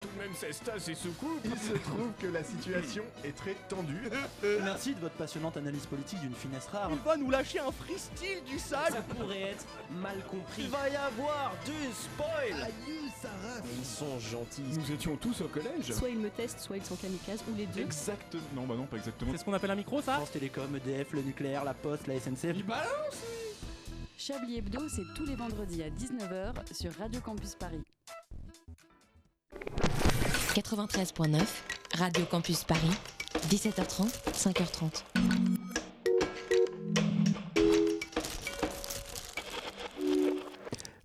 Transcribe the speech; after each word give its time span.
Tout 0.00 0.08
de 0.16 0.22
même, 0.22 0.34
Cesta, 0.34 0.72
c'est 0.78 0.94
sous 0.94 1.12
coupe. 1.12 1.44
Il 1.44 1.58
se 1.58 1.74
trouve 1.74 2.10
que 2.18 2.26
la 2.28 2.42
situation 2.42 3.02
est 3.22 3.36
très 3.36 3.54
tendue. 3.68 4.08
Merci 4.64 4.94
de 4.94 5.00
votre 5.00 5.14
passionnante 5.16 5.58
analyse 5.58 5.84
politique 5.84 6.20
d'une 6.20 6.34
finesse 6.34 6.68
rare. 6.68 6.88
Il 6.90 6.98
va 7.00 7.18
nous 7.18 7.30
lâcher 7.30 7.58
un 7.58 7.70
freestyle 7.70 8.42
du 8.46 8.58
sale 8.58 8.94
Ça 8.94 9.02
pourrait 9.02 9.50
être 9.50 9.66
mal 9.90 10.16
compris. 10.24 10.62
Il 10.62 10.70
va 10.70 10.88
y 10.88 10.96
avoir 10.96 11.54
du 11.66 11.92
spoil 11.92 12.70
Ils 12.88 13.84
sont 13.84 14.18
gentils. 14.18 14.62
Nous 14.74 14.90
étions 14.90 15.16
tous 15.16 15.42
au 15.42 15.48
collège. 15.48 15.92
Soit 15.92 16.08
ils 16.08 16.18
me 16.18 16.30
testent, 16.30 16.60
soit 16.60 16.78
ils 16.78 16.84
sont 16.84 16.96
kamikazes, 16.96 17.44
ou 17.50 17.54
les 17.54 17.66
deux. 17.66 17.82
Exact. 17.82 18.36
Non, 18.56 18.66
bah 18.66 18.76
non, 18.76 18.86
pas 18.86 18.96
exactement. 18.96 19.32
C'est 19.32 19.38
ce 19.38 19.44
qu'on 19.44 19.52
appelle 19.52 19.72
un 19.72 19.76
micro, 19.76 20.00
ça 20.00 20.14
France 20.14 20.30
Télécom, 20.30 20.74
EDF, 20.76 21.12
le 21.12 21.20
nucléaire, 21.20 21.62
la 21.62 21.74
Poste, 21.74 22.06
la 22.06 22.18
SNCF. 22.18 22.56
Chablis 24.16 24.56
Hebdo, 24.56 24.88
c'est 24.88 25.14
tous 25.14 25.26
les 25.26 25.34
vendredis 25.34 25.82
à 25.82 25.90
19h 25.90 26.74
sur 26.74 26.90
Radio 26.94 27.20
Campus 27.20 27.54
Paris. 27.54 27.82
93.9, 30.54 31.42
Radio 31.96 32.24
Campus 32.24 32.64
Paris, 32.64 32.90
17h30, 33.50 34.10
5h30. 34.32 35.04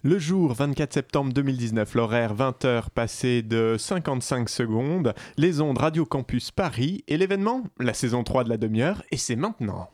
Le 0.03 0.17
jour 0.19 0.53
24 0.53 0.93
septembre 0.93 1.31
2019, 1.31 1.93
l'horaire 1.93 2.35
20h 2.35 2.89
passé 2.89 3.43
de 3.43 3.75
55 3.77 4.49
secondes, 4.49 5.13
les 5.37 5.61
ondes 5.61 5.77
Radio 5.77 6.05
Campus 6.05 6.49
Paris 6.49 7.03
et 7.07 7.17
l'événement, 7.17 7.63
la 7.79 7.93
saison 7.93 8.23
3 8.23 8.45
de 8.45 8.49
la 8.49 8.57
demi-heure, 8.57 9.03
et 9.11 9.17
c'est 9.17 9.35
maintenant. 9.35 9.89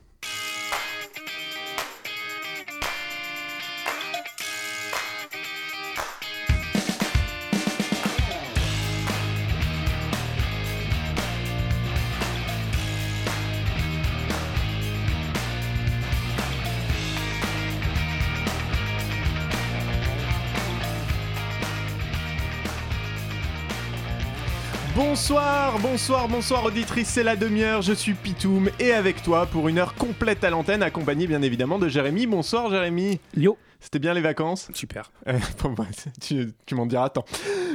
Bonsoir, 25.31 25.79
bonsoir, 25.79 26.27
bonsoir 26.27 26.65
auditrice, 26.65 27.07
c'est 27.07 27.23
la 27.23 27.37
demi-heure, 27.37 27.81
je 27.81 27.93
suis 27.93 28.13
Pitoum 28.15 28.69
et 28.81 28.91
avec 28.91 29.23
toi 29.23 29.45
pour 29.45 29.69
une 29.69 29.77
heure 29.77 29.95
complète 29.95 30.43
à 30.43 30.49
l'antenne, 30.49 30.83
accompagné 30.83 31.25
bien 31.25 31.41
évidemment 31.41 31.79
de 31.79 31.87
Jérémy. 31.87 32.27
Bonsoir 32.27 32.69
Jérémy. 32.69 33.17
Yo. 33.37 33.57
C'était 33.79 33.99
bien 33.99 34.13
les 34.13 34.19
vacances 34.19 34.69
Super. 34.73 35.09
Euh, 35.29 35.39
bon, 35.63 35.69
bah, 35.71 35.85
tu, 36.19 36.51
tu 36.65 36.75
m'en 36.75 36.85
diras 36.85 37.07
tant. 37.07 37.23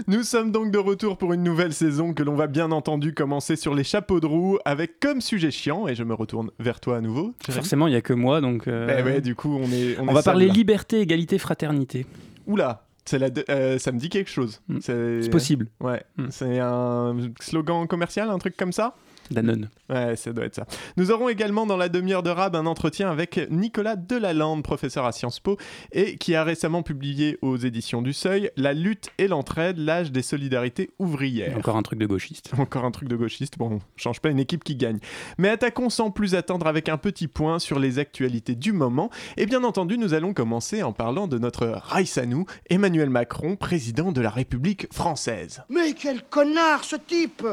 Nous 0.07 0.23
sommes 0.23 0.53
donc 0.53 0.71
de 0.71 0.77
retour 0.77 1.17
pour 1.17 1.33
une 1.33 1.43
nouvelle 1.43 1.73
saison 1.73 2.13
que 2.13 2.23
l'on 2.23 2.35
va 2.35 2.47
bien 2.47 2.71
entendu 2.73 3.15
commencer 3.15 3.57
sur 3.57 3.75
les 3.75 3.85
chapeaux 3.85 4.21
de 4.21 4.27
roue 4.27 4.59
avec 4.67 5.01
comme 5.01 5.23
sujet 5.23 5.51
chiant, 5.51 5.89
et 5.89 5.95
je 5.95 6.05
me 6.05 6.13
retourne 6.13 6.51
vers 6.59 6.79
toi 6.79 6.99
à 6.99 7.01
nouveau. 7.01 7.33
Jérémy. 7.47 7.55
Forcément, 7.63 7.87
il 7.87 7.93
n'y 7.93 7.97
a 7.97 8.03
que 8.03 8.13
moi, 8.13 8.43
donc. 8.43 8.69
euh, 8.69 8.99
Eh 8.99 9.03
ouais, 9.03 9.21
du 9.23 9.35
coup 9.35 9.57
on 9.59 9.73
est... 9.73 9.97
on 9.99 10.07
est 10.09 10.13
va 10.13 10.21
seul, 10.21 10.25
parler 10.25 10.49
là. 10.49 10.53
liberté, 10.53 11.01
égalité, 11.01 11.39
fraternité. 11.39 12.05
Oula, 12.47 12.86
la 13.13 13.31
de- 13.31 13.45
euh, 13.49 13.79
ça 13.79 13.93
me 13.93 13.99
dit 13.99 14.09
quelque 14.09 14.31
chose. 14.31 14.61
Mm. 14.69 14.79
C'est 14.81 15.23
C'est 15.23 15.31
possible. 15.31 15.67
Ouais, 15.81 16.03
Mm. 16.17 16.27
c'est 16.31 16.59
un 16.59 17.17
slogan 17.41 17.87
commercial, 17.87 18.29
un 18.31 18.39
truc 18.39 18.57
comme 18.57 18.73
ça? 18.73 18.95
Danone. 19.31 19.69
Ouais, 19.89 20.17
ça 20.17 20.33
doit 20.33 20.45
être 20.45 20.55
ça. 20.55 20.67
Nous 20.97 21.11
aurons 21.11 21.29
également 21.29 21.67
dans 21.67 21.77
la 21.77 21.89
demi-heure 21.89 22.23
de 22.23 22.31
Rab 22.31 22.57
un 22.57 22.67
entretien 22.67 23.11
avec 23.11 23.41
Nicolas 23.51 23.97
Delalande, 23.97 24.63
professeur 24.63 25.05
à 25.05 25.13
Sciences 25.13 25.41
Po, 25.41 25.57
et 25.93 26.17
qui 26.17 26.35
a 26.35 26.45
récemment 26.45 26.83
publié 26.83 27.39
aux 27.43 27.57
éditions 27.57 28.03
du 28.03 28.13
Seuil 28.13 28.51
La 28.57 28.73
lutte 28.73 29.11
et 29.19 29.29
l'entraide, 29.29 29.79
l'âge 29.79 30.13
des 30.13 30.23
solidarités 30.23 30.91
ouvrières. 30.99 31.57
Encore 31.57 31.77
un 31.77 31.83
truc 31.83 31.99
de 31.99 32.07
gauchiste. 32.07 32.53
Encore 32.59 32.85
un 32.85 32.91
truc 32.91 33.09
de 33.09 33.17
gauchiste, 33.17 33.59
bon, 33.59 33.75
on 33.75 33.81
change 33.97 34.21
pas 34.21 34.31
une 34.31 34.39
équipe 34.39 34.65
qui 34.65 34.77
gagne. 34.77 34.99
Mais 35.39 35.49
attaquons 35.49 35.91
sans 35.91 36.11
plus 36.11 36.35
attendre 36.35 36.67
avec 36.67 36.89
un 36.89 36.99
petit 36.99 37.29
point 37.29 37.59
sur 37.59 37.79
les 37.79 37.99
actualités 37.99 38.55
du 38.55 38.73
moment. 38.73 39.11
Et 39.37 39.47
bien 39.47 39.65
entendu, 39.65 39.99
nous 39.99 40.15
allons 40.15 40.35
commencer 40.35 40.83
en 40.83 40.93
parlant 40.93 41.27
de 41.27 41.39
notre 41.39 41.67
Raïs 41.67 42.19
à 42.19 42.27
nous, 42.27 42.47
Emmanuel 42.71 43.11
Macron, 43.11 43.57
président 43.57 44.13
de 44.13 44.21
la 44.21 44.31
République 44.31 44.87
française. 44.93 45.63
Mais 45.69 45.93
quel 45.95 46.23
connard 46.23 46.85
ce 46.85 46.97
type 46.97 47.47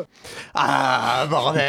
Ah, 0.53 1.25
bordel 1.29 1.62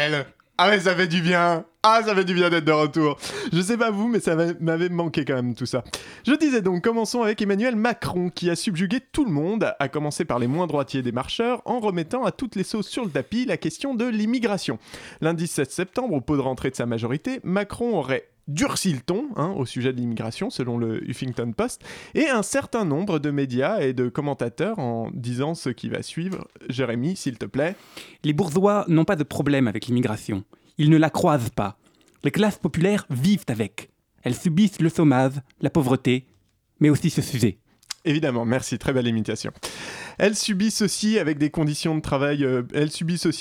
Ah 0.57 0.69
mais 0.69 0.79
ça 0.79 0.95
fait 0.95 1.07
du 1.07 1.21
bien 1.21 1.65
Ah, 1.83 2.01
ça 2.05 2.15
fait 2.15 2.23
du 2.23 2.33
bien 2.33 2.49
d'être 2.49 2.63
de 2.63 2.71
retour 2.71 3.17
Je 3.51 3.61
sais 3.61 3.75
pas 3.77 3.91
vous, 3.91 4.07
mais 4.07 4.19
ça 4.21 4.35
m'a- 4.35 4.53
m'avait 4.61 4.87
manqué 4.89 5.25
quand 5.25 5.35
même 5.35 5.53
tout 5.53 5.65
ça. 5.65 5.83
Je 6.25 6.33
disais 6.33 6.61
donc, 6.61 6.81
commençons 6.83 7.23
avec 7.23 7.41
Emmanuel 7.41 7.75
Macron, 7.75 8.29
qui 8.29 8.49
a 8.49 8.55
subjugué 8.55 8.99
tout 9.11 9.25
le 9.25 9.31
monde, 9.31 9.73
à 9.79 9.89
commencer 9.89 10.23
par 10.23 10.39
les 10.39 10.47
moins 10.47 10.65
droitiers 10.67 11.01
des 11.01 11.11
marcheurs, 11.11 11.61
en 11.65 11.79
remettant 11.79 12.23
à 12.23 12.31
toutes 12.31 12.55
les 12.55 12.63
sauces 12.63 12.87
sur 12.87 13.03
le 13.03 13.11
tapis 13.11 13.45
la 13.45 13.57
question 13.57 13.95
de 13.95 14.05
l'immigration. 14.05 14.79
Lundi 15.19 15.45
7 15.47 15.71
septembre, 15.71 16.13
au 16.13 16.21
pot 16.21 16.37
de 16.37 16.41
rentrée 16.41 16.69
de 16.71 16.75
sa 16.75 16.85
majorité, 16.85 17.41
Macron 17.43 17.97
aurait 17.97 18.29
durci 18.47 18.93
le 18.93 18.99
ton 18.99 19.27
hein, 19.35 19.53
au 19.57 19.65
sujet 19.65 19.93
de 19.93 19.97
l'immigration, 19.97 20.49
selon 20.49 20.77
le 20.77 21.07
Huffington 21.09 21.51
Post, 21.51 21.83
et 22.13 22.29
un 22.29 22.43
certain 22.43 22.85
nombre 22.85 23.19
de 23.19 23.31
médias 23.31 23.79
et 23.79 23.93
de 23.93 24.09
commentateurs 24.09 24.79
en 24.79 25.09
disant 25.13 25.55
ce 25.55 25.69
qui 25.69 25.89
va 25.89 26.03
suivre. 26.03 26.47
Jérémy, 26.69 27.15
s'il 27.15 27.37
te 27.37 27.45
plaît. 27.45 27.75
Les 28.23 28.33
bourgeois 28.33 28.85
n'ont 28.87 29.05
pas 29.05 29.15
de 29.15 29.23
problème 29.23 29.67
avec 29.67 29.87
l'immigration. 29.87 30.43
Ils 30.77 30.89
ne 30.89 30.97
la 30.97 31.09
croisent 31.09 31.49
pas. 31.49 31.77
Les 32.23 32.31
classes 32.31 32.57
populaires 32.57 33.05
vivent 33.09 33.45
avec. 33.47 33.89
Elles 34.23 34.35
subissent 34.35 34.81
le 34.81 34.89
chômage, 34.89 35.33
la 35.61 35.69
pauvreté, 35.69 36.25
mais 36.79 36.89
aussi 36.89 37.09
ce 37.09 37.21
sujet. 37.21 37.59
Évidemment, 38.03 38.45
merci, 38.45 38.77
très 38.77 38.93
belle 38.93 39.07
imitation. 39.07 39.51
Elles 40.17 40.35
subissent 40.35 40.81
aussi 40.81 41.19
avec 41.19 41.37
des 41.37 41.49
conditions 41.49 41.95
de 41.95 42.01
travail, 42.01 42.43
euh, 42.43 42.63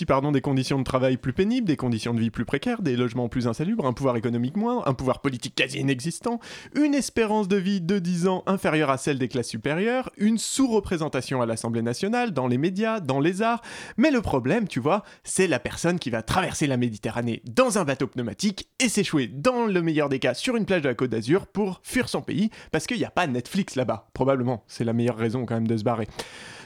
pardon 0.07 0.33
des 0.33 0.41
conditions 0.41 0.79
de 0.79 0.85
travail 0.85 1.17
plus 1.17 1.33
pénibles, 1.33 1.67
des 1.67 1.77
conditions 1.77 2.15
de 2.15 2.21
vie 2.21 2.31
plus 2.31 2.45
précaires, 2.45 2.83
des 2.83 2.97
logements 2.97 3.29
plus 3.29 3.47
insalubres, 3.47 3.87
un 3.87 3.93
pouvoir 3.93 4.17
économique 4.17 4.57
moindre, 4.57 4.87
un 4.87 4.95
pouvoir 4.95 5.21
politique 5.21 5.55
quasi 5.55 5.79
inexistant, 5.79 6.41
une 6.75 6.95
espérance 6.95 7.49
de 7.49 7.57
vie 7.57 7.81
de 7.81 7.99
10 7.99 8.29
ans 8.29 8.43
inférieure 8.47 8.91
à 8.91 8.99
celle 8.99 9.19
des 9.19 9.29
classes 9.29 9.49
supérieures, 9.49 10.11
une 10.17 10.39
sous-représentation 10.39 11.41
à 11.43 11.47
l'Assemblée 11.47 11.83
nationale, 11.83 12.33
dans 12.33 12.47
les 12.47 12.59
médias, 12.59 13.01
dans 13.01 13.21
les 13.21 13.43
arts. 13.43 13.63
Mais 13.97 14.11
le 14.11 14.21
problème, 14.21 14.69
tu 14.69 14.81
vois, 14.81 15.05
c'est 15.23 15.47
la 15.47 15.59
personne 15.59 15.99
qui 15.99 16.11
va 16.11 16.23
traverser 16.23 16.67
la 16.67 16.77
Méditerranée 16.77 17.43
dans 17.45 17.79
un 17.79 17.85
bateau 17.85 18.07
pneumatique 18.07 18.69
et 18.81 18.89
s'échouer 18.89 19.27
dans 19.27 19.67
le 19.67 19.83
meilleur 19.83 20.09
des 20.09 20.19
cas 20.19 20.35
sur 20.35 20.57
une 20.57 20.67
plage 20.67 20.83
de 20.83 20.89
la 20.89 20.95
Côte 20.95 21.11
d'Azur 21.11 21.47
pour 21.47 21.81
fuir 21.83 22.09
son 22.09 22.23
pays 22.23 22.51
parce 22.73 22.87
qu'il 22.87 22.99
n'y 22.99 23.05
a 23.05 23.11
pas 23.11 23.27
Netflix 23.27 23.77
là-bas. 23.77 24.09
Probablement, 24.15 24.65
c'est 24.67 24.85
la 24.85 24.93
meilleure 24.93 25.17
raison 25.17 25.47
quand 25.47 25.55
même 25.55 25.69
de 25.69 25.77
se 25.77 25.85
barrer. 25.85 26.09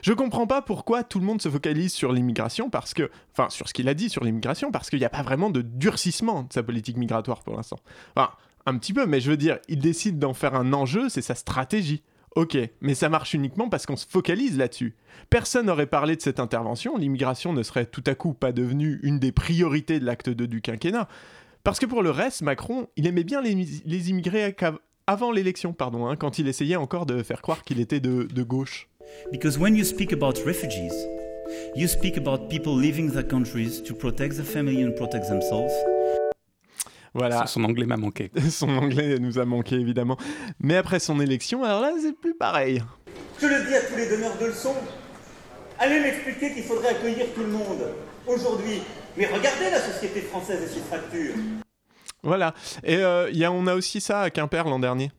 Je 0.02 0.12
comprends 0.12 0.46
pas 0.46 0.62
pourquoi 0.62 1.02
tout 1.02 1.18
le 1.18 1.24
monde 1.24 1.42
se 1.42 1.48
focalise 1.48 1.92
sur 1.92 2.12
l'immigration 2.12 2.70
parce 2.70 2.94
que, 2.94 3.10
enfin, 3.32 3.50
sur 3.50 3.68
ce 3.68 3.74
qu'il 3.74 3.88
a 3.88 3.94
dit 3.94 4.08
sur 4.08 4.24
l'immigration 4.24 4.70
parce 4.70 4.90
qu'il 4.90 4.98
n'y 4.98 5.04
a 5.04 5.10
pas 5.10 5.22
vraiment 5.22 5.50
de 5.50 5.62
durcissement 5.62 6.44
de 6.44 6.52
sa 6.52 6.62
politique 6.62 6.96
migratoire 6.96 7.42
pour 7.42 7.56
l'instant. 7.56 7.78
Enfin, 8.14 8.30
un 8.66 8.76
petit 8.78 8.92
peu, 8.92 9.06
mais 9.06 9.20
je 9.20 9.30
veux 9.30 9.36
dire, 9.36 9.58
il 9.68 9.80
décide 9.80 10.18
d'en 10.18 10.34
faire 10.34 10.54
un 10.54 10.72
enjeu, 10.72 11.08
c'est 11.08 11.22
sa 11.22 11.34
stratégie. 11.34 12.02
Ok, 12.36 12.56
mais 12.80 12.94
ça 12.94 13.08
marche 13.08 13.34
uniquement 13.34 13.68
parce 13.68 13.86
qu'on 13.86 13.96
se 13.96 14.06
focalise 14.06 14.58
là-dessus. 14.58 14.94
Personne 15.30 15.66
n'aurait 15.66 15.86
parlé 15.86 16.14
de 16.14 16.20
cette 16.20 16.38
intervention, 16.38 16.96
l'immigration 16.96 17.52
ne 17.52 17.62
serait 17.62 17.86
tout 17.86 18.04
à 18.06 18.14
coup 18.14 18.34
pas 18.34 18.52
devenue 18.52 19.00
une 19.02 19.18
des 19.18 19.32
priorités 19.32 19.98
de 19.98 20.04
l'acte 20.04 20.28
2 20.28 20.46
du 20.46 20.60
quinquennat. 20.60 21.08
Parce 21.64 21.78
que 21.80 21.86
pour 21.86 22.02
le 22.02 22.10
reste, 22.10 22.42
Macron, 22.42 22.88
il 22.96 23.06
aimait 23.06 23.24
bien 23.24 23.40
les, 23.40 24.10
immigrés 24.10 24.54
avant 25.06 25.32
l'élection, 25.32 25.72
pardon, 25.72 26.06
hein, 26.06 26.16
quand 26.16 26.38
il 26.38 26.46
essayait 26.46 26.76
encore 26.76 27.06
de 27.06 27.22
faire 27.22 27.42
croire 27.42 27.62
qu'il 27.62 27.80
était 27.80 28.00
de 28.00 28.42
gauche. 28.42 28.88
Because 29.30 29.58
when 29.58 29.74
you 29.74 29.84
speak 29.84 30.12
about 30.12 30.38
refugees, 30.44 30.94
you 31.74 31.86
speak 31.88 32.16
about 32.16 32.48
people 32.48 32.74
leaving 32.74 33.10
their 33.10 33.26
countries 33.26 33.82
to 33.82 33.94
protect 33.94 34.36
their 34.36 34.44
family 34.44 34.82
and 34.82 34.94
protect 34.94 35.28
themselves. 35.28 35.72
Voilà. 37.14 37.46
Son 37.46 37.64
anglais 37.64 37.86
m'a 37.86 37.96
manqué. 37.96 38.30
Son 38.50 38.68
anglais 38.76 39.18
nous 39.18 39.38
a 39.38 39.44
manqué 39.44 39.76
évidemment. 39.76 40.16
Mais 40.60 40.76
après 40.76 41.00
son 41.00 41.20
élection, 41.20 41.64
alors 41.64 41.80
là, 41.80 41.92
c'est 42.00 42.12
plus 42.12 42.34
pareil. 42.34 42.82
Je 43.40 43.46
le 43.46 43.66
dis 43.66 43.74
à 43.74 43.80
tous 43.80 43.96
les 43.96 44.08
donneurs 44.08 44.36
de 44.38 44.46
leçons. 44.46 44.74
Allez 45.78 46.00
m'expliquer 46.00 46.52
qu'il 46.52 46.64
faudrait 46.64 46.88
accueillir 46.88 47.26
tout 47.34 47.42
le 47.42 47.48
monde 47.48 47.88
aujourd'hui. 48.26 48.82
Mais 49.16 49.26
regardez 49.26 49.70
la 49.70 49.80
société 49.80 50.20
française 50.20 50.62
et 50.62 50.66
ses 50.66 50.80
fractures. 50.80 51.34
Voilà. 52.22 52.54
Et 52.84 52.96
euh, 52.96 53.30
il 53.30 53.38
y 53.38 53.44
a, 53.44 53.52
on 53.52 53.66
a 53.66 53.74
aussi 53.74 54.00
ça 54.00 54.22
à 54.22 54.30
Quimper 54.30 54.64
l'an 54.64 54.78
dernier. 54.78 55.10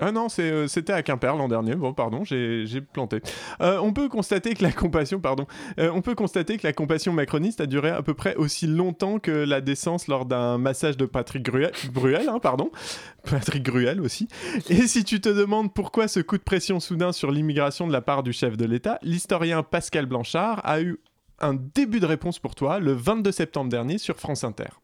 Ah 0.00 0.10
non, 0.10 0.28
euh, 0.38 0.66
c'était 0.68 0.92
à 0.92 1.02
Quimper 1.02 1.36
l'an 1.36 1.48
dernier. 1.48 1.74
Bon, 1.74 1.92
pardon, 1.92 2.24
j'ai, 2.24 2.66
j'ai 2.66 2.80
planté. 2.80 3.20
Euh, 3.60 3.78
on 3.78 3.92
peut 3.92 4.08
constater 4.08 4.54
que 4.54 4.62
la 4.62 4.72
compassion, 4.72 5.20
pardon, 5.20 5.46
euh, 5.78 5.90
on 5.92 6.00
peut 6.00 6.14
constater 6.14 6.56
que 6.56 6.66
la 6.66 6.72
compassion 6.72 7.12
macroniste 7.12 7.60
a 7.60 7.66
duré 7.66 7.90
à 7.90 8.02
peu 8.02 8.14
près 8.14 8.34
aussi 8.36 8.66
longtemps 8.66 9.18
que 9.18 9.30
la 9.30 9.60
décence 9.60 10.08
lors 10.08 10.24
d'un 10.24 10.56
massage 10.56 10.96
de 10.96 11.04
Patrick 11.04 11.42
Gruel, 11.42 11.72
Bruel, 11.92 12.28
hein, 12.28 12.38
pardon, 12.40 12.70
Patrick 13.30 13.62
Gruel 13.62 14.00
aussi. 14.00 14.28
Et 14.70 14.86
si 14.86 15.04
tu 15.04 15.20
te 15.20 15.28
demandes 15.28 15.74
pourquoi 15.74 16.08
ce 16.08 16.20
coup 16.20 16.38
de 16.38 16.42
pression 16.42 16.80
soudain 16.80 17.12
sur 17.12 17.30
l'immigration 17.30 17.86
de 17.86 17.92
la 17.92 18.00
part 18.00 18.22
du 18.22 18.32
chef 18.32 18.56
de 18.56 18.64
l'État, 18.64 18.98
l'historien 19.02 19.62
Pascal 19.62 20.06
Blanchard 20.06 20.62
a 20.64 20.80
eu 20.80 21.00
un 21.38 21.54
début 21.54 22.00
de 22.00 22.06
réponse 22.06 22.38
pour 22.38 22.54
toi 22.54 22.78
le 22.78 22.92
22 22.92 23.30
septembre 23.30 23.68
dernier 23.68 23.98
sur 23.98 24.18
France 24.18 24.42
Inter. 24.42 24.81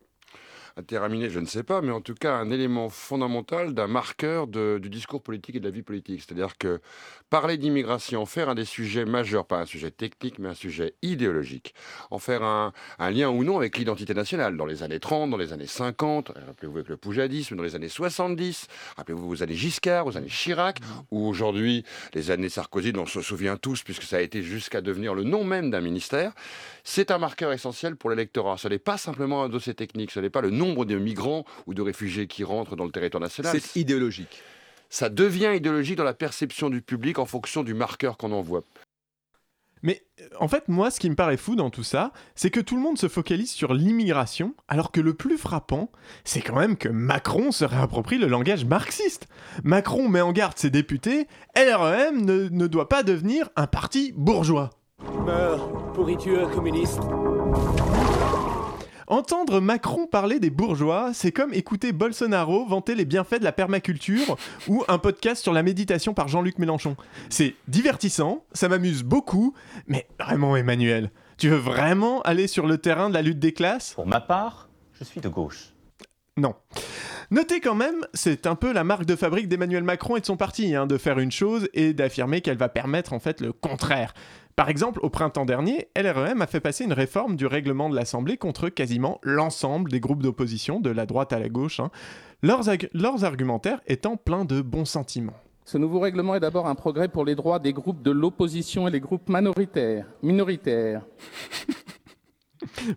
Un 0.78 0.82
terminé, 0.84 1.28
je 1.28 1.40
ne 1.40 1.46
sais 1.46 1.64
pas, 1.64 1.80
mais 1.82 1.90
en 1.90 2.00
tout 2.00 2.14
cas 2.14 2.34
un 2.36 2.50
élément 2.50 2.88
fondamental 2.88 3.74
d'un 3.74 3.88
marqueur 3.88 4.46
de- 4.46 4.78
du 4.80 4.88
discours 4.88 5.20
politique 5.22 5.56
et 5.56 5.60
de 5.60 5.64
la 5.64 5.72
vie 5.72 5.82
politique. 5.82 6.22
C'est-à-dire 6.24 6.56
que 6.56 6.80
parler 7.30 7.56
d'immigration, 7.56 8.24
faire 8.26 8.48
un 8.48 8.54
des 8.54 8.64
sujets 8.64 9.04
majeurs, 9.04 9.44
pas 9.44 9.58
un 9.58 9.66
sujet 9.66 9.90
technique, 9.90 10.38
mais 10.38 10.48
un 10.48 10.54
sujet 10.54 10.94
idéologique, 11.02 11.74
en 12.12 12.20
faire 12.20 12.44
un, 12.44 12.72
un 13.00 13.10
lien 13.10 13.28
ou 13.28 13.42
non 13.42 13.56
avec 13.58 13.76
l'identité 13.76 14.14
nationale, 14.14 14.56
dans 14.56 14.66
les 14.66 14.84
années 14.84 15.00
30, 15.00 15.30
dans 15.30 15.36
les 15.36 15.52
années 15.52 15.66
50, 15.66 16.28
rappelez-vous 16.46 16.76
avec 16.76 16.88
le 16.88 16.96
poujadisme, 16.96 17.56
dans 17.56 17.64
les 17.64 17.74
années 17.74 17.88
70, 17.88 18.68
rappelez-vous 18.96 19.28
aux 19.28 19.42
années 19.42 19.54
Giscard, 19.56 20.06
aux 20.06 20.16
années 20.16 20.28
Chirac, 20.28 20.78
ou 21.10 21.26
aujourd'hui 21.26 21.84
les 22.14 22.30
années 22.30 22.48
Sarkozy, 22.48 22.92
dont 22.92 23.02
on 23.02 23.06
se 23.06 23.20
souvient 23.20 23.56
tous, 23.56 23.82
puisque 23.82 24.04
ça 24.04 24.18
a 24.18 24.20
été 24.20 24.42
jusqu'à 24.44 24.80
devenir 24.80 25.12
le 25.14 25.24
nom 25.24 25.42
même 25.42 25.70
d'un 25.72 25.80
ministère, 25.80 26.32
c'est 26.88 27.10
un 27.10 27.18
marqueur 27.18 27.52
essentiel 27.52 27.96
pour 27.96 28.08
l'électorat. 28.08 28.56
Ce 28.56 28.66
n'est 28.66 28.78
pas 28.78 28.96
simplement 28.96 29.44
un 29.44 29.50
dossier 29.50 29.74
technique, 29.74 30.10
ce 30.10 30.20
n'est 30.20 30.30
pas 30.30 30.40
le 30.40 30.48
nombre 30.48 30.86
de 30.86 30.96
migrants 30.96 31.44
ou 31.66 31.74
de 31.74 31.82
réfugiés 31.82 32.26
qui 32.26 32.44
rentrent 32.44 32.76
dans 32.76 32.86
le 32.86 32.90
territoire 32.90 33.20
national. 33.20 33.60
C'est 33.60 33.78
idéologique. 33.78 34.42
Ça 34.88 35.10
devient 35.10 35.52
idéologique 35.54 35.96
dans 35.96 36.04
la 36.04 36.14
perception 36.14 36.70
du 36.70 36.80
public 36.80 37.18
en 37.18 37.26
fonction 37.26 37.62
du 37.62 37.74
marqueur 37.74 38.16
qu'on 38.16 38.32
envoie. 38.32 38.64
Mais 39.82 40.02
euh, 40.20 40.24
en 40.40 40.48
fait, 40.48 40.68
moi, 40.68 40.90
ce 40.90 40.98
qui 40.98 41.10
me 41.10 41.14
paraît 41.14 41.36
fou 41.36 41.56
dans 41.56 41.68
tout 41.68 41.84
ça, 41.84 42.10
c'est 42.34 42.50
que 42.50 42.58
tout 42.58 42.74
le 42.74 42.80
monde 42.80 42.96
se 42.96 43.06
focalise 43.08 43.52
sur 43.52 43.74
l'immigration, 43.74 44.54
alors 44.66 44.90
que 44.90 45.02
le 45.02 45.12
plus 45.12 45.36
frappant, 45.36 45.92
c'est 46.24 46.40
quand 46.40 46.56
même 46.56 46.78
que 46.78 46.88
Macron 46.88 47.52
se 47.52 47.66
réapproprie 47.66 48.16
le 48.16 48.28
langage 48.28 48.64
marxiste. 48.64 49.28
Macron 49.62 50.08
met 50.08 50.22
en 50.22 50.32
garde 50.32 50.56
ses 50.56 50.70
députés, 50.70 51.28
LREM 51.54 52.24
ne, 52.24 52.48
ne 52.48 52.66
doit 52.66 52.88
pas 52.88 53.02
devenir 53.02 53.50
un 53.56 53.66
parti 53.66 54.14
bourgeois. 54.16 54.70
Meurs, 55.28 55.92
pourriture 55.92 56.50
communiste? 56.50 57.00
Entendre 59.08 59.60
Macron 59.60 60.06
parler 60.06 60.40
des 60.40 60.48
bourgeois, 60.48 61.10
c'est 61.12 61.32
comme 61.32 61.52
écouter 61.52 61.92
Bolsonaro 61.92 62.64
vanter 62.64 62.94
les 62.94 63.04
bienfaits 63.04 63.38
de 63.38 63.44
la 63.44 63.52
permaculture 63.52 64.38
ou 64.68 64.84
un 64.88 64.96
podcast 64.96 65.42
sur 65.42 65.52
la 65.52 65.62
méditation 65.62 66.14
par 66.14 66.28
Jean-Luc 66.28 66.58
Mélenchon. 66.58 66.96
C'est 67.28 67.56
divertissant, 67.66 68.42
ça 68.54 68.70
m'amuse 68.70 69.02
beaucoup, 69.02 69.52
mais 69.86 70.06
vraiment 70.18 70.56
Emmanuel, 70.56 71.10
tu 71.36 71.50
veux 71.50 71.56
vraiment 71.56 72.22
aller 72.22 72.46
sur 72.46 72.66
le 72.66 72.78
terrain 72.78 73.10
de 73.10 73.14
la 73.14 73.20
lutte 73.20 73.38
des 73.38 73.52
classes? 73.52 73.92
Pour 73.92 74.06
ma 74.06 74.22
part, 74.22 74.70
je 74.98 75.04
suis 75.04 75.20
de 75.20 75.28
gauche. 75.28 75.74
Non. 76.38 76.54
Notez 77.30 77.60
quand 77.60 77.74
même, 77.74 78.06
c'est 78.14 78.46
un 78.46 78.54
peu 78.54 78.72
la 78.72 78.84
marque 78.84 79.04
de 79.04 79.14
fabrique 79.14 79.48
d'Emmanuel 79.48 79.82
Macron 79.82 80.16
et 80.16 80.20
de 80.20 80.26
son 80.26 80.38
parti, 80.38 80.74
hein, 80.74 80.86
de 80.86 80.96
faire 80.96 81.18
une 81.18 81.32
chose 81.32 81.68
et 81.74 81.92
d'affirmer 81.92 82.40
qu'elle 82.40 82.56
va 82.56 82.70
permettre 82.70 83.12
en 83.12 83.18
fait 83.18 83.42
le 83.42 83.52
contraire. 83.52 84.14
Par 84.58 84.68
exemple, 84.70 84.98
au 85.04 85.08
printemps 85.08 85.44
dernier, 85.44 85.86
LREM 85.96 86.42
a 86.42 86.48
fait 86.48 86.58
passer 86.58 86.82
une 86.82 86.92
réforme 86.92 87.36
du 87.36 87.46
règlement 87.46 87.88
de 87.88 87.94
l'Assemblée 87.94 88.36
contre 88.36 88.68
quasiment 88.70 89.20
l'ensemble 89.22 89.88
des 89.88 90.00
groupes 90.00 90.20
d'opposition, 90.20 90.80
de 90.80 90.90
la 90.90 91.06
droite 91.06 91.32
à 91.32 91.38
la 91.38 91.48
gauche, 91.48 91.78
hein, 91.78 91.92
leurs, 92.42 92.68
ag- 92.68 92.90
leurs 92.92 93.22
argumentaires 93.22 93.80
étant 93.86 94.16
pleins 94.16 94.44
de 94.44 94.60
bons 94.60 94.84
sentiments. 94.84 95.36
Ce 95.64 95.78
nouveau 95.78 96.00
règlement 96.00 96.34
est 96.34 96.40
d'abord 96.40 96.66
un 96.66 96.74
progrès 96.74 97.06
pour 97.06 97.24
les 97.24 97.36
droits 97.36 97.60
des 97.60 97.72
groupes 97.72 98.02
de 98.02 98.10
l'opposition 98.10 98.88
et 98.88 98.90
les 98.90 98.98
groupes 98.98 99.28
minoritaires. 99.28 100.06
minoritaires. 100.24 101.02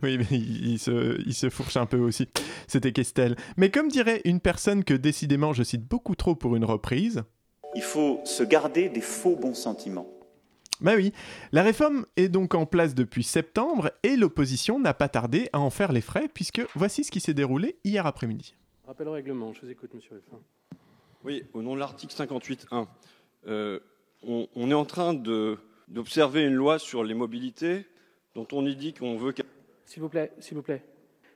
Oui, 0.02 0.18
mais 0.18 0.26
il, 0.32 0.72
il 0.72 0.80
se, 0.80 1.22
il 1.28 1.36
se 1.36 1.52
fourche 1.52 1.78
un 1.78 1.86
peu 1.86 2.00
aussi. 2.00 2.28
C'était 2.66 2.92
Questel. 2.92 3.36
Mais 3.58 3.70
comme 3.70 3.90
dirait 3.90 4.22
une 4.26 4.40
personne 4.40 4.84
que 4.84 4.96
décidément 4.96 5.54
je 5.54 5.62
cite 5.62 5.88
beaucoup 5.88 6.16
trop 6.16 6.34
pour 6.34 6.56
une 6.56 6.66
reprise, 6.66 7.22
Il 7.76 7.84
faut 7.84 8.20
se 8.26 8.42
garder 8.42 8.90
des 8.90 9.02
faux 9.02 9.36
bons 9.36 9.54
sentiments. 9.54 10.08
Bah 10.82 10.94
oui, 10.96 11.14
la 11.52 11.62
réforme 11.62 12.08
est 12.18 12.28
donc 12.28 12.56
en 12.56 12.66
place 12.66 12.96
depuis 12.96 13.24
septembre 13.24 13.92
et 14.02 14.16
l'opposition 14.16 14.80
n'a 14.80 14.96
pas 14.96 15.10
tardé 15.10 15.48
à 15.54 15.60
en 15.60 15.70
faire 15.70 15.92
les 15.92 16.02
frais 16.02 16.28
puisque 16.34 16.62
voici 16.74 17.04
ce 17.04 17.12
qui 17.12 17.20
s'est 17.20 17.36
déroulé 17.36 17.78
hier 17.84 18.08
après-midi. 18.08 18.56
Rappel 18.88 19.08
au 19.08 19.12
règlement, 19.12 19.54
je 19.54 19.62
vous 19.62 19.70
écoute, 19.70 19.94
monsieur 19.94 20.16
Ruffin. 20.16 20.42
Oui, 21.24 21.44
au 21.54 21.62
nom 21.62 21.76
de 21.76 21.80
l'article 21.80 22.16
58.1, 22.16 22.88
euh, 23.46 23.80
on, 24.28 24.48
on 24.56 24.72
est 24.72 24.74
en 24.74 24.86
train 24.86 25.14
d'observer 25.14 26.42
une 26.42 26.56
loi 26.56 26.80
sur 26.80 27.04
les 27.04 27.14
mobilités 27.14 27.86
dont 28.34 28.48
on 28.52 28.66
y 28.66 28.76
dit 28.76 28.96
qu'on 28.96 29.18
veut 29.18 29.36
S'il 29.86 30.02
vous 30.02 30.10
plaît, 30.10 30.32
s'il 30.40 30.58
vous 30.58 30.64
plaît. 30.64 30.84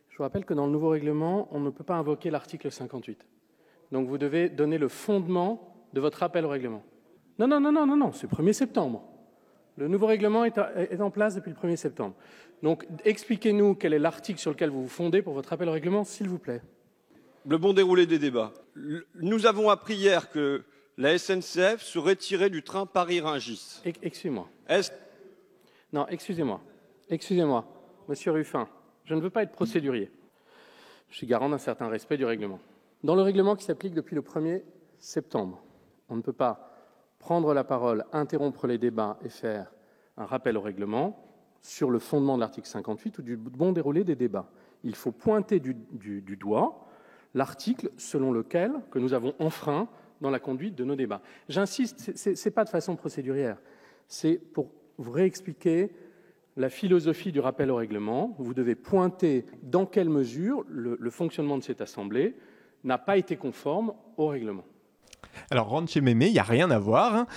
Je 0.10 0.18
vous 0.18 0.24
rappelle 0.24 0.46
que 0.46 0.56
dans 0.56 0.66
le 0.66 0.72
nouveau 0.72 0.90
règlement, 0.90 1.50
on 1.52 1.60
ne 1.60 1.70
peut 1.70 1.84
pas 1.84 1.96
invoquer 1.96 2.32
l'article 2.32 2.72
58. 2.72 3.28
Donc 3.92 4.08
vous 4.08 4.18
devez 4.18 4.50
donner 4.50 4.80
le 4.80 4.88
fondement 4.88 5.88
de 5.94 6.02
votre 6.02 6.18
rappel 6.18 6.46
au 6.46 6.50
règlement. 6.50 6.82
Non, 7.38 7.48
non, 7.48 7.60
non, 7.60 7.72
non, 7.72 7.86
non, 7.86 7.98
non, 7.98 8.12
c'est 8.12 8.28
1er 8.28 8.54
septembre. 8.54 9.15
Le 9.78 9.88
nouveau 9.88 10.06
règlement 10.08 10.46
est, 10.46 10.58
en 11.02 11.12
place 11.12 11.36
depuis 11.36 11.52
le 11.52 11.56
1er 11.56 11.76
septembre. 11.76 12.16
Donc 12.64 12.88
expliquez-nous 13.04 13.76
quel 13.76 13.94
est 13.94 14.00
l'article 14.00 14.40
sur 14.40 14.52
lequel 14.52 14.70
vous 14.70 14.84
vous 14.84 14.90
fondez 14.90 15.22
pour 15.22 15.34
votre 15.34 15.50
rappel 15.50 15.68
au 15.68 15.74
règlement, 15.74 16.04
s'il 16.04 16.30
vous 16.30 16.40
plaît. 16.40 16.62
le 17.46 17.58
bon 17.58 17.74
déroulé 17.74 18.06
des 18.06 18.20
débats. 18.20 18.54
Nous 19.16 19.46
avons 19.46 19.70
appris 19.70 19.96
hier 19.96 20.30
que 20.30 20.64
la 20.98 21.18
SNCF 21.18 21.82
se 21.82 22.00
retirait 22.00 22.50
du 22.50 22.64
train 22.64 22.86
Paris-Rungis. 22.86 23.82
Excusez-moi. 24.02 24.48
Non, 25.92 26.08
excusez-moi. 26.08 26.62
Excusez-moi. 27.10 27.66
Monsieur 28.08 28.32
Ruffin, 28.32 28.70
je 29.04 29.14
ne 29.14 29.22
veux 29.22 29.30
pas 29.30 29.44
être 29.44 29.52
procédurier. 29.52 30.10
Je 31.10 31.18
suis 31.18 31.28
garant 31.28 31.50
d'un 31.50 31.58
certain 31.58 31.88
respect 31.88 32.18
du 32.18 32.26
règlement. 32.26 32.60
Dans 33.04 33.16
le 33.16 33.22
règlement 33.22 33.56
qui 33.56 33.66
s'applique 33.66 33.94
depuis 33.94 34.16
le 34.16 34.22
1er 34.22 34.64
septembre, 35.00 35.64
on 36.10 36.16
ne 36.16 36.22
peut 36.22 36.34
pas 36.34 36.75
prendre 37.20 37.54
la 37.54 37.64
parole, 37.64 38.06
interrompre 38.12 38.68
les 38.68 38.78
débats 38.78 39.18
et 39.24 39.30
faire 39.30 39.74
un 40.18 40.26
rappel 40.26 40.58
au 40.58 40.62
règlement 40.62 41.22
sur 41.62 41.90
le 41.90 42.00
fondement 42.00 42.36
de 42.36 42.42
l'article 42.42 42.68
58 42.68 43.20
ou 43.20 43.22
du 43.22 43.38
bon 43.38 43.72
déroulé 43.72 44.04
des 44.04 44.16
débats. 44.16 44.50
Il 44.84 44.96
faut 44.96 45.12
pointer 45.12 45.60
du, 45.60 45.76
doigt 46.40 46.88
l'article 47.34 47.90
selon 47.98 48.32
lequel 48.32 48.74
que 48.92 49.00
nous 49.00 49.14
avons 49.14 49.34
enfreint 49.40 49.88
dans 50.22 50.30
la 50.30 50.40
conduite 50.40 50.76
de 50.76 50.84
nos 50.84 50.96
débats. 50.96 51.22
J'insiste, 51.50 52.16
ce 52.16 52.30
n'est 52.30 52.54
pas 52.54 52.64
de 52.64 52.70
façon 52.70 52.96
procédurière, 52.96 53.58
c'est 54.08 54.36
pour 54.36 54.72
vous 54.98 55.12
réexpliquer 55.12 55.92
la 56.56 56.70
philosophie 56.70 57.32
du 57.32 57.40
rappel 57.40 57.72
au 57.72 57.76
règlement. 57.76 58.36
Vous 58.38 58.54
devez 58.54 58.76
pointer 58.76 59.46
dans 59.64 59.86
quelle 59.86 60.10
mesure 60.10 60.64
le 60.70 61.10
fonctionnement 61.10 61.58
de 61.58 61.64
cette 61.64 61.82
Assemblée 61.82 62.36
n'a 62.86 62.98
pas 62.98 63.18
été 63.18 63.36
conforme 63.36 63.94
au 64.16 64.28
règlement. 64.28 64.64
Alors 65.52 65.68
rentre 65.68 65.92
chez 65.92 66.02
Mémé, 66.02 66.28
il 66.28 66.34
n'y 66.34 66.40
a 66.40 66.44
rien 66.44 66.72
à 66.72 66.80
voir. 66.80 67.16
hein. 67.16 67.28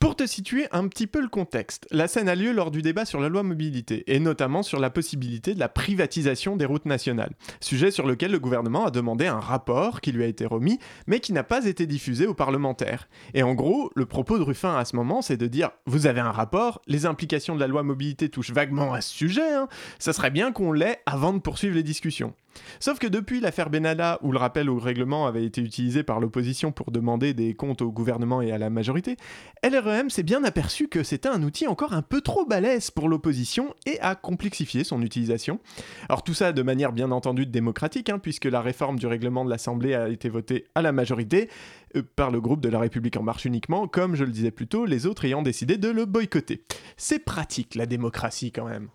Pour 0.00 0.14
te 0.14 0.26
situer 0.26 0.68
un 0.70 0.86
petit 0.86 1.08
peu 1.08 1.20
le 1.20 1.26
contexte, 1.26 1.88
la 1.90 2.06
scène 2.06 2.28
a 2.28 2.36
lieu 2.36 2.52
lors 2.52 2.70
du 2.70 2.82
débat 2.82 3.04
sur 3.04 3.18
la 3.18 3.28
loi 3.28 3.42
mobilité, 3.42 4.04
et 4.06 4.20
notamment 4.20 4.62
sur 4.62 4.78
la 4.78 4.90
possibilité 4.90 5.54
de 5.54 5.58
la 5.58 5.68
privatisation 5.68 6.54
des 6.54 6.66
routes 6.66 6.86
nationales, 6.86 7.32
sujet 7.60 7.90
sur 7.90 8.06
lequel 8.06 8.30
le 8.30 8.38
gouvernement 8.38 8.86
a 8.86 8.92
demandé 8.92 9.26
un 9.26 9.40
rapport 9.40 10.00
qui 10.00 10.12
lui 10.12 10.22
a 10.22 10.28
été 10.28 10.46
remis, 10.46 10.78
mais 11.08 11.18
qui 11.18 11.32
n'a 11.32 11.42
pas 11.42 11.66
été 11.66 11.84
diffusé 11.86 12.28
aux 12.28 12.34
parlementaires. 12.34 13.08
Et 13.34 13.42
en 13.42 13.54
gros, 13.54 13.90
le 13.96 14.06
propos 14.06 14.38
de 14.38 14.44
Ruffin 14.44 14.76
à 14.76 14.84
ce 14.84 14.94
moment, 14.94 15.20
c'est 15.20 15.36
de 15.36 15.48
dire, 15.48 15.70
vous 15.86 16.06
avez 16.06 16.20
un 16.20 16.30
rapport, 16.30 16.80
les 16.86 17.04
implications 17.04 17.56
de 17.56 17.60
la 17.60 17.66
loi 17.66 17.82
mobilité 17.82 18.28
touchent 18.28 18.52
vaguement 18.52 18.92
à 18.92 19.00
ce 19.00 19.12
sujet, 19.12 19.52
hein, 19.52 19.66
ça 19.98 20.12
serait 20.12 20.30
bien 20.30 20.52
qu'on 20.52 20.70
l'ait 20.70 21.00
avant 21.06 21.32
de 21.32 21.40
poursuivre 21.40 21.74
les 21.74 21.82
discussions. 21.82 22.34
Sauf 22.80 22.98
que 22.98 23.06
depuis 23.06 23.40
l'affaire 23.40 23.70
Benalla, 23.70 24.18
où 24.22 24.32
le 24.32 24.38
rappel 24.38 24.70
au 24.70 24.78
règlement 24.78 25.26
avait 25.26 25.44
été 25.44 25.60
utilisé 25.60 26.02
par 26.02 26.20
l'opposition 26.20 26.72
pour 26.72 26.90
demander 26.90 27.34
des 27.34 27.54
comptes 27.54 27.82
au 27.82 27.90
gouvernement 27.90 28.42
et 28.42 28.52
à 28.52 28.58
la 28.58 28.70
majorité, 28.70 29.16
LREM 29.62 30.10
s'est 30.10 30.22
bien 30.22 30.44
aperçu 30.44 30.88
que 30.88 31.02
c'était 31.02 31.28
un 31.28 31.42
outil 31.42 31.66
encore 31.66 31.92
un 31.92 32.02
peu 32.02 32.20
trop 32.20 32.44
balèze 32.44 32.90
pour 32.90 33.08
l'opposition 33.08 33.74
et 33.86 34.00
a 34.00 34.14
complexifié 34.14 34.84
son 34.84 35.02
utilisation. 35.02 35.60
Alors 36.08 36.22
tout 36.22 36.34
ça 36.34 36.52
de 36.52 36.62
manière 36.62 36.92
bien 36.92 37.10
entendu 37.10 37.46
démocratique, 37.46 38.10
hein, 38.10 38.18
puisque 38.18 38.44
la 38.44 38.60
réforme 38.60 38.98
du 38.98 39.06
règlement 39.06 39.44
de 39.44 39.50
l'Assemblée 39.50 39.94
a 39.94 40.08
été 40.08 40.28
votée 40.28 40.66
à 40.74 40.82
la 40.82 40.92
majorité 40.92 41.48
euh, 41.96 42.02
par 42.16 42.30
le 42.30 42.40
groupe 42.40 42.60
de 42.60 42.68
la 42.68 42.78
République 42.78 43.16
en 43.16 43.22
marche 43.22 43.44
uniquement, 43.44 43.88
comme 43.88 44.14
je 44.14 44.24
le 44.24 44.30
disais 44.30 44.50
plus 44.50 44.66
tôt, 44.66 44.84
les 44.84 45.06
autres 45.06 45.24
ayant 45.24 45.42
décidé 45.42 45.76
de 45.76 45.88
le 45.88 46.04
boycotter. 46.04 46.64
C'est 46.96 47.18
pratique 47.18 47.74
la 47.74 47.86
démocratie 47.86 48.52
quand 48.52 48.66
même. 48.66 48.88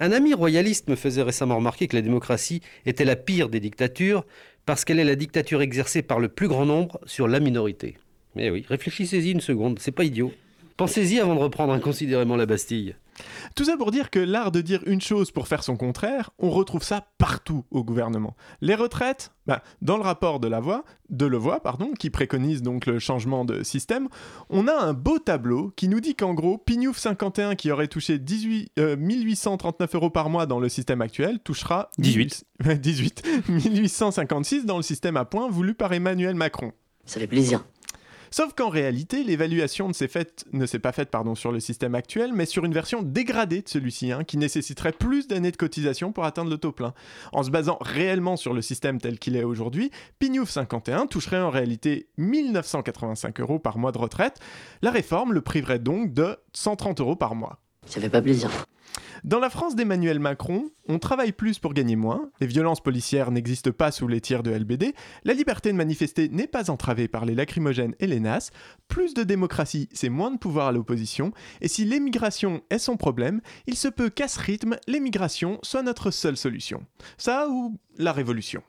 Un 0.00 0.12
ami 0.12 0.32
royaliste 0.32 0.88
me 0.88 0.94
faisait 0.94 1.22
récemment 1.22 1.56
remarquer 1.56 1.88
que 1.88 1.96
la 1.96 2.02
démocratie 2.02 2.62
était 2.86 3.04
la 3.04 3.16
pire 3.16 3.48
des 3.48 3.58
dictatures 3.58 4.24
parce 4.64 4.84
qu'elle 4.84 5.00
est 5.00 5.04
la 5.04 5.16
dictature 5.16 5.60
exercée 5.60 6.02
par 6.02 6.20
le 6.20 6.28
plus 6.28 6.46
grand 6.46 6.66
nombre 6.66 7.00
sur 7.04 7.26
la 7.26 7.40
minorité. 7.40 7.96
Mais 8.36 8.50
oui, 8.50 8.64
réfléchissez-y 8.68 9.32
une 9.32 9.40
seconde, 9.40 9.78
c'est 9.80 9.90
pas 9.90 10.04
idiot. 10.04 10.32
Pensez-y 10.76 11.18
avant 11.18 11.34
de 11.34 11.40
reprendre 11.40 11.72
inconsidérément 11.72 12.36
la 12.36 12.46
Bastille. 12.46 12.94
Tout 13.54 13.64
ça 13.64 13.76
pour 13.76 13.90
dire 13.90 14.10
que 14.10 14.18
l'art 14.18 14.52
de 14.52 14.60
dire 14.60 14.82
une 14.86 15.00
chose 15.00 15.30
pour 15.30 15.48
faire 15.48 15.62
son 15.62 15.76
contraire, 15.76 16.30
on 16.38 16.50
retrouve 16.50 16.82
ça 16.82 17.06
partout 17.18 17.64
au 17.70 17.84
gouvernement. 17.84 18.36
Les 18.60 18.74
retraites, 18.74 19.32
bah, 19.46 19.62
dans 19.82 19.96
le 19.96 20.02
rapport 20.02 20.40
de 20.40 20.48
la 20.48 20.60
voix, 20.60 20.84
de 21.10 21.26
Levoix, 21.26 21.60
pardon, 21.60 21.92
qui 21.98 22.10
préconise 22.10 22.62
donc 22.62 22.86
le 22.86 22.98
changement 22.98 23.44
de 23.44 23.62
système, 23.62 24.08
on 24.50 24.68
a 24.68 24.74
un 24.74 24.92
beau 24.92 25.18
tableau 25.18 25.72
qui 25.76 25.88
nous 25.88 26.00
dit 26.00 26.14
qu'en 26.14 26.34
gros, 26.34 26.58
Pignouf 26.58 26.98
51 26.98 27.54
qui 27.54 27.70
aurait 27.70 27.88
touché 27.88 28.18
18, 28.18 28.72
euh, 28.78 28.96
1839 28.96 29.94
euros 29.94 30.10
par 30.10 30.28
mois 30.28 30.46
dans 30.46 30.60
le 30.60 30.68
système 30.68 31.00
actuel 31.00 31.40
touchera 31.40 31.90
18. 31.98 32.44
18 32.80 33.48
1856 33.48 34.66
dans 34.66 34.76
le 34.76 34.82
système 34.82 35.16
à 35.16 35.24
points 35.24 35.48
voulu 35.48 35.74
par 35.74 35.92
Emmanuel 35.92 36.34
Macron. 36.34 36.72
Ça 37.04 37.18
fait 37.20 37.26
plaisir. 37.26 37.64
Sauf 38.30 38.52
qu'en 38.54 38.68
réalité, 38.68 39.24
l'évaluation 39.24 39.88
ne 39.88 39.92
s'est 39.92 40.08
pas 40.78 40.92
faite 40.92 41.08
sur 41.34 41.52
le 41.52 41.60
système 41.60 41.94
actuel, 41.94 42.32
mais 42.32 42.46
sur 42.46 42.64
une 42.64 42.72
version 42.72 43.02
dégradée 43.02 43.62
de 43.62 43.68
celui-ci, 43.68 44.12
hein, 44.12 44.24
qui 44.24 44.36
nécessiterait 44.36 44.92
plus 44.92 45.28
d'années 45.28 45.50
de 45.50 45.56
cotisation 45.56 46.12
pour 46.12 46.24
atteindre 46.24 46.50
le 46.50 46.58
taux 46.58 46.72
plein. 46.72 46.94
En 47.32 47.42
se 47.42 47.50
basant 47.50 47.78
réellement 47.80 48.36
sur 48.36 48.54
le 48.54 48.62
système 48.62 49.00
tel 49.00 49.18
qu'il 49.18 49.36
est 49.36 49.44
aujourd'hui, 49.44 49.90
Pignouf 50.18 50.50
51 50.50 51.06
toucherait 51.06 51.40
en 51.40 51.50
réalité 51.50 52.08
1985 52.18 53.40
euros 53.40 53.58
par 53.58 53.78
mois 53.78 53.92
de 53.92 53.98
retraite. 53.98 54.38
La 54.82 54.90
réforme 54.90 55.32
le 55.32 55.40
priverait 55.40 55.78
donc 55.78 56.12
de 56.12 56.36
130 56.52 57.00
euros 57.00 57.16
par 57.16 57.34
mois. 57.34 57.58
Ça 57.86 58.00
fait 58.00 58.10
pas 58.10 58.22
plaisir. 58.22 58.50
Dans 59.24 59.40
la 59.40 59.50
France 59.50 59.74
d'Emmanuel 59.74 60.20
Macron, 60.20 60.70
on 60.86 60.98
travaille 60.98 61.32
plus 61.32 61.58
pour 61.58 61.74
gagner 61.74 61.96
moins, 61.96 62.30
les 62.40 62.46
violences 62.46 62.82
policières 62.82 63.30
n'existent 63.30 63.72
pas 63.72 63.90
sous 63.90 64.06
les 64.06 64.20
tirs 64.20 64.42
de 64.42 64.50
LBD, 64.50 64.94
la 65.24 65.34
liberté 65.34 65.72
de 65.72 65.76
manifester 65.76 66.28
n'est 66.28 66.46
pas 66.46 66.70
entravée 66.70 67.08
par 67.08 67.24
les 67.24 67.34
lacrymogènes 67.34 67.94
et 68.00 68.06
les 68.06 68.20
NAS, 68.20 68.50
plus 68.86 69.14
de 69.14 69.24
démocratie, 69.24 69.88
c'est 69.92 70.08
moins 70.08 70.30
de 70.30 70.38
pouvoir 70.38 70.68
à 70.68 70.72
l'opposition, 70.72 71.32
et 71.60 71.68
si 71.68 71.84
l'émigration 71.84 72.62
est 72.70 72.78
son 72.78 72.96
problème, 72.96 73.40
il 73.66 73.76
se 73.76 73.88
peut 73.88 74.10
qu'à 74.10 74.28
ce 74.28 74.40
rythme, 74.40 74.76
l'émigration 74.86 75.58
soit 75.62 75.82
notre 75.82 76.10
seule 76.10 76.36
solution. 76.36 76.84
Ça 77.16 77.48
ou 77.50 77.76
la 77.96 78.12
révolution. 78.12 78.62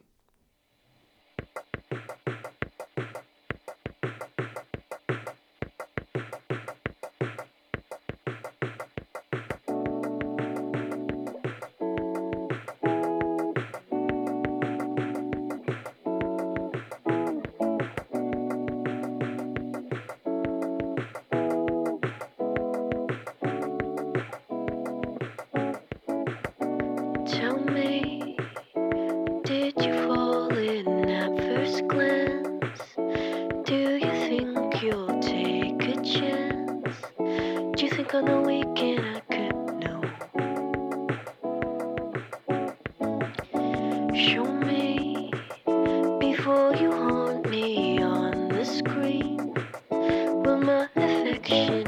Thank 51.49 51.71
you. 51.71 51.78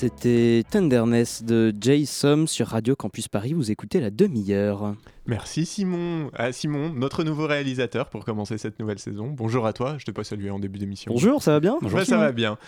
C'était 0.00 0.62
Tenderness 0.70 1.42
de 1.42 1.74
Jay 1.80 2.04
Som 2.04 2.46
sur 2.46 2.68
Radio 2.68 2.94
Campus 2.94 3.26
Paris. 3.26 3.52
Vous 3.52 3.72
écoutez 3.72 3.98
la 3.98 4.10
demi-heure. 4.10 4.94
Merci 5.26 5.66
Simon. 5.66 6.30
Ah, 6.34 6.52
Simon, 6.52 6.90
notre 6.90 7.24
nouveau 7.24 7.48
réalisateur 7.48 8.08
pour 8.08 8.24
commencer 8.24 8.58
cette 8.58 8.78
nouvelle 8.78 9.00
saison. 9.00 9.26
Bonjour 9.26 9.66
à 9.66 9.72
toi, 9.72 9.96
je 9.98 10.04
t'ai 10.04 10.12
pas 10.12 10.22
salué 10.22 10.50
en 10.50 10.60
début 10.60 10.78
d'émission. 10.78 11.10
Bonjour, 11.12 11.42
ça 11.42 11.50
va 11.50 11.58
bien? 11.58 11.78
Ouais, 11.82 12.04
ça 12.04 12.16
va 12.16 12.30
bien. 12.30 12.58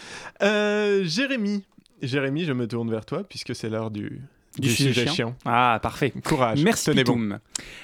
Euh, 0.43 1.05
Jérémy, 1.05 1.63
Jérémy, 2.03 2.47
je 2.47 2.53
me 2.53 2.67
tourne 2.67 2.91
vers 2.91 3.07
toi 3.07 3.23
puisque 3.23 3.55
c'est 3.55 3.69
l'heure 3.69 3.93
du, 3.93 4.23
Du 4.59 4.69
sujet 4.69 5.07
chiant. 5.07 5.35
Ah, 5.45 5.79
parfait. 5.81 6.13
Courage. 6.25 6.63
Merci 6.65 6.87
tenez 6.87 7.05
bon. 7.05 7.39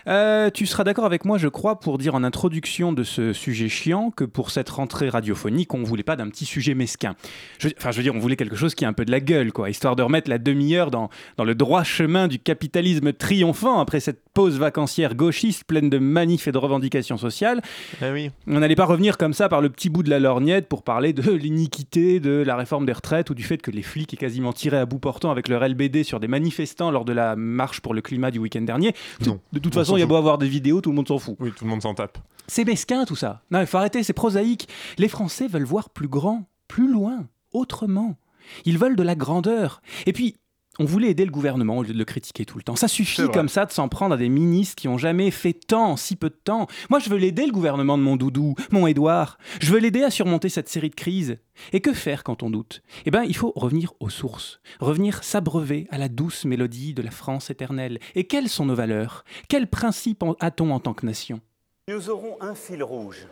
Euh, 0.09 0.51
tu 0.51 0.67
seras 0.67 0.83
d'accord 0.83 1.05
avec 1.05 1.25
moi, 1.25 1.39
je 1.39 1.47
crois, 1.47 1.79
pour 1.79 1.97
dire 1.97 2.15
en 2.17 2.25
introduction 2.25 2.93
de 2.93 3.05
ce 3.05 3.33
sujet 3.33 3.69
chiant 3.69 4.11
que 4.11 4.25
pour 4.25 4.51
cette 4.51 4.69
rentrée 4.71 5.09
radiophonique, 5.09 5.73
on 5.75 5.85
voulait 5.85 6.03
pas 6.03 6.17
d'un 6.17 6.29
petit 6.29 6.45
sujet 6.45 6.75
mesquin. 6.75 7.15
Je, 7.59 7.69
enfin, 7.79 7.93
je 7.93 7.99
veux 7.99 8.03
dire, 8.03 8.15
on 8.17 8.19
voulait 8.19 8.37
quelque 8.37 8.57
chose 8.57 8.75
qui 8.75 8.85
a 8.85 8.89
un 8.89 8.93
peu 8.93 9.05
de 9.05 9.13
la 9.13 9.21
gueule, 9.21 9.53
quoi, 9.53 9.71
histoire 9.71 9.95
de 9.95 10.03
remettre 10.03 10.29
la 10.29 10.39
demi-heure 10.39 10.91
dans, 10.91 11.09
dans 11.37 11.45
le 11.45 11.55
droit 11.55 11.85
chemin 11.85 12.27
du 12.27 12.41
capitalisme 12.41 13.13
triomphant 13.13 13.79
après 13.79 14.01
cette 14.01 14.23
pause 14.35 14.59
vacancière 14.59 15.15
gauchiste 15.15 15.65
pleine 15.65 15.89
de 15.89 15.99
manifs 15.99 16.49
et 16.49 16.53
de 16.53 16.59
revendications 16.59 17.17
sociales. 17.17 17.63
Oui. 18.03 18.31
On 18.49 18.59
n'allait 18.59 18.77
pas 18.77 18.85
revenir 18.85 19.19
comme 19.19 19.35
ça 19.35 19.49
par 19.49 19.61
le 19.61 19.71
petit 19.71 19.89
bout 19.89 20.03
de 20.03 20.11
la 20.11 20.19
lorgnette 20.19 20.69
pour 20.69 20.83
parler 20.83 21.13
de 21.13 21.31
l'iniquité 21.31 22.21
de 22.21 22.43
la 22.45 22.57
réforme 22.57 22.87
des 22.87 22.93
retraites 22.93 23.31
ou 23.31 23.35
du 23.35 23.45
fait 23.45 23.59
que 23.59 23.71
les 23.71 23.83
flics 23.83 24.13
aient 24.13 24.19
quasiment 24.19 24.53
tiré 24.53 24.77
à 24.79 24.85
bout 24.85 24.99
portant 24.99 25.31
avec 25.31 25.49
leur 25.49 25.67
LBD 25.67 26.03
sur 26.03 26.21
des 26.21 26.29
manifestants 26.57 26.91
lors 26.91 27.05
de 27.05 27.13
la 27.13 27.37
marche 27.37 27.81
pour 27.81 27.95
le 27.95 28.01
climat 28.01 28.31
du 28.31 28.39
week-end 28.39 28.63
dernier. 28.63 28.95
De, 29.21 29.29
Non. 29.31 29.41
de 29.53 29.59
toute 29.59 29.75
On 29.75 29.79
façon, 29.81 29.97
il 29.97 30.01
y 30.01 30.03
a 30.03 30.07
beau 30.07 30.17
avoir 30.17 30.39
des 30.39 30.49
vidéos, 30.49 30.81
tout 30.81 30.91
le 30.91 30.97
monde 30.97 31.09
s'en 31.09 31.19
fout. 31.19 31.37
Oui, 31.39 31.53
tout 31.57 31.65
le 31.65 31.71
monde 31.71 31.83
s'en 31.83 31.95
tape. 31.95 32.19
C'est 32.49 32.65
mesquin 32.65 33.05
tout 33.05 33.17
ça. 33.17 33.43
Non, 33.51 33.61
il 33.61 33.67
faut 33.67 33.77
arrêter, 33.77 34.03
c'est 34.03 34.13
prosaïque. 34.13 34.69
Les 34.99 35.09
Français 35.09 35.49
veulent 35.49 35.65
voir 35.65 35.91
plus 35.91 36.09
grand, 36.09 36.49
plus 36.69 36.91
loin, 36.91 37.27
autrement. 37.53 38.17
Ils 38.65 38.79
veulent 38.79 38.97
de 38.97 39.03
la 39.03 39.17
grandeur. 39.17 39.83
Et 40.07 40.13
puis, 40.13 40.37
on 40.79 40.85
voulait 40.85 41.09
aider 41.11 41.25
le 41.25 41.31
gouvernement 41.31 41.79
au 41.79 41.83
lieu 41.83 41.93
de 41.93 41.99
le 41.99 42.05
critiquer 42.05 42.45
tout 42.45 42.57
le 42.59 42.63
temps. 42.63 42.77
Ça 42.77 42.89
suffit 42.89 43.29
comme 43.29 43.49
ça 43.49 43.65
de 43.67 43.73
s'en 43.73 43.89
prendre 43.89 44.15
à 44.15 44.19
des 44.19 44.29
ministres 44.29 44.75
qui 44.77 44.89
ont 44.89 44.99
jamais 44.99 45.31
fait 45.31 45.53
tant 45.53 45.97
si 45.97 46.17
peu 46.17 46.29
de 46.29 46.35
temps. 46.43 46.67
Moi, 46.91 46.99
je 46.99 47.09
veux 47.11 47.17
l'aider, 47.17 47.47
le 47.47 47.53
gouvernement 47.53 47.97
de 47.99 48.03
mon 48.03 48.17
doudou, 48.17 48.55
mon 48.71 48.87
Édouard. 48.87 49.39
Je 49.61 49.73
veux 49.73 49.79
l'aider 49.79 50.03
à 50.03 50.11
surmonter 50.11 50.49
cette 50.49 50.69
série 50.69 50.91
de 50.91 50.95
crises. 50.95 51.39
Et 51.73 51.81
que 51.81 51.95
faire 51.95 52.23
quand 52.23 52.43
on 52.43 52.51
doute? 52.51 52.83
Eh 53.07 53.11
bien, 53.11 53.23
il 53.23 53.35
faut 53.35 53.53
revenir 53.57 53.95
aux 54.01 54.11
sources, 54.11 54.61
revenir 54.79 55.25
s'abreuver 55.25 55.87
à 55.91 55.97
la 55.97 56.09
douce 56.11 56.45
mélodie 56.45 56.93
de 56.93 57.01
la 57.01 57.11
France 57.11 57.49
éternelle. 57.49 57.99
Et 58.15 58.25
quelles 58.27 58.51
sont 58.51 58.67
nos 58.67 58.75
valeurs? 58.75 59.25
Quels 59.49 59.67
principes 59.67 60.23
en- 60.23 60.37
a-t-on 60.41 60.71
en 60.71 60.81
tant 60.81 60.93
que 60.93 61.07
nation? 61.07 61.41
Nous 61.89 62.11
aurons 62.11 62.37
un 62.43 62.55
fil 62.55 62.83
rouge, 62.83 63.27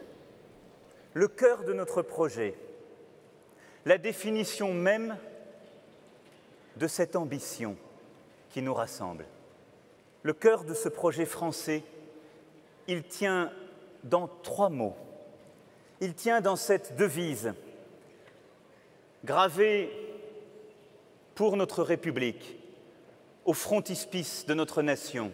le 1.12 1.28
cœur 1.28 1.64
de 1.64 1.74
notre 1.74 2.00
projet, 2.00 2.54
la 3.84 3.98
définition 3.98 4.72
même 4.72 5.16
de 6.76 6.86
cette 6.86 7.16
ambition 7.16 7.76
qui 8.50 8.62
nous 8.62 8.74
rassemble. 8.74 9.26
Le 10.22 10.32
cœur 10.32 10.64
de 10.64 10.74
ce 10.74 10.88
projet 10.88 11.26
français, 11.26 11.82
il 12.88 13.02
tient 13.04 13.52
dans 14.02 14.28
trois 14.42 14.68
mots. 14.68 14.96
Il 16.00 16.14
tient 16.14 16.40
dans 16.40 16.56
cette 16.56 16.96
devise 16.96 17.54
gravée 19.24 19.90
pour 21.34 21.56
notre 21.56 21.82
République, 21.82 22.58
au 23.44 23.52
frontispice 23.52 24.46
de 24.46 24.54
notre 24.54 24.82
nation. 24.82 25.32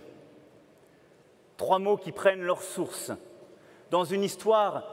Trois 1.56 1.78
mots 1.78 1.96
qui 1.96 2.12
prennent 2.12 2.42
leur 2.42 2.62
source 2.62 3.12
dans 3.90 4.04
une 4.04 4.22
histoire 4.22 4.84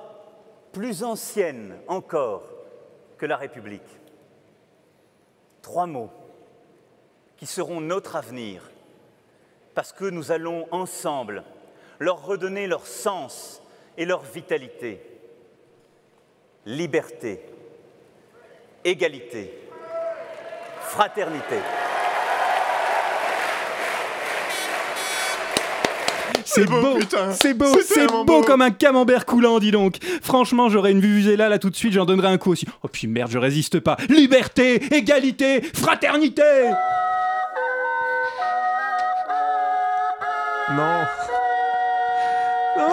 plus 0.74 1.04
ancienne 1.04 1.78
encore 1.88 2.44
que 3.18 3.26
la 3.26 3.38
République. 3.38 3.82
Trois 5.62 5.88
mots 5.88 6.12
qui 7.38 7.46
seront 7.46 7.82
notre 7.82 8.16
avenir, 8.16 8.62
parce 9.76 9.94
que 9.94 10.06
nous 10.06 10.32
allons 10.32 10.68
ensemble 10.72 11.44
leur 12.00 12.26
redonner 12.26 12.68
leur 12.68 12.86
sens 12.86 13.62
et 13.98 14.06
leur 14.06 14.24
vitalité. 14.24 15.02
Liberté, 16.66 17.42
égalité, 18.84 19.54
fraternité. 20.82 21.58
C'est 26.46 26.66
beau, 26.66 26.98
c'est 27.34 27.54
beau, 27.54 27.66
C'est 27.86 28.08
beau 28.08 28.24
beau. 28.24 28.42
comme 28.42 28.62
un 28.62 28.72
camembert 28.72 29.26
coulant, 29.26 29.60
dis 29.60 29.72
donc. 29.72 29.98
Franchement, 30.24 30.70
j'aurais 30.70 30.92
une 30.92 31.02
vuvuzela 31.02 31.50
là 31.50 31.60
tout 31.60 31.70
de 31.70 31.76
suite, 31.76 31.94
j'en 31.94 32.06
donnerais 32.06 32.30
un 32.30 32.38
coup 32.38 32.52
aussi. 32.52 32.66
Oh 32.84 32.88
puis 32.88 33.06
merde, 33.08 33.30
je 33.32 33.38
résiste 33.38 33.80
pas. 33.80 33.98
Liberté, 34.10 34.82
égalité, 34.96 35.62
fraternité. 35.62 36.72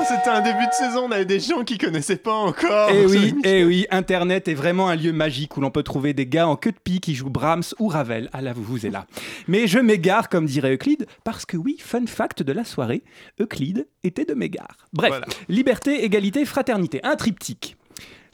C'était 0.07 0.31
un 0.31 0.41
début 0.41 0.67
de 0.67 0.73
saison, 0.73 1.07
on 1.09 1.11
avait 1.11 1.25
des 1.25 1.41
gens 1.41 1.65
qui 1.65 1.79
connaissaient 1.79 2.17
pas 2.17 2.33
encore. 2.35 2.91
Eh 2.91 3.03
cette 3.03 3.11
oui, 3.11 3.17
émission. 3.17 3.41
eh 3.45 3.65
oui, 3.65 3.87
Internet 3.91 4.49
est 4.49 4.55
vraiment 4.55 4.89
un 4.89 4.97
lieu 4.97 5.13
magique 5.13 5.57
où 5.57 5.61
l'on 5.61 5.71
peut 5.71 5.83
trouver 5.83 6.13
des 6.15 6.27
gars 6.27 6.47
en 6.47 6.57
queue 6.57 6.73
de 6.73 6.79
pie 6.83 7.01
qui 7.01 7.15
jouent 7.15 7.31
Brahms 7.31 7.63
ou 7.79 7.89
Ravel. 7.89 8.29
Ah 8.33 8.41
là, 8.43 8.53
vous 8.53 8.63
vous 8.63 8.87
êtes 8.87 8.93
là. 8.93 9.07
Mais 9.49 9.67
je 9.67 9.79
m'égare, 9.79 10.29
comme 10.29 10.47
dirait 10.47 10.75
Euclide, 10.75 11.07
parce 11.25 11.47
que 11.47 11.57
oui, 11.57 11.77
fun 11.81 12.07
fact 12.07 12.43
de 12.43 12.53
la 12.53 12.65
soirée, 12.65 13.03
Euclide 13.41 13.87
était 14.03 14.25
de 14.25 14.35
m'égare. 14.35 14.77
Bref, 14.93 15.11
Voilà. 15.11 15.27
liberté, 15.49 16.05
égalité, 16.05 16.45
fraternité, 16.45 17.01
un 17.05 17.17
triptyque. 17.17 17.77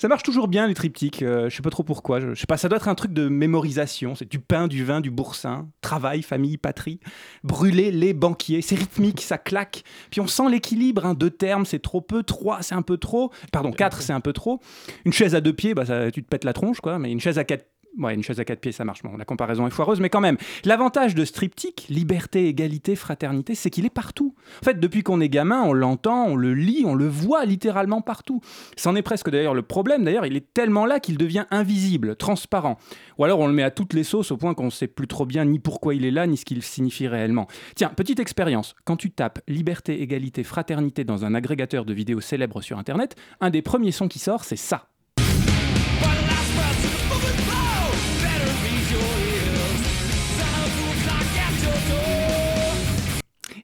Ça 0.00 0.09
marche 0.09 0.23
toujours 0.23 0.49
bien 0.49 0.66
les 0.66 0.73
triptyques, 0.73 1.21
euh, 1.21 1.50
je 1.50 1.57
sais 1.57 1.61
pas 1.61 1.69
trop 1.69 1.83
pourquoi, 1.83 2.21
je, 2.21 2.35
je 2.35 2.40
sais 2.40 2.47
pas, 2.47 2.57
ça 2.57 2.71
doit 2.71 2.78
être 2.78 2.88
un 2.88 2.95
truc 2.95 3.12
de 3.12 3.28
mémorisation, 3.28 4.14
c'est 4.14 4.26
du 4.26 4.38
pain, 4.38 4.66
du 4.66 4.83
vin, 4.83 5.02
du 5.02 5.11
boursin, 5.11 5.69
travail, 5.83 6.23
famille, 6.23 6.57
patrie, 6.57 7.00
brûler 7.45 7.90
les 7.90 8.14
banquiers, 8.14 8.62
c'est 8.62 8.76
rythmique, 8.76 9.21
ça 9.21 9.37
claque, 9.37 9.85
puis 10.11 10.23
on 10.23 10.26
sent 10.26 10.49
l'équilibre, 10.50 11.04
hein, 11.04 11.12
deux 11.12 11.28
termes 11.28 11.66
c'est 11.66 11.80
trop 11.80 12.00
peu, 12.00 12.23
trois 12.23 12.62
c'est 12.62 12.75
un 12.75 12.80
peu 12.80 12.97
trop, 12.97 13.30
pardon, 13.52 13.73
quatre 13.73 14.00
c'est 14.00 14.14
un 14.14 14.21
peu 14.21 14.33
trop, 14.33 14.62
une 15.04 15.12
chaise 15.12 15.35
à 15.35 15.42
deux 15.42 15.52
pieds, 15.52 15.75
bah, 15.75 15.85
ça, 15.85 16.11
tu 16.11 16.23
te 16.23 16.28
pètes 16.30 16.45
la 16.45 16.54
tronche 16.54 16.80
quoi, 16.80 16.99
mais 16.99 17.12
une 17.12 17.21
chaise 17.21 17.37
à 17.37 17.45
quatre 17.45 17.66
Ouais, 17.99 18.15
une 18.15 18.23
chaise 18.23 18.39
à 18.39 18.45
quatre 18.45 18.61
pieds, 18.61 18.73
ça 18.73 18.85
marche. 18.85 19.03
Bon, 19.03 19.17
la 19.17 19.25
comparaison 19.25 19.67
est 19.67 19.71
foireuse, 19.71 20.01
mais 20.01 20.11
quand 20.11 20.21
même. 20.21 20.37
L'avantage 20.65 21.15
de 21.15 21.25
ce 21.25 21.33
triptyque, 21.33 21.87
liberté, 21.89 22.47
égalité, 22.47 22.95
fraternité, 22.95 23.55
c'est 23.57 23.69
qu'il 23.69 23.85
est 23.85 23.91
partout. 23.91 24.35
En 24.63 24.65
fait, 24.65 24.79
depuis 24.79 25.03
qu'on 25.03 25.21
est 25.21 25.29
gamin, 25.29 25.63
on 25.63 25.73
l'entend, 25.73 26.27
on 26.27 26.37
le 26.37 26.55
lit, 26.55 26.85
on 26.87 26.95
le 26.95 27.09
voit 27.09 27.45
littéralement 27.45 28.01
partout. 28.01 28.41
C'en 28.77 28.95
est 28.95 29.03
presque 29.03 29.29
d'ailleurs 29.29 29.55
le 29.55 29.63
problème. 29.63 30.05
D'ailleurs, 30.05 30.25
il 30.25 30.37
est 30.37 30.55
tellement 30.55 30.87
là 30.87 31.01
qu'il 31.01 31.19
devient 31.19 31.47
invisible, 31.51 32.15
transparent. 32.15 32.79
Ou 33.19 33.25
alors 33.25 33.41
on 33.41 33.49
le 33.49 33.53
met 33.53 33.65
à 33.65 33.71
toutes 33.71 33.93
les 33.93 34.05
sauces 34.05 34.31
au 34.31 34.37
point 34.37 34.55
qu'on 34.55 34.67
ne 34.67 34.71
sait 34.71 34.87
plus 34.87 35.09
trop 35.09 35.27
bien 35.27 35.45
ni 35.45 35.59
pourquoi 35.59 35.95
il 35.95 36.05
est 36.05 36.11
là, 36.11 36.27
ni 36.27 36.37
ce 36.37 36.45
qu'il 36.45 36.63
signifie 36.63 37.09
réellement. 37.09 37.49
Tiens, 37.75 37.89
petite 37.89 38.21
expérience. 38.21 38.75
Quand 38.85 38.97
tu 38.97 39.11
tapes 39.11 39.41
liberté, 39.49 40.01
égalité, 40.01 40.45
fraternité 40.45 41.05
dans 41.05 41.25
un 41.25 41.35
agrégateur 41.35 41.85
de 41.85 41.93
vidéos 41.93 42.21
célèbres 42.21 42.63
sur 42.63 42.79
Internet, 42.79 43.17
un 43.41 43.51
des 43.51 43.63
premiers 43.63 43.93
sons 43.93 44.09
qui 44.09 44.21
sort, 44.21 44.45
c'est 44.45 44.57
ça. 44.57 44.87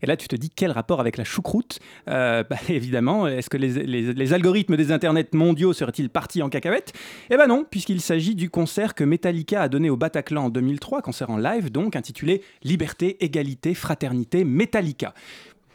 Et 0.03 0.07
là, 0.07 0.17
tu 0.17 0.29
te 0.29 0.37
dis 0.37 0.51
quel 0.51 0.71
rapport 0.71 1.01
avec 1.01 1.17
la 1.17 1.25
choucroute? 1.25 1.79
Euh, 2.09 2.43
bah, 2.49 2.57
Évidemment, 2.69 3.27
est-ce 3.27 3.49
que 3.51 3.57
les, 3.57 3.69
les- 3.87 4.13
les 4.13 4.33
algorithmes 4.33 4.77
des 4.77 4.93
internets 4.93 5.29
mondiaux 5.35 5.73
seraient-ils 5.73 6.11
partis 6.11 6.43
en 6.43 6.49
cacahuète? 6.49 6.93
Eh 7.31 7.37
ben 7.37 7.47
non, 7.47 7.65
puisqu'il 7.71 8.01
s'agit 8.01 8.35
du 8.35 8.51
concert 8.51 8.95
que 8.95 9.05
Metallica 9.05 9.63
a 9.63 9.69
donné 9.69 9.91
au 9.91 9.97
Bataclan 9.97 10.45
en 10.47 10.51
2003, 10.51 11.03
concert 11.03 11.31
en 11.31 11.37
live 11.39 11.71
donc, 11.71 11.97
intitulé 11.97 12.43
Liberté, 12.63 13.17
égalité, 13.25 13.75
fraternité, 13.75 14.45
Metallica. 14.45 15.15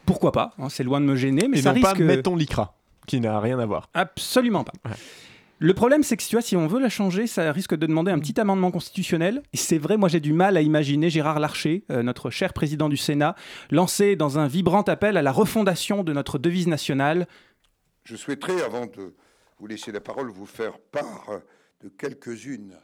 Pourquoi 0.05 0.31
pas 0.31 0.53
hein, 0.57 0.69
C'est 0.69 0.83
loin 0.83 0.99
de 0.99 1.05
me 1.05 1.15
gêner, 1.15 1.47
mais 1.47 1.59
Et 1.59 1.61
ça 1.61 1.73
non 1.73 1.81
pas 1.81 1.91
risque... 1.93 2.01
mettons 2.03 2.35
l'ICRA, 2.35 2.75
qui 3.07 3.19
n'a 3.19 3.39
rien 3.39 3.59
à 3.59 3.65
voir. 3.65 3.89
Absolument 3.93 4.63
pas. 4.63 4.73
Le 5.63 5.75
problème, 5.75 6.01
c'est 6.01 6.17
que 6.17 6.23
si 6.23 6.29
tu 6.29 6.35
vois, 6.35 6.41
si 6.41 6.55
on 6.55 6.65
veut 6.65 6.79
la 6.79 6.89
changer, 6.89 7.27
ça 7.27 7.51
risque 7.51 7.75
de 7.75 7.85
demander 7.85 8.11
un 8.11 8.17
petit 8.17 8.39
amendement 8.39 8.71
constitutionnel. 8.71 9.43
Et 9.53 9.57
c'est 9.57 9.77
vrai, 9.77 9.95
moi 9.95 10.09
j'ai 10.09 10.19
du 10.19 10.33
mal 10.33 10.57
à 10.57 10.61
imaginer 10.63 11.11
Gérard 11.11 11.39
Larcher, 11.39 11.85
euh, 11.91 12.01
notre 12.01 12.31
cher 12.31 12.51
président 12.51 12.89
du 12.89 12.97
Sénat, 12.97 13.35
lancer 13.69 14.15
dans 14.15 14.39
un 14.39 14.47
vibrant 14.47 14.81
appel 14.81 15.17
à 15.17 15.21
la 15.21 15.31
refondation 15.31 16.03
de 16.03 16.13
notre 16.13 16.39
devise 16.39 16.65
nationale. 16.65 17.27
Je 18.05 18.15
souhaiterais, 18.15 18.59
avant 18.63 18.87
de 18.87 19.13
vous 19.59 19.67
laisser 19.67 19.91
la 19.91 20.01
parole, 20.01 20.31
vous 20.31 20.47
faire 20.47 20.79
part 20.79 21.29
de 21.81 21.89
quelques-unes 21.89 22.75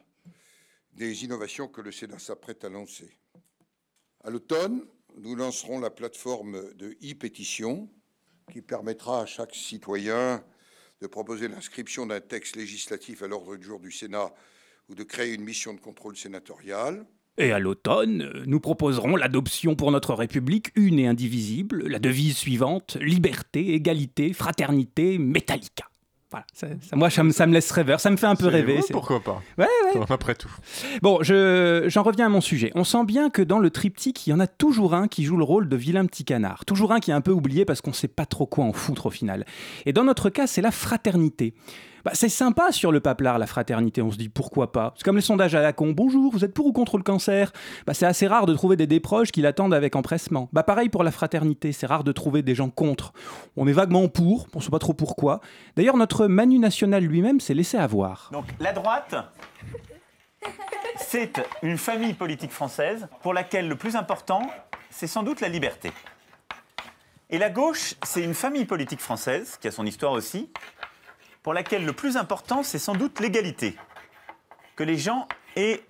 des 0.94 1.26
innovations 1.26 1.68
que 1.68 1.82
le 1.82 1.92
Sénat 1.92 2.20
s'apprête 2.20 2.64
à 2.64 2.70
lancer. 2.70 3.18
À 4.24 4.30
l'automne, 4.30 4.84
nous 5.18 5.36
lancerons 5.36 5.80
la 5.80 5.90
plateforme 5.90 6.76
de 6.76 6.96
e-pétition 7.04 7.90
qui 8.52 8.62
permettra 8.62 9.22
à 9.22 9.26
chaque 9.26 9.56
citoyen 9.56 10.44
de 11.02 11.08
proposer 11.08 11.48
l'inscription 11.48 12.06
d'un 12.06 12.20
texte 12.20 12.56
législatif 12.56 13.22
à 13.24 13.28
l'ordre 13.28 13.56
du 13.58 13.66
jour 13.66 13.80
du 13.80 13.92
Sénat 13.92 14.34
ou 14.90 14.96
de 14.96 15.04
créer 15.04 15.34
une 15.34 15.44
mission 15.44 15.74
de 15.74 15.80
contrôle 15.80 16.16
sénatorial. 16.16 17.06
Et 17.38 17.52
à 17.52 17.60
l'automne, 17.60 18.44
nous 18.48 18.60
proposerons 18.60 19.16
l'adoption 19.16 19.76
pour 19.76 19.92
notre 19.92 20.16
République 20.16 20.72
une 20.76 20.98
et 20.98 21.08
indivisible, 21.08 21.88
la 21.88 22.00
devise 22.00 22.36
suivante 22.36 22.98
liberté, 23.00 23.74
égalité, 23.74 24.34
fraternité, 24.34 25.20
Metallica. 25.20 25.86
Voilà, 26.30 26.46
ça- 26.54 26.68
ça- 26.82 26.96
moi 26.98 27.10
ça 27.10 27.24
me, 27.24 27.32
ça 27.32 27.48
me 27.48 27.54
laisse 27.54 27.72
rêveur, 27.72 28.02
ça 28.02 28.10
me 28.10 28.18
fait 28.18 28.26
un 28.26 28.36
peu 28.36 28.48
rêver. 28.48 28.76
ouais, 28.78 28.84
pourquoi 28.92 29.22
pas 29.22 29.42
Ouais, 29.58 29.66
ouais. 29.96 30.02
Après 30.10 30.36
tout. 30.36 30.52
Bon, 31.02 31.20
je- 31.22 31.86
j'en 31.88 32.04
reviens 32.04 32.26
à 32.26 32.30
mon 32.30 32.42
sujet. 32.42 32.70
On 32.76 32.84
sent 32.84 33.06
bien 33.06 33.30
que 33.30 33.42
dans 33.42 33.60
le 33.60 33.70
triptyque, 33.70 34.28
il 34.28 34.32
y 34.32 34.34
en 34.34 34.40
a 34.42 34.48
toujours 34.48 34.94
un 34.94 35.08
qui 35.08 35.24
joue 35.24 35.38
le 35.38 35.46
rôle 35.46 35.70
de 35.70 35.76
vilain 35.78 36.06
petit 36.06 36.26
canard. 36.26 36.66
Toujours 36.66 36.92
un 36.92 37.00
qui 37.00 37.12
est 37.12 37.14
un 37.14 37.22
peu 37.22 37.32
oublié 37.32 37.64
parce 37.64 37.80
qu'on 37.80 37.94
sait 37.94 38.10
pas 38.10 38.26
trop 38.26 38.46
quoi 38.46 38.66
en 38.66 38.74
foutre 38.74 39.06
au 39.06 39.10
final. 39.10 39.46
Et 39.86 39.94
dans 39.94 40.04
notre 40.04 40.30
cas, 40.30 40.48
c'est 40.48 40.62
la 40.62 40.72
fraternité. 40.72 41.54
Bah, 42.06 42.12
c'est 42.14 42.30
sympa 42.30 42.72
sur 42.72 42.92
le 42.92 43.00
paplard, 43.00 43.40
la 43.40 43.48
fraternité. 43.48 44.02
On 44.02 44.12
se 44.12 44.18
dit 44.18 44.30
pourquoi 44.30 44.72
pas. 44.72 44.94
C'est 44.98 45.04
comme 45.04 45.16
les 45.16 45.22
sondages 45.22 45.56
à 45.56 45.62
la 45.62 45.74
con. 45.74 45.92
Bonjour, 45.92 46.32
vous 46.32 46.46
êtes 46.46 46.54
pour 46.54 46.66
ou 46.66 46.74
contre 46.74 46.98
le 46.98 47.04
cancer? 47.04 47.52
Bah, 47.86 47.94
C'est 47.94 48.06
assez 48.06 48.28
rare 48.28 48.46
de 48.46 48.54
trouver 48.54 48.76
des 48.76 48.88
déproches 48.88 49.32
qui 49.32 49.42
l'attendent 49.42 49.74
avec 49.74 49.96
empressement. 49.96 50.50
Bah, 50.54 50.64
pareil 50.64 50.90
pour 50.90 51.04
la 51.04 51.12
fraternité. 51.12 51.72
C'est 51.72 51.88
rare 51.88 52.04
de 52.04 52.12
trouver 52.12 52.42
des 52.42 52.56
gens 52.56 52.70
contre. 52.70 53.14
On 53.56 53.68
est 53.68 53.74
vaguement 53.74 54.08
pour, 54.08 54.48
on 54.54 54.60
sait 54.60 54.70
pas 54.70 54.80
trop 54.80 54.94
pourquoi. 54.94 55.42
D'ailleurs, 55.76 55.98
notre 55.98 56.28
Manu 56.28 56.60
national 56.60 57.04
lui-même 57.04 57.40
s'est 57.40 57.54
laissé 57.54 57.78
avoir. 57.78 58.30
Donc 58.32 58.46
la 58.60 58.74
droite, 58.74 59.16
c'est 60.98 61.42
une 61.64 61.78
famille 61.78 62.14
politique 62.14 62.52
française 62.52 63.08
pour 63.22 63.34
laquelle 63.34 63.68
le 63.68 63.76
plus 63.76 63.96
important, 63.96 64.42
c'est 64.90 65.08
sans 65.08 65.24
doute 65.24 65.42
la 65.42 65.50
liberté. 65.50 65.92
Et 67.30 67.38
la 67.38 67.50
gauche, 67.50 67.96
c'est 68.06 68.24
une 68.24 68.34
famille 68.34 68.66
politique 68.66 69.02
française, 69.02 69.58
qui 69.60 69.68
a 69.68 69.72
son 69.72 69.86
histoire 69.86 70.14
aussi, 70.14 70.50
pour 71.48 71.54
laquelle 71.54 71.86
le 71.86 71.94
plus 71.94 72.18
important, 72.18 72.62
c'est 72.62 72.78
sans 72.78 72.94
doute 72.94 73.22
l'égalité. 73.22 73.78
Que 74.76 74.84
les 74.84 74.98
gens 74.98 75.30
aient 75.56 75.82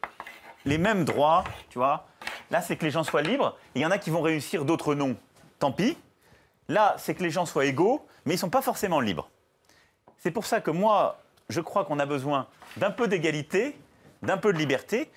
les 0.65 0.78
mêmes 0.78 1.04
droits, 1.04 1.43
tu 1.72 1.80
vois. 1.80 2.06
Là, 2.52 2.62
c'est 2.62 2.76
que 2.76 2.86
les 2.86 2.91
gens 2.91 3.04
soient 3.04 3.24
libres. 3.24 3.58
Il 3.74 3.82
y 3.82 3.86
en 3.88 3.89
a 3.89 3.98
qui 3.98 4.12
vont 4.12 4.22
réussir, 4.22 4.65
d'autres 4.65 4.93
non. 4.93 5.17
Tant 5.58 5.72
pis. 5.72 5.98
Là, 6.67 6.93
c'est 7.00 7.15
que 7.15 7.24
les 7.24 7.32
gens 7.32 7.48
soient 7.48 7.65
égaux, 7.65 8.06
mais 8.28 8.34
ils 8.34 8.38
ne 8.38 8.41
sont 8.41 8.52
pas 8.52 8.62
forcément 8.62 9.00
libres. 9.00 9.32
C'est 10.20 10.30
pour 10.30 10.46
ça 10.46 10.62
que 10.62 10.70
moi, 10.70 11.24
je 11.50 11.60
crois 11.60 11.86
qu'on 11.86 11.98
a 11.98 12.06
besoin 12.06 12.46
d'un 12.76 12.91
peu 12.91 13.08
d'égalité, 13.08 13.76
d'un 14.22 14.38
peu 14.38 14.54
de 14.54 14.60
liberté. 14.60 15.10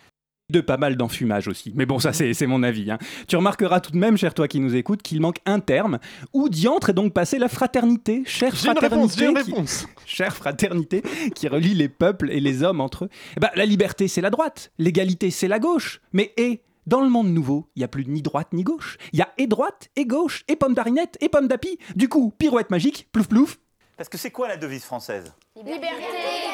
De 0.51 0.61
pas 0.61 0.77
mal 0.77 0.97
d'enfumage 0.97 1.49
aussi. 1.49 1.73
Mais 1.75 1.87
bon, 1.87 1.99
ça, 1.99 2.13
c'est 2.13 2.47
mon 2.47 2.63
avis. 2.63 2.91
hein. 2.91 2.99
Tu 3.29 3.37
remarqueras 3.37 3.81
tout 3.81 3.91
de 3.93 3.97
même, 3.99 4.17
cher 4.17 4.35
toi 4.35 4.49
qui 4.49 4.61
nous 4.61 4.75
écoute, 4.77 5.03
qu'il 5.03 5.21
manque 5.21 5.39
un 5.47 5.61
terme. 5.61 5.99
Où 6.33 6.49
diantre 6.49 6.91
est 6.91 6.95
donc 6.95 7.13
passée 7.13 7.39
la 7.39 7.49
fraternité 7.49 8.23
Chère 8.27 8.55
J'ai 8.55 8.69
une 8.69 8.75
fraternité 8.77 8.95
réponse, 8.97 9.17
j'ai 9.19 9.27
une 9.27 9.35
qui- 9.45 9.51
réponse. 9.53 9.87
Chère 10.07 10.35
fraternité 10.37 11.03
qui 11.35 11.49
relie 11.49 11.75
les 11.75 11.89
peuples 11.89 12.31
et 12.31 12.41
les 12.41 12.63
hommes 12.63 12.81
entre 12.81 13.05
eux. 13.05 13.09
Eh 13.37 13.41
ben, 13.41 13.51
la 13.55 13.65
liberté, 13.67 14.09
c'est 14.09 14.21
la 14.21 14.31
droite. 14.31 14.73
L'égalité, 14.79 15.31
c'est 15.31 15.49
la 15.49 15.59
gauche. 15.59 16.01
Mais 16.13 16.33
et 16.37 16.63
Dans 16.87 17.03
le 17.03 17.11
monde 17.11 17.29
nouveau, 17.29 17.69
il 17.77 17.83
y 17.83 17.85
a 17.85 17.89
plus 17.89 18.07
ni 18.07 18.23
droite 18.23 18.49
ni 18.53 18.65
gauche. 18.65 18.97
Il 19.13 19.19
y 19.19 19.23
a 19.23 19.29
et 19.39 19.47
droite 19.47 19.91
et 19.97 20.07
gauche, 20.07 20.45
et 20.49 20.57
pomme 20.57 20.75
d'arinette, 20.75 21.17
et 21.21 21.29
pomme 21.29 21.47
d'api. 21.47 21.79
Du 21.95 22.09
coup, 22.09 22.33
pirouette 22.37 22.71
magique, 22.71 23.09
plouf 23.13 23.29
plouf. 23.29 23.59
Parce 23.97 24.09
que 24.09 24.17
c'est 24.19 24.31
quoi 24.31 24.49
la 24.49 24.57
devise 24.57 24.83
française? 24.83 25.33
Liberté. 25.57 26.50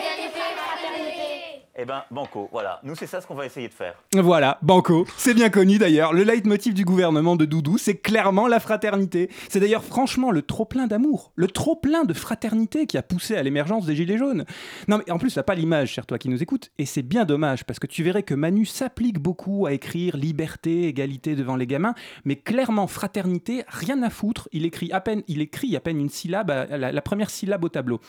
Eh 1.78 1.84
ben, 1.84 2.04
banco, 2.10 2.48
voilà. 2.52 2.80
Nous, 2.84 2.94
c'est 2.94 3.06
ça 3.06 3.20
ce 3.20 3.26
qu'on 3.26 3.34
va 3.34 3.44
essayer 3.44 3.68
de 3.68 3.74
faire. 3.74 4.02
Voilà, 4.14 4.58
Banco. 4.62 5.06
C'est 5.18 5.34
bien 5.34 5.50
connu 5.50 5.76
d'ailleurs. 5.76 6.14
Le 6.14 6.22
leitmotiv 6.22 6.72
du 6.72 6.86
gouvernement 6.86 7.36
de 7.36 7.44
Doudou, 7.44 7.76
c'est 7.76 7.96
clairement 7.96 8.48
la 8.48 8.60
fraternité. 8.60 9.28
C'est 9.50 9.60
d'ailleurs 9.60 9.84
franchement 9.84 10.30
le 10.30 10.40
trop-plein 10.40 10.86
d'amour, 10.86 11.32
le 11.36 11.48
trop-plein 11.48 12.04
de 12.04 12.14
fraternité 12.14 12.86
qui 12.86 12.96
a 12.96 13.02
poussé 13.02 13.36
à 13.36 13.42
l'émergence 13.42 13.84
des 13.84 13.94
Gilets 13.94 14.16
jaunes. 14.16 14.46
Non, 14.88 14.98
mais 14.98 15.12
en 15.12 15.18
plus, 15.18 15.34
t'as 15.34 15.42
pas 15.42 15.54
l'image, 15.54 15.90
cher 15.90 16.06
toi 16.06 16.18
qui 16.18 16.30
nous 16.30 16.42
écoutes. 16.42 16.70
Et 16.78 16.86
c'est 16.86 17.02
bien 17.02 17.26
dommage, 17.26 17.64
parce 17.64 17.78
que 17.78 17.86
tu 17.86 18.02
verrais 18.02 18.22
que 18.22 18.34
Manu 18.34 18.64
s'applique 18.64 19.18
beaucoup 19.18 19.66
à 19.66 19.74
écrire 19.74 20.16
liberté, 20.16 20.84
égalité 20.84 21.34
devant 21.34 21.56
les 21.56 21.66
gamins, 21.66 21.94
mais 22.24 22.36
clairement, 22.36 22.86
fraternité, 22.86 23.64
rien 23.68 24.02
à 24.02 24.08
foutre. 24.08 24.48
Il 24.52 24.64
écrit 24.64 24.92
à 24.92 25.02
peine, 25.02 25.22
il 25.28 25.42
écrit 25.42 25.76
à 25.76 25.80
peine 25.80 26.00
une 26.00 26.08
syllabe, 26.08 26.50
la 26.70 27.02
première 27.02 27.28
syllabe 27.28 27.64
au 27.64 27.68
tableau. 27.68 28.00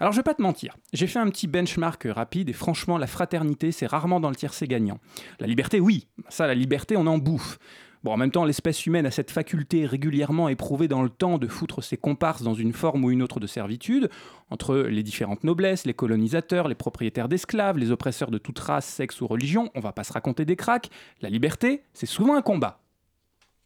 Alors 0.00 0.12
je 0.12 0.18
vais 0.18 0.24
pas 0.24 0.34
te 0.34 0.42
mentir, 0.42 0.76
j'ai 0.92 1.08
fait 1.08 1.18
un 1.18 1.28
petit 1.28 1.48
benchmark 1.48 2.06
rapide 2.08 2.48
et 2.48 2.52
franchement 2.52 2.98
la 2.98 3.08
fraternité 3.08 3.72
c'est 3.72 3.86
rarement 3.86 4.20
dans 4.20 4.30
le 4.30 4.36
tiercé 4.36 4.68
gagnant. 4.68 5.00
La 5.40 5.48
liberté 5.48 5.80
oui, 5.80 6.06
ça 6.28 6.46
la 6.46 6.54
liberté 6.54 6.96
on 6.96 7.06
en 7.08 7.18
bouffe. 7.18 7.58
Bon 8.04 8.12
en 8.12 8.16
même 8.16 8.30
temps 8.30 8.44
l'espèce 8.44 8.86
humaine 8.86 9.06
a 9.06 9.10
cette 9.10 9.32
faculté 9.32 9.86
régulièrement 9.86 10.48
éprouvée 10.48 10.86
dans 10.86 11.02
le 11.02 11.10
temps 11.10 11.36
de 11.36 11.48
foutre 11.48 11.82
ses 11.82 11.96
comparses 11.96 12.42
dans 12.42 12.54
une 12.54 12.72
forme 12.72 13.04
ou 13.04 13.10
une 13.10 13.22
autre 13.22 13.40
de 13.40 13.48
servitude, 13.48 14.08
entre 14.50 14.76
les 14.76 15.02
différentes 15.02 15.42
noblesses, 15.42 15.84
les 15.84 15.94
colonisateurs, 15.94 16.68
les 16.68 16.76
propriétaires 16.76 17.28
d'esclaves, 17.28 17.76
les 17.76 17.90
oppresseurs 17.90 18.30
de 18.30 18.38
toute 18.38 18.60
race, 18.60 18.86
sexe 18.86 19.20
ou 19.20 19.26
religion, 19.26 19.68
on 19.74 19.80
va 19.80 19.90
pas 19.90 20.04
se 20.04 20.12
raconter 20.12 20.44
des 20.44 20.54
cracks, 20.54 20.90
la 21.22 21.28
liberté 21.28 21.82
c'est 21.92 22.06
souvent 22.06 22.36
un 22.36 22.42
combat. 22.42 22.80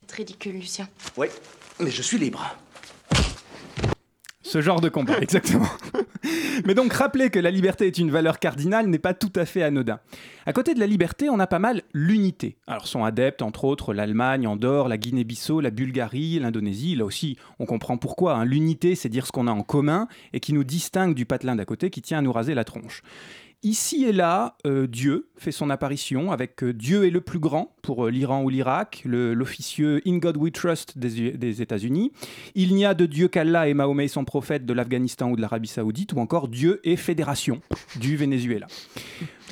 C'est 0.06 0.16
ridicule, 0.16 0.54
Lucien. 0.54 0.88
Oui, 1.16 1.28
mais 1.78 1.90
je 1.90 2.02
suis 2.02 2.18
libre. 2.18 2.56
Ce 4.42 4.60
genre 4.60 4.80
de 4.80 4.88
combat, 4.88 5.18
exactement. 5.20 5.68
Mais 6.66 6.74
donc 6.74 6.92
rappeler 6.92 7.30
que 7.30 7.38
la 7.38 7.50
liberté 7.50 7.86
est 7.86 7.98
une 7.98 8.10
valeur 8.10 8.38
cardinale 8.38 8.86
n'est 8.86 8.98
pas 8.98 9.14
tout 9.14 9.32
à 9.36 9.44
fait 9.44 9.62
anodin. 9.62 10.00
À 10.46 10.52
côté 10.52 10.74
de 10.74 10.80
la 10.80 10.86
liberté, 10.86 11.30
on 11.30 11.38
a 11.40 11.46
pas 11.46 11.58
mal 11.58 11.82
l'unité. 11.94 12.56
Alors 12.66 12.86
sont 12.86 13.04
adeptes 13.04 13.42
entre 13.42 13.64
autres 13.64 13.94
l'Allemagne, 13.94 14.46
Andorre, 14.46 14.88
la 14.88 14.98
Guinée-Bissau, 14.98 15.60
la 15.60 15.70
Bulgarie, 15.70 16.38
l'Indonésie. 16.38 16.94
Là 16.96 17.04
aussi, 17.04 17.36
on 17.58 17.66
comprend 17.66 17.96
pourquoi. 17.96 18.34
hein. 18.36 18.44
L'unité, 18.44 18.94
c'est 18.94 19.08
dire 19.08 19.26
ce 19.26 19.32
qu'on 19.32 19.46
a 19.46 19.52
en 19.52 19.62
commun 19.62 20.08
et 20.32 20.40
qui 20.40 20.52
nous 20.52 20.64
distingue 20.64 21.14
du 21.14 21.24
patelin 21.26 21.56
d'à 21.56 21.64
côté 21.64 21.90
qui 21.90 22.02
tient 22.02 22.18
à 22.18 22.22
nous 22.22 22.32
raser 22.32 22.54
la 22.54 22.64
tronche. 22.64 23.02
Ici 23.64 24.04
et 24.04 24.10
là, 24.10 24.56
euh, 24.66 24.88
Dieu 24.88 25.28
fait 25.36 25.52
son 25.52 25.70
apparition 25.70 26.32
avec 26.32 26.64
euh, 26.64 26.72
Dieu 26.72 27.06
est 27.06 27.10
le 27.10 27.20
plus 27.20 27.38
grand 27.38 27.76
pour 27.80 28.06
euh, 28.06 28.10
l'Iran 28.10 28.42
ou 28.42 28.48
l'Irak, 28.48 29.02
l'officieux 29.04 30.00
In 30.04 30.18
God 30.18 30.36
We 30.36 30.52
Trust 30.52 30.98
des, 30.98 31.62
États-Unis. 31.62 32.10
Il 32.56 32.74
n'y 32.74 32.84
a 32.84 32.94
de 32.94 33.06
Dieu 33.06 33.28
qu'Allah 33.28 33.68
et 33.68 33.74
Mahomet 33.74 34.08
son 34.08 34.24
prophète 34.24 34.66
de 34.66 34.72
l'Afghanistan 34.72 35.30
ou 35.30 35.36
de 35.36 35.40
l'Arabie 35.40 35.68
Saoudite, 35.68 36.12
ou 36.12 36.18
encore 36.18 36.48
Dieu 36.48 36.80
et 36.82 36.96
fédération 36.96 37.60
du 38.00 38.16
Venezuela. 38.16 38.66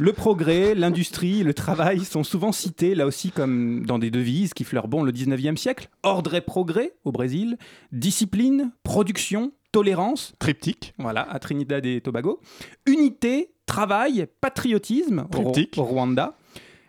Le 0.00 0.12
progrès, 0.12 0.74
l'industrie, 0.74 1.44
le 1.44 1.54
travail 1.54 2.04
sont 2.04 2.24
souvent 2.24 2.50
cités 2.50 2.96
là 2.96 3.06
aussi 3.06 3.30
comme 3.30 3.86
dans 3.86 4.00
des 4.00 4.10
devises 4.10 4.54
qui 4.54 4.64
fleurent 4.64 4.88
bon 4.88 5.04
le 5.04 5.12
19e 5.12 5.56
siècle. 5.56 5.88
Ordre 6.02 6.34
et 6.34 6.40
progrès 6.40 6.94
au 7.04 7.12
Brésil, 7.12 7.58
discipline, 7.92 8.72
production, 8.82 9.52
tolérance. 9.72 10.32
Triptyque. 10.38 10.94
Voilà, 10.98 11.22
à 11.22 11.38
Trinidad 11.38 11.84
et 11.86 12.00
Tobago. 12.00 12.40
Unité, 12.86 13.52
travail, 13.66 14.26
patriotisme 14.40 15.26
Triptyque. 15.30 15.78
au 15.78 15.84
Rwanda. 15.84 16.36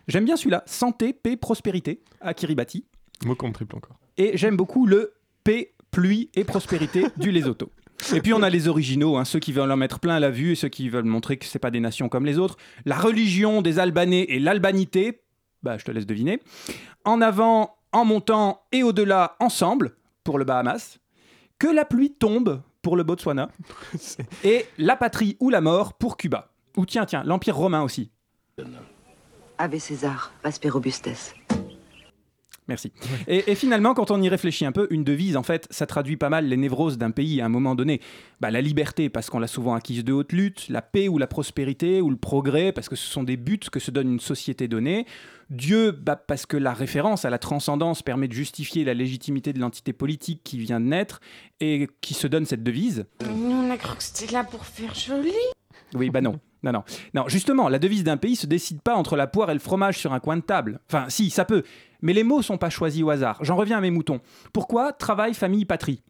J'aime 0.07 0.25
bien 0.25 0.35
celui-là, 0.35 0.63
santé, 0.65 1.13
paix, 1.13 1.37
prospérité 1.37 2.01
à 2.19 2.33
Kiribati. 2.33 2.85
Mot 3.25 3.35
contre 3.35 3.53
triple 3.53 3.75
encore. 3.75 3.97
Et 4.17 4.37
j'aime 4.37 4.57
beaucoup 4.57 4.85
le 4.85 5.13
paix, 5.43 5.73
pluie 5.91 6.29
et 6.33 6.43
prospérité 6.43 7.05
du 7.17 7.31
Lesotho. 7.31 7.71
Et 8.13 8.21
puis 8.21 8.33
on 8.33 8.41
a 8.41 8.49
les 8.49 8.67
originaux, 8.67 9.17
hein, 9.17 9.25
ceux 9.25 9.39
qui 9.39 9.51
veulent 9.53 9.71
en 9.71 9.77
mettre 9.77 9.99
plein 9.99 10.19
la 10.19 10.31
vue 10.31 10.53
et 10.53 10.55
ceux 10.55 10.69
qui 10.69 10.89
veulent 10.89 11.05
montrer 11.05 11.37
que 11.37 11.45
c'est 11.45 11.59
pas 11.59 11.69
des 11.69 11.79
nations 11.79 12.09
comme 12.09 12.25
les 12.25 12.39
autres. 12.39 12.57
La 12.85 12.97
religion 12.97 13.61
des 13.61 13.77
Albanais 13.77 14.25
et 14.27 14.39
l'albanité, 14.39 15.21
bah 15.61 15.77
je 15.77 15.85
te 15.85 15.91
laisse 15.91 16.07
deviner. 16.07 16.39
En 17.05 17.21
avant, 17.21 17.75
en 17.91 18.05
montant 18.05 18.63
et 18.71 18.83
au-delà 18.83 19.35
ensemble 19.39 19.95
pour 20.23 20.39
le 20.39 20.45
Bahamas. 20.45 20.97
Que 21.59 21.67
la 21.67 21.85
pluie 21.85 22.11
tombe 22.11 22.61
pour 22.81 22.95
le 22.95 23.03
Botswana. 23.03 23.49
et 24.43 24.65
la 24.77 24.95
patrie 24.95 25.37
ou 25.39 25.49
la 25.49 25.61
mort 25.61 25.93
pour 25.93 26.17
Cuba. 26.17 26.49
Ou 26.77 26.85
tiens, 26.85 27.05
tiens, 27.05 27.23
l'Empire 27.23 27.55
romain 27.55 27.81
aussi. 27.81 28.11
Ave 29.57 29.79
César, 29.79 30.31
Asper 30.43 30.69
Robustes. 30.69 31.35
Merci. 32.71 32.93
Et, 33.27 33.51
et 33.51 33.55
finalement, 33.55 33.93
quand 33.93 34.11
on 34.11 34.21
y 34.21 34.29
réfléchit 34.29 34.65
un 34.65 34.71
peu, 34.71 34.87
une 34.91 35.03
devise, 35.03 35.35
en 35.35 35.43
fait, 35.43 35.67
ça 35.71 35.85
traduit 35.85 36.15
pas 36.15 36.29
mal 36.29 36.45
les 36.45 36.55
névroses 36.55 36.97
d'un 36.97 37.11
pays 37.11 37.41
à 37.41 37.45
un 37.45 37.49
moment 37.49 37.75
donné. 37.75 37.99
Bah, 38.39 38.49
la 38.49 38.61
liberté, 38.61 39.09
parce 39.09 39.29
qu'on 39.29 39.39
l'a 39.39 39.47
souvent 39.47 39.73
acquise 39.73 40.05
de 40.05 40.13
haute 40.13 40.31
lutte, 40.31 40.69
la 40.69 40.81
paix 40.81 41.09
ou 41.09 41.17
la 41.17 41.27
prospérité, 41.27 41.99
ou 41.99 42.09
le 42.09 42.15
progrès, 42.15 42.71
parce 42.71 42.87
que 42.87 42.95
ce 42.95 43.05
sont 43.05 43.23
des 43.23 43.35
buts 43.35 43.59
que 43.69 43.81
se 43.81 43.91
donne 43.91 44.09
une 44.09 44.21
société 44.21 44.69
donnée. 44.69 45.05
Dieu, 45.49 45.91
bah, 45.91 46.15
parce 46.15 46.45
que 46.45 46.55
la 46.55 46.73
référence 46.73 47.25
à 47.25 47.29
la 47.29 47.39
transcendance 47.39 48.03
permet 48.03 48.29
de 48.29 48.33
justifier 48.33 48.85
la 48.85 48.93
légitimité 48.93 49.51
de 49.51 49.59
l'entité 49.59 49.91
politique 49.91 50.39
qui 50.45 50.57
vient 50.57 50.79
de 50.79 50.85
naître 50.85 51.19
et 51.59 51.89
qui 51.99 52.13
se 52.13 52.27
donne 52.27 52.45
cette 52.45 52.63
devise. 52.63 53.05
Nous, 53.25 53.51
on 53.51 53.69
a 53.69 53.75
cru 53.75 53.97
que 53.97 54.03
c'était 54.03 54.31
là 54.31 54.45
pour 54.45 54.65
faire 54.65 54.95
joli. 54.95 55.33
Oui, 55.93 56.09
bah 56.09 56.21
non. 56.21 56.39
Non, 56.63 56.71
non. 56.71 56.83
Non, 57.15 57.27
justement, 57.27 57.69
la 57.69 57.79
devise 57.79 58.03
d'un 58.03 58.17
pays 58.17 58.35
se 58.35 58.45
décide 58.45 58.81
pas 58.81 58.95
entre 58.95 59.15
la 59.15 59.25
poire 59.25 59.49
et 59.49 59.53
le 59.53 59.59
fromage 59.59 59.97
sur 59.97 60.13
un 60.13 60.19
coin 60.19 60.37
de 60.37 60.41
table. 60.41 60.79
Enfin, 60.87 61.05
si, 61.09 61.31
ça 61.31 61.43
peut. 61.43 61.63
Mais 62.01 62.13
les 62.13 62.23
mots 62.23 62.41
sont 62.41 62.57
pas 62.57 62.69
choisis 62.69 63.03
au 63.03 63.09
hasard. 63.09 63.37
J'en 63.41 63.55
reviens 63.55 63.77
à 63.77 63.81
mes 63.81 63.91
moutons. 63.91 64.21
Pourquoi 64.53 64.93
travail, 64.93 65.33
famille, 65.33 65.65
patrie? 65.65 66.01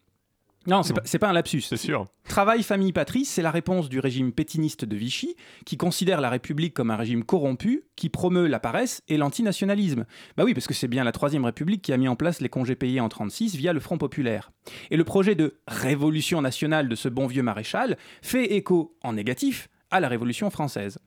Non, 0.66 0.82
c'est 0.84 0.94
pas, 0.94 1.02
pas 1.26 1.28
un 1.28 1.32
lapsus. 1.32 1.62
C'est 1.62 1.76
sûr. 1.76 2.06
Travail, 2.28 2.62
famille, 2.62 2.92
patrie, 2.92 3.24
c'est 3.24 3.42
la 3.42 3.50
réponse 3.50 3.88
du 3.88 3.98
régime 3.98 4.32
pétiniste 4.32 4.84
de 4.84 4.96
Vichy, 4.96 5.34
qui 5.66 5.76
considère 5.76 6.20
la 6.20 6.30
République 6.30 6.72
comme 6.72 6.90
un 6.92 6.96
régime 6.96 7.24
corrompu, 7.24 7.84
qui 7.96 8.08
promeut 8.08 8.46
la 8.46 8.60
paresse 8.60 9.02
et 9.08 9.16
l'antinationalisme. 9.16 10.06
Bah 10.36 10.44
oui, 10.44 10.54
parce 10.54 10.68
que 10.68 10.74
c'est 10.74 10.88
bien 10.88 11.02
la 11.02 11.12
Troisième 11.12 11.44
République 11.44 11.82
qui 11.82 11.92
a 11.92 11.96
mis 11.96 12.06
en 12.06 12.14
place 12.14 12.40
les 12.40 12.48
congés 12.48 12.76
payés 12.76 13.00
en 13.00 13.08
36 13.08 13.56
via 13.56 13.72
le 13.72 13.80
Front 13.80 13.98
Populaire. 13.98 14.52
Et 14.90 14.96
le 14.96 15.04
projet 15.04 15.34
de 15.34 15.58
révolution 15.66 16.40
nationale 16.40 16.88
de 16.88 16.94
ce 16.94 17.08
bon 17.08 17.26
vieux 17.26 17.42
maréchal 17.42 17.96
fait 18.22 18.54
écho, 18.54 18.96
en 19.02 19.14
négatif, 19.14 19.68
à 19.92 20.00
la 20.00 20.08
Révolution 20.08 20.50
française. 20.50 20.98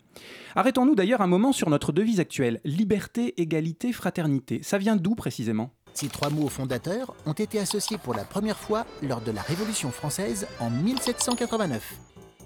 Arrêtons-nous 0.55 0.95
d'ailleurs 0.95 1.21
un 1.21 1.27
moment 1.27 1.51
sur 1.51 1.69
notre 1.69 1.91
devise 1.91 2.19
actuelle, 2.21 2.61
liberté, 2.63 3.33
égalité, 3.41 3.91
fraternité. 3.91 4.61
Ça 4.63 4.77
vient 4.77 4.95
d'où 4.95 5.15
précisément? 5.15 5.71
Ces 5.93 6.07
trois 6.07 6.29
mots 6.29 6.49
fondateurs 6.49 7.13
ont 7.25 7.33
été 7.33 7.59
associés 7.59 7.97
pour 7.97 8.13
la 8.13 8.23
première 8.23 8.57
fois 8.57 8.85
lors 9.01 9.21
de 9.21 9.31
la 9.31 9.41
Révolution 9.41 9.91
française 9.91 10.47
en 10.59 10.69
1789. 10.69 11.95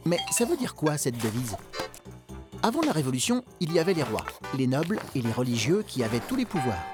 Mais 0.05 0.17
ça 0.31 0.45
veut 0.45 0.57
dire 0.57 0.75
quoi 0.75 0.97
cette 0.97 1.21
devise? 1.21 1.57
Avant 2.63 2.81
la 2.81 2.91
Révolution, 2.91 3.43
il 3.59 3.73
y 3.73 3.79
avait 3.79 3.93
les 3.93 4.03
rois, 4.03 4.25
les 4.57 4.67
nobles 4.67 4.99
et 5.15 5.21
les 5.21 5.31
religieux 5.31 5.83
qui 5.85 6.03
avaient 6.03 6.21
tous 6.27 6.35
les 6.35 6.45
pouvoirs. 6.45 6.85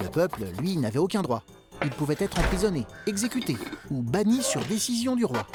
Le 0.00 0.08
peuple, 0.08 0.44
lui, 0.60 0.76
n'avait 0.76 0.98
aucun 0.98 1.22
droit. 1.22 1.42
Il 1.82 1.90
pouvait 1.90 2.16
être 2.18 2.38
emprisonné, 2.38 2.86
exécuté 3.06 3.56
ou 3.90 4.02
banni 4.02 4.42
sur 4.42 4.64
décision 4.64 5.16
du 5.16 5.24
roi. 5.24 5.46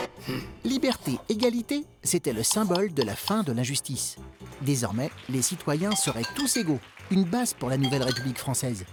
Liberté, 0.63 1.17
égalité, 1.29 1.85
c'était 2.03 2.33
le 2.33 2.43
symbole 2.43 2.93
de 2.93 3.03
la 3.03 3.15
fin 3.15 3.43
de 3.43 3.51
l'injustice. 3.51 4.17
Désormais, 4.61 5.09
les 5.29 5.41
citoyens 5.41 5.95
seraient 5.95 6.25
tous 6.35 6.57
égaux, 6.57 6.79
une 7.09 7.23
base 7.23 7.53
pour 7.53 7.69
la 7.69 7.77
nouvelle 7.77 8.03
République 8.03 8.37
française. 8.37 8.85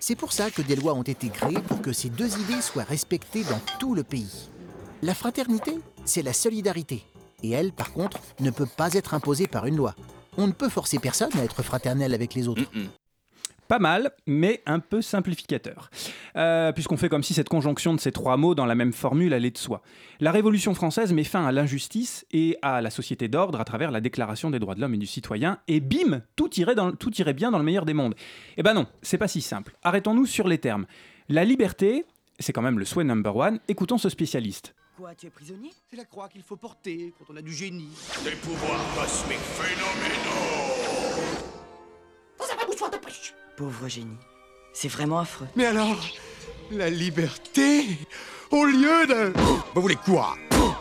C'est 0.00 0.16
pour 0.16 0.32
ça 0.32 0.50
que 0.50 0.62
des 0.62 0.74
lois 0.74 0.94
ont 0.94 1.02
été 1.02 1.28
créées 1.28 1.60
pour 1.60 1.80
que 1.80 1.92
ces 1.92 2.08
deux 2.08 2.36
idées 2.38 2.62
soient 2.62 2.82
respectées 2.82 3.44
dans 3.44 3.60
tout 3.78 3.94
le 3.94 4.02
pays. 4.02 4.48
La 5.02 5.14
fraternité, 5.14 5.78
c'est 6.04 6.22
la 6.22 6.32
solidarité. 6.32 7.04
Et 7.42 7.50
elle, 7.50 7.72
par 7.72 7.92
contre, 7.92 8.18
ne 8.40 8.50
peut 8.50 8.66
pas 8.66 8.94
être 8.94 9.14
imposée 9.14 9.46
par 9.46 9.66
une 9.66 9.76
loi. 9.76 9.94
On 10.38 10.46
ne 10.46 10.52
peut 10.52 10.68
forcer 10.68 10.98
personne 10.98 11.30
à 11.38 11.44
être 11.44 11.62
fraternel 11.62 12.14
avec 12.14 12.34
les 12.34 12.48
autres. 12.48 12.62
Pas 13.72 13.78
mal, 13.78 14.10
mais 14.26 14.62
un 14.66 14.80
peu 14.80 15.00
simplificateur. 15.00 15.88
Euh, 16.36 16.72
Puisqu'on 16.72 16.98
fait 16.98 17.08
comme 17.08 17.22
si 17.22 17.32
cette 17.32 17.48
conjonction 17.48 17.94
de 17.94 18.00
ces 18.00 18.12
trois 18.12 18.36
mots 18.36 18.54
dans 18.54 18.66
la 18.66 18.74
même 18.74 18.92
formule 18.92 19.32
allait 19.32 19.50
de 19.50 19.56
soi. 19.56 19.80
La 20.20 20.30
Révolution 20.30 20.74
française 20.74 21.14
met 21.14 21.24
fin 21.24 21.46
à 21.46 21.52
l'injustice 21.52 22.26
et 22.32 22.58
à 22.60 22.82
la 22.82 22.90
société 22.90 23.28
d'ordre 23.28 23.58
à 23.58 23.64
travers 23.64 23.90
la 23.90 24.02
Déclaration 24.02 24.50
des 24.50 24.58
droits 24.58 24.74
de 24.74 24.82
l'homme 24.82 24.92
et 24.92 24.98
du 24.98 25.06
citoyen, 25.06 25.58
et 25.68 25.80
bim, 25.80 26.20
tout 26.36 26.50
irait, 26.60 26.74
dans, 26.74 26.92
tout 26.92 27.14
irait 27.14 27.32
bien 27.32 27.50
dans 27.50 27.56
le 27.56 27.64
meilleur 27.64 27.86
des 27.86 27.94
mondes. 27.94 28.14
Eh 28.58 28.62
ben 28.62 28.74
non, 28.74 28.86
c'est 29.00 29.16
pas 29.16 29.26
si 29.26 29.40
simple. 29.40 29.74
Arrêtons-nous 29.82 30.26
sur 30.26 30.48
les 30.48 30.58
termes. 30.58 30.84
La 31.30 31.46
liberté, 31.46 32.04
c'est 32.40 32.52
quand 32.52 32.60
même 32.60 32.78
le 32.78 32.84
souhait 32.84 33.04
number 33.04 33.34
one, 33.34 33.58
écoutons 33.68 33.96
ce 33.96 34.10
spécialiste. 34.10 34.74
Quoi, 34.98 35.14
tu 35.14 35.28
es 35.28 35.30
prisonnier? 35.30 35.70
C'est 35.88 35.96
la 35.96 36.04
croix 36.04 36.28
qu'il 36.28 36.42
faut 36.42 36.56
porter 36.56 37.14
quand 37.18 37.32
on 37.32 37.36
a 37.38 37.40
du 37.40 37.54
génie. 37.54 37.88
Des 38.22 38.32
pouvoirs 38.32 38.84
cosmiques 38.94 39.38
phénoménaux 39.38 40.42
Dans 42.38 42.52
un 42.52 42.56
baboussoir 42.58 42.90
de 42.90 42.98
pêche 42.98 43.32
Pauvre 43.56 43.88
génie. 43.88 44.16
C'est 44.72 44.88
vraiment 44.88 45.18
affreux. 45.18 45.46
Mais 45.56 45.66
alors, 45.66 45.98
la 46.70 46.88
liberté 46.88 47.84
Au 48.52 48.66
lieu 48.66 49.06
de... 49.06 49.32
Vous 49.74 49.80
voulez 49.80 49.96
quoi? 49.96 50.36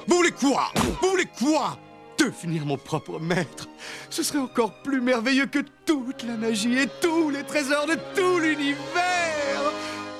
Vous 0.07 0.15
voulez 0.17 0.31
quoi? 0.31 0.71
Vous 0.75 1.09
voulez 1.09 1.25
quoi? 1.39 1.77
Devenir 2.17 2.65
mon 2.65 2.77
propre 2.77 3.17
maître, 3.17 3.67
ce 4.09 4.21
serait 4.21 4.39
encore 4.39 4.73
plus 4.83 5.01
merveilleux 5.01 5.47
que 5.47 5.59
toute 5.85 6.23
la 6.23 6.35
magie 6.35 6.77
et 6.77 6.87
tous 7.01 7.29
les 7.29 7.43
trésors 7.43 7.87
de 7.87 7.95
tout 8.15 8.39
l'univers. 8.39 8.77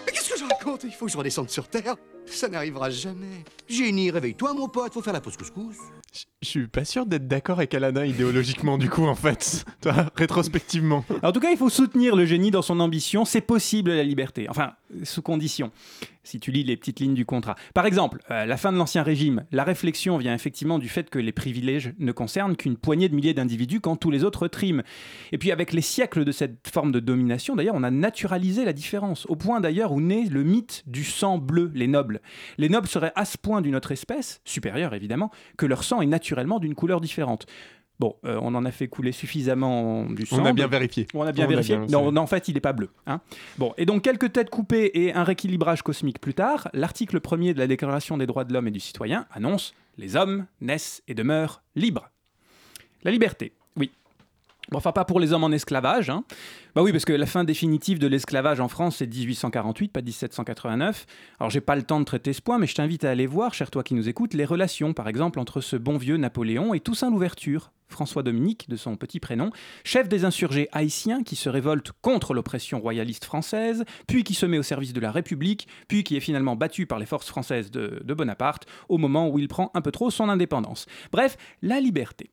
Mais 0.06 0.12
qu'est-ce 0.14 0.30
que 0.30 0.40
je 0.40 0.46
raconte? 0.46 0.86
Il 0.86 0.94
faut 0.94 1.06
que 1.06 1.12
je 1.12 1.18
redescende 1.18 1.50
sur 1.50 1.68
Terre. 1.68 1.96
Ça 2.26 2.48
n'arrivera 2.48 2.90
jamais. 2.90 3.44
Génie, 3.68 4.10
réveille-toi, 4.10 4.54
mon 4.54 4.68
pote, 4.68 4.94
faut 4.94 5.02
faire 5.02 5.14
la 5.14 5.22
pause 5.22 5.38
couscous. 5.38 5.76
Je 6.42 6.48
suis 6.50 6.68
pas 6.68 6.84
sûr 6.84 7.06
d'être 7.06 7.28
d'accord 7.28 7.60
avec 7.60 7.74
Alain 7.74 8.04
idéologiquement, 8.04 8.78
du 8.78 8.90
coup, 8.90 9.06
en 9.06 9.16
fait. 9.16 9.64
Toi, 9.82 10.12
rétrospectivement. 10.16 11.06
En 11.24 11.32
tout 11.32 11.40
cas, 11.40 11.52
il 11.52 11.58
faut 11.58 11.70
soutenir 11.70 12.16
le 12.16 12.26
génie 12.26 12.52
dans 12.52 12.62
son 12.62 12.80
ambition. 12.80 13.24
C'est 13.24 13.42
possible 13.42 13.92
la 13.92 14.04
liberté. 14.04 14.50
Enfin, 14.50 14.74
sous 15.04 15.22
condition. 15.22 15.72
Si 16.24 16.40
tu 16.40 16.52
lis 16.52 16.64
les 16.64 16.78
petites 16.78 17.00
lignes 17.00 17.16
du 17.16 17.26
contrat. 17.26 17.56
Par 17.74 17.88
exemple, 17.88 18.22
à 18.28 18.46
la 18.46 18.58
fin 18.58 18.72
de 18.72 18.78
l'Ancien 18.78 19.02
Régime, 19.02 19.46
la 19.52 19.64
réflexion 19.64 20.18
vient 20.18 20.36
effectivement 20.36 20.78
du 20.78 20.88
fait 20.88 21.10
que 21.10 21.18
les 21.18 21.32
privilèges 21.32 21.94
ne 21.98 22.12
concernent 22.12 22.56
qu'une 22.56 22.78
poignée 22.78 23.10
de 23.10 23.16
milliers 23.16 23.34
d'individus 23.34 23.82
quand 23.82 23.96
tous 23.96 24.12
les 24.12 24.24
autres 24.24 24.48
triment. 24.48 24.84
Et 25.32 25.40
puis 25.40 25.52
avec 25.52 25.74
les 25.74 25.82
siècles 25.82 26.24
de 26.24 26.32
cette 26.32 26.68
forme 26.72 26.92
de 26.92 27.00
domination, 27.00 27.56
d'ailleurs, 27.56 27.74
on 27.76 27.82
a 27.82 27.90
naturalisé 27.90 28.66
la 28.66 28.74
différence. 28.74 29.26
Au 29.30 29.36
point 29.36 29.62
d'ailleurs 29.62 29.94
où 29.94 30.02
naît 30.02 30.28
le 30.30 30.44
mythe 30.44 30.84
du 30.86 31.04
sang 31.04 31.40
bleu, 31.40 31.72
les 31.74 31.88
nobles. 31.88 32.22
Les 32.60 32.70
nobles 32.70 32.88
seraient 32.88 33.14
à 33.16 33.26
ce 33.26 33.40
point 33.40 33.62
d'une 33.62 33.76
autre 33.76 33.92
espèce, 33.92 34.42
supérieure 34.46 34.94
évidemment, 34.94 35.32
que 35.58 35.66
leur 35.66 35.84
sang 35.84 36.01
est 36.02 36.06
naturellement 36.08 36.60
d'une 36.60 36.76
couleur 36.76 37.02
différente. 37.02 37.46
Bon, 38.00 38.16
euh, 38.26 38.40
on 38.42 38.56
en 38.56 38.66
a 38.66 38.72
fait 38.72 38.88
couler 38.88 39.12
suffisamment 39.12 40.06
du 40.06 40.26
sang. 40.26 40.42
On 40.42 40.46
a 40.46 40.54
bien 40.54 40.66
vérifié. 40.68 41.06
On 41.14 41.22
a 41.22 41.32
bien 41.32 41.46
On 41.46 41.48
a 41.48 41.52
vérifié. 41.52 41.78
bien- 41.78 41.86
non, 41.88 42.12
non, 42.12 42.22
en 42.22 42.28
fait, 42.28 42.48
il 42.48 42.56
n'est 42.56 42.60
pas 42.60 42.74
bleu. 42.74 42.90
hein. 43.06 43.22
Bon, 43.60 43.74
et 43.78 43.86
donc 43.86 44.02
quelques 44.04 44.32
têtes 44.34 44.50
coupées 44.50 44.90
et 44.96 45.14
un 45.14 45.24
rééquilibrage 45.24 45.84
cosmique 45.84 46.20
plus 46.20 46.34
tard, 46.34 46.68
l'article 46.74 47.20
premier 47.20 47.54
de 47.54 47.60
la 47.60 47.68
Déclaration 47.68 48.18
des 48.18 48.26
droits 48.26 48.44
de 48.44 48.54
l'homme 48.54 48.68
et 48.68 48.72
du 48.72 48.80
citoyen 48.80 49.28
annonce 49.32 49.74
Les 50.00 50.16
hommes 50.16 50.48
naissent 50.62 51.04
et 51.08 51.14
demeurent 51.14 51.62
libres. 51.76 52.10
La 53.04 53.12
liberté. 53.12 53.54
Bon, 54.72 54.78
enfin, 54.78 54.94
pas 54.94 55.04
pour 55.04 55.20
les 55.20 55.34
hommes 55.34 55.44
en 55.44 55.52
esclavage. 55.52 56.10
hein. 56.10 56.24
Bah 56.76 56.82
oui, 56.82 56.94
parce 56.94 57.04
que 57.04 57.12
la 57.12 57.26
fin 57.26 57.44
définitive 57.44 58.00
de 58.00 58.08
l'esclavage 58.08 58.62
en 58.62 58.70
France, 58.70 58.98
c'est 58.98 59.08
1848, 59.08 59.92
pas 59.92 60.02
1789. 60.02 61.06
Alors, 61.42 61.50
j'ai 61.50 61.60
pas 61.60 61.76
le 61.76 61.84
temps 61.84 62.00
de 62.00 62.06
traiter 62.06 62.32
ce 62.32 62.42
point, 62.42 62.58
mais 62.58 62.68
je 62.68 62.76
t'invite 62.76 63.04
à 63.04 63.10
aller 63.10 63.28
voir, 63.28 63.54
cher 63.54 63.70
toi 63.70 63.84
qui 63.84 63.94
nous 63.96 64.08
écoutes, 64.08 64.34
les 64.34 64.46
relations, 64.46 64.94
par 64.94 65.10
exemple, 65.10 65.40
entre 65.40 65.60
ce 65.60 65.76
bon 65.76 65.98
vieux 65.98 66.16
Napoléon 66.16 66.74
et 66.74 66.80
Toussaint 66.80 67.12
Louverture, 67.12 67.74
François 67.90 68.24
Dominique, 68.24 68.70
de 68.70 68.78
son 68.78 68.96
petit 68.96 69.20
prénom, 69.20 69.52
chef 69.84 70.08
des 70.08 70.24
insurgés 70.24 70.70
haïtiens 70.72 71.24
qui 71.24 71.36
se 71.36 71.50
révoltent 71.50 71.92
contre 72.02 72.34
l'oppression 72.34 72.80
royaliste 72.80 73.26
française, 73.26 73.84
puis 74.08 74.24
qui 74.24 74.34
se 74.36 74.46
met 74.46 74.58
au 74.58 74.64
service 74.64 74.94
de 74.94 75.02
la 75.02 75.12
République, 75.12 75.68
puis 75.90 76.06
qui 76.06 76.16
est 76.16 76.22
finalement 76.22 76.56
battu 76.56 76.86
par 76.86 76.98
les 76.98 77.06
forces 77.06 77.28
françaises 77.28 77.72
de 77.72 78.14
Bonaparte 78.14 78.66
au 78.88 78.98
moment 78.98 79.28
où 79.28 79.38
il 79.38 79.50
prend 79.50 79.70
un 79.74 79.82
peu 79.82 79.92
trop 79.92 80.10
son 80.10 80.30
indépendance. 80.30 80.86
Bref, 81.12 81.36
la 81.62 81.82
liberté. 81.82 82.32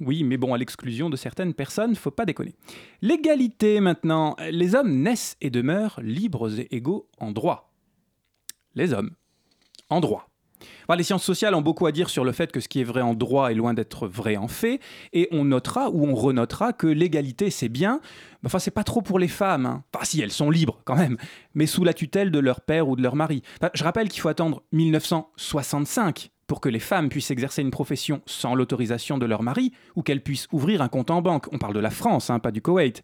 Oui, 0.00 0.24
mais 0.24 0.36
bon, 0.36 0.52
à 0.52 0.58
l'exclusion 0.58 1.10
de 1.10 1.16
certaines 1.16 1.54
personnes, 1.54 1.94
faut 1.94 2.10
pas 2.10 2.26
déconner. 2.26 2.54
L'égalité 3.02 3.80
maintenant. 3.80 4.36
Les 4.50 4.74
hommes 4.74 5.02
naissent 5.02 5.36
et 5.40 5.50
demeurent 5.50 6.00
libres 6.02 6.58
et 6.58 6.74
égaux 6.74 7.08
en 7.18 7.30
droit. 7.30 7.72
Les 8.74 8.92
hommes. 8.92 9.12
En 9.88 10.00
droit. 10.00 10.28
Enfin, 10.84 10.96
les 10.96 11.04
sciences 11.04 11.24
sociales 11.24 11.54
ont 11.54 11.62
beaucoup 11.62 11.86
à 11.86 11.92
dire 11.92 12.08
sur 12.08 12.24
le 12.24 12.32
fait 12.32 12.50
que 12.50 12.60
ce 12.60 12.68
qui 12.68 12.80
est 12.80 12.84
vrai 12.84 13.02
en 13.02 13.14
droit 13.14 13.50
est 13.50 13.54
loin 13.54 13.74
d'être 13.74 14.08
vrai 14.08 14.36
en 14.36 14.48
fait, 14.48 14.80
et 15.12 15.28
on 15.30 15.44
notera 15.44 15.90
ou 15.90 16.06
on 16.06 16.14
renotera 16.14 16.72
que 16.72 16.86
l'égalité 16.86 17.50
c'est 17.50 17.68
bien, 17.68 18.00
enfin 18.44 18.58
c'est 18.58 18.70
pas 18.70 18.84
trop 18.84 19.02
pour 19.02 19.18
les 19.18 19.28
femmes, 19.28 19.66
hein. 19.66 19.84
enfin 19.94 20.04
si 20.04 20.20
elles 20.22 20.32
sont 20.32 20.50
libres 20.50 20.80
quand 20.84 20.96
même, 20.96 21.18
mais 21.54 21.66
sous 21.66 21.84
la 21.84 21.92
tutelle 21.92 22.30
de 22.30 22.38
leur 22.38 22.62
père 22.62 22.88
ou 22.88 22.96
de 22.96 23.02
leur 23.02 23.16
mari. 23.16 23.42
Je 23.74 23.84
rappelle 23.84 24.08
qu'il 24.08 24.20
faut 24.20 24.28
attendre 24.28 24.62
1965 24.72 26.30
pour 26.46 26.60
que 26.60 26.68
les 26.68 26.78
femmes 26.78 27.08
puissent 27.08 27.30
exercer 27.30 27.62
une 27.62 27.70
profession 27.70 28.22
sans 28.26 28.54
l'autorisation 28.54 29.18
de 29.18 29.26
leur 29.26 29.42
mari 29.42 29.72
ou 29.94 30.02
qu'elles 30.02 30.22
puissent 30.22 30.48
ouvrir 30.52 30.82
un 30.82 30.88
compte 30.88 31.10
en 31.10 31.22
banque. 31.22 31.46
On 31.52 31.58
parle 31.58 31.74
de 31.74 31.80
la 31.80 31.90
France, 31.90 32.30
hein, 32.30 32.38
pas 32.38 32.50
du 32.50 32.62
Koweït. 32.62 33.02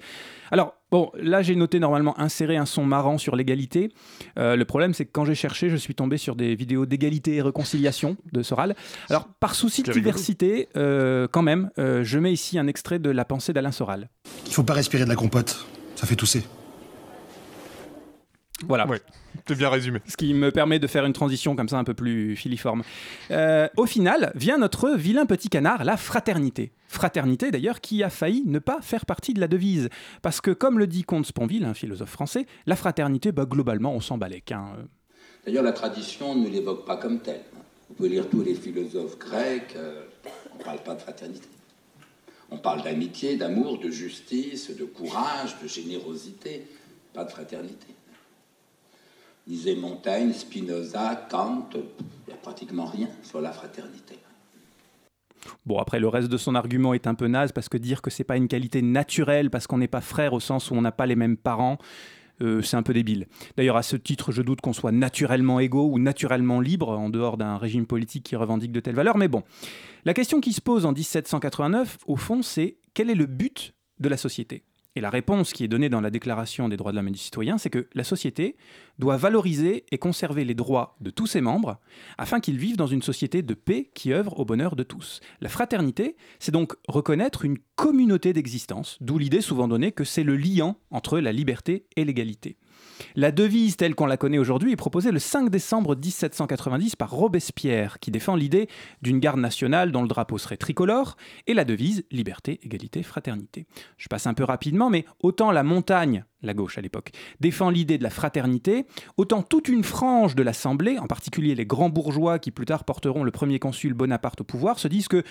Alors, 0.50 0.74
bon, 0.90 1.11
là 1.14 1.42
j'ai 1.42 1.57
noté 1.57 1.81
normalement 1.81 2.18
insérer 2.20 2.57
un 2.57 2.66
son 2.66 2.85
marrant 2.85 3.18
sur 3.18 3.37
l'égalité. 3.37 3.92
Euh, 4.38 4.57
le 4.57 4.64
problème, 4.64 4.94
c'est 4.94 5.05
que 5.05 5.12
quand 5.12 5.24
j'ai 5.24 5.35
cherché, 5.35 5.68
je 5.68 5.76
suis 5.76 5.94
tombé 5.94 6.18
sur 6.18 6.37
des 6.37 6.55
vidéos 6.55 6.87
d'égalité 6.87 7.37
et 7.37 7.42
réconciliation 7.42 8.16
de 8.33 8.42
Soral. 8.42 8.76
Alors, 9.09 9.28
par 9.40 9.55
souci 9.55 9.83
de 9.83 9.92
diversité, 9.92 10.68
euh, 10.76 11.26
quand 11.31 11.42
même, 11.42 11.70
euh, 11.78 12.05
je 12.05 12.18
mets 12.18 12.33
ici 12.33 12.59
un 12.59 12.66
extrait 12.66 12.98
de 12.98 13.11
la 13.11 13.24
pensée 13.24 13.52
d'Alain 13.52 13.72
Soral. 13.72 14.09
Il 14.46 14.52
faut 14.52 14.62
pas 14.62 14.74
respirer 14.74 15.05
de 15.05 15.09
la 15.09 15.16
compote, 15.16 15.66
ça 15.96 16.07
fait 16.07 16.16
tousser. 16.16 16.44
Voilà. 18.68 18.87
C'est 19.46 19.57
bien 19.57 19.70
résumé. 19.70 20.01
Ce 20.07 20.16
qui 20.16 20.33
me 20.35 20.51
permet 20.51 20.79
de 20.79 20.87
faire 20.87 21.05
une 21.05 21.12
transition 21.12 21.57
comme 21.57 21.68
ça 21.68 21.79
un 21.79 21.85
peu 21.85 21.94
plus 21.94 22.37
filiforme. 22.37 22.83
Euh, 23.31 23.68
au 23.77 23.87
final, 23.87 24.33
vient 24.35 24.59
notre 24.59 24.90
vilain 24.90 25.27
petit 25.27 25.48
canard, 25.48 25.85
la 25.85 25.96
fraternité. 25.96 26.72
Fraternité 26.87 27.51
d'ailleurs 27.51 27.81
qui 27.81 28.03
a 28.03 28.11
failli 28.11 28.42
ne 28.46 28.59
pas 28.59 28.81
faire 28.83 29.07
partie 29.07 29.35
de 29.35 29.40
la 29.40 29.48
devise. 29.48 29.88
Parce 30.20 30.40
que 30.40 30.51
comme 30.51 30.79
le 30.79 30.87
dit 30.87 31.03
Comte 31.03 31.27
Sponville, 31.27 31.64
un 31.64 31.75
philosophe 31.75 32.11
français, 32.11 32.46
la 32.66 32.77
fraternité, 32.77 33.33
bah, 33.33 33.46
globalement, 33.46 33.92
on 33.94 34.01
s'en 34.01 34.18
balèque. 34.18 34.53
hein. 34.53 34.75
D'ailleurs, 35.44 35.64
la 35.64 35.72
tradition 35.72 36.37
ne 36.37 36.48
l'évoque 36.48 36.87
pas 36.87 36.96
comme 36.96 37.20
telle. 37.20 37.42
Vous 37.88 37.94
pouvez 37.94 38.11
lire 38.11 38.29
tous 38.31 38.42
les 38.42 38.55
philosophes 38.55 39.18
grecs, 39.18 39.75
euh, 39.77 40.05
on 40.55 40.59
ne 40.59 40.64
parle 40.64 40.83
pas 40.83 40.94
de 40.94 41.01
fraternité. 41.01 41.48
On 42.51 42.59
parle 42.59 42.83
d'amitié, 42.83 43.37
d'amour, 43.37 43.79
de 43.79 43.90
justice, 43.90 44.70
de 44.77 44.85
courage, 44.85 45.57
de 45.62 45.66
générosité, 45.66 46.66
pas 47.12 47.25
de 47.25 47.31
fraternité. 47.31 47.87
Lisez 49.46 49.74
Montaigne, 49.76 50.33
Spinoza, 50.33 51.26
Kant, 51.28 51.68
il 51.74 51.81
n'y 52.28 52.33
a 52.33 52.37
pratiquement 52.37 52.87
rien 52.87 53.09
sur 53.22 53.40
la 53.40 53.50
fraternité. 53.50 54.16
Bon, 55.66 55.78
après, 55.78 55.98
le 55.98 56.09
reste 56.09 56.28
de 56.28 56.37
son 56.37 56.55
argument 56.55 56.94
est 56.94 57.07
un 57.07 57.14
peu 57.14 57.26
naze 57.26 57.52
parce 57.52 57.68
que 57.68 57.76
dire 57.76 58.02
que 58.02 58.11
c'est 58.11 58.24
pas 58.24 58.37
une 58.37 58.48
qualité 58.48 58.83
naturelle 58.83 59.50
parce 59.50 59.66
qu'on 59.66 59.78
n'est 59.78 59.88
pas 59.88 60.00
frère 60.00 60.33
au 60.33 60.40
sens 60.40 60.70
où 60.70 60.74
on 60.74 60.83
n'a 60.83 60.92
pas 60.92 61.07
les 61.07 61.16
mêmes 61.16 61.37
parents, 61.37 61.78
euh, 62.40 62.62
c'est 62.62 62.76
un 62.76 62.83
peu 62.83 62.92
débile. 62.92 63.26
D'ailleurs, 63.57 63.76
à 63.76 63.83
ce 63.83 63.96
titre, 63.96 64.33
je 64.33 64.42
doute 64.42 64.61
qu'on 64.61 64.72
soit 64.72 64.92
naturellement 64.92 65.61
égaux 65.61 65.88
ou 65.90 65.98
naturellement 65.98 66.61
libres 66.61 66.90
en 66.90 67.09
dehors 67.09 67.37
d'un 67.37 67.57
régime 67.57 67.87
politique 67.87 68.24
qui 68.24 68.37
revendique 68.37 68.72
de 68.72 68.81
telles 68.81 68.94
valeurs. 68.94 69.18
Mais 69.18 69.28
bon, 69.28 69.42
la 70.05 70.14
question 70.14 70.40
qui 70.40 70.52
se 70.52 70.61
pose 70.61 70.87
en 70.87 70.92
1789, 70.92 71.98
au 72.07 72.16
fond, 72.16 72.42
c'est 72.42 72.76
quel 72.94 73.11
est 73.11 73.14
le 73.14 73.26
but 73.26 73.74
de 74.00 74.09
la 74.09 74.16
société? 74.16 74.64
Et 74.94 75.00
la 75.00 75.11
réponse 75.11 75.52
qui 75.52 75.64
est 75.64 75.68
donnée 75.68 75.88
dans 75.88 76.00
la 76.00 76.11
Déclaration 76.11 76.68
des 76.68 76.76
droits 76.76 76.92
de 76.92 76.96
l'homme 76.96 77.09
et 77.09 77.12
du 77.12 77.18
citoyen, 77.18 77.59
c'est 77.59 77.70
que 77.70 77.88
la 77.94 78.05
société 78.05 78.57
doit 78.98 79.16
valoriser 79.16 79.85
et 79.90 79.98
conserver 79.98 80.44
les 80.44 80.55
droits 80.55 80.96
de 81.00 81.11
tous 81.11 81.26
ses 81.26 81.40
membres 81.40 81.78
afin 82.18 82.40
qu'ils 82.40 82.59
vivent 82.59 82.76
dans 82.76 82.87
une 82.87 83.02
société 83.02 83.42
de 83.42 83.55
paix 83.55 83.90
qui 83.94 84.12
œuvre 84.12 84.38
au 84.38 84.44
bonheur 84.44 84.76
de 84.76 84.83
tous. 84.83 85.20
La 85.40 85.48
fraternité, 85.48 86.16
c'est 86.38 86.52
donc 86.52 86.74
reconnaître 86.88 87.44
une 87.44 87.59
communauté 87.74 88.33
d'existence, 88.33 88.98
d'où 89.00 89.18
l'idée 89.18 89.40
souvent 89.40 89.68
donnée 89.68 89.92
que 89.92 90.05
c'est 90.05 90.24
le 90.24 90.37
liant 90.37 90.76
entre 90.90 91.18
la 91.18 91.33
liberté 91.33 91.87
et 91.96 92.05
l'égalité. 92.05 92.59
La 93.14 93.32
devise 93.32 93.76
telle 93.76 93.94
qu'on 93.94 94.06
la 94.06 94.16
connaît 94.16 94.38
aujourd'hui 94.38 94.72
est 94.72 94.76
proposée 94.76 95.11
le 95.11 95.18
5 95.18 95.50
décembre 95.50 95.96
1790 95.96 96.96
par 96.96 97.11
Robespierre, 97.11 97.98
qui 97.98 98.11
défend 98.11 98.37
l'idée 98.37 98.68
d'une 99.02 99.18
garde 99.18 99.40
nationale 99.40 99.92
dont 99.92 100.02
le 100.02 100.08
drapeau 100.08 100.38
serait 100.38 100.56
tricolore, 100.56 101.16
et 101.46 101.54
la 101.54 101.64
devise 101.64 102.04
liberté, 102.11 102.61
égalité, 102.62 103.02
fraternité. 103.02 103.66
Je 103.98 104.08
passe 104.08 104.26
un 104.26 104.35
peu 104.35 104.44
rapidement, 104.44 104.90
mais 104.90 105.04
autant 105.22 105.50
la 105.50 105.62
montagne, 105.62 106.24
la 106.42 106.55
gauche 106.55 106.78
à 106.78 106.81
l'époque, 106.81 107.11
défend 107.40 107.70
l'idée 107.70 107.98
de 107.98 108.02
la 108.02 108.11
fraternité, 108.11 108.87
autant 109.16 109.42
toute 109.42 109.68
une 109.68 109.85
frange 109.85 110.35
de 110.35 110.42
l'Assemblée, 110.42 110.98
en 110.98 111.07
particulier 111.07 111.55
les 111.55 111.66
grands 111.66 111.88
bourgeois 111.88 112.38
qui 112.38 112.50
plus 112.50 112.66
tard 112.66 112.85
porteront 112.85 113.24
le 113.24 113.31
premier 113.31 113.59
consul 113.59 113.94
Bonaparte 113.94 114.40
au 114.40 114.44
pouvoir, 114.44 114.78
se 114.78 114.88
disent 114.88 115.09
que 115.09 115.22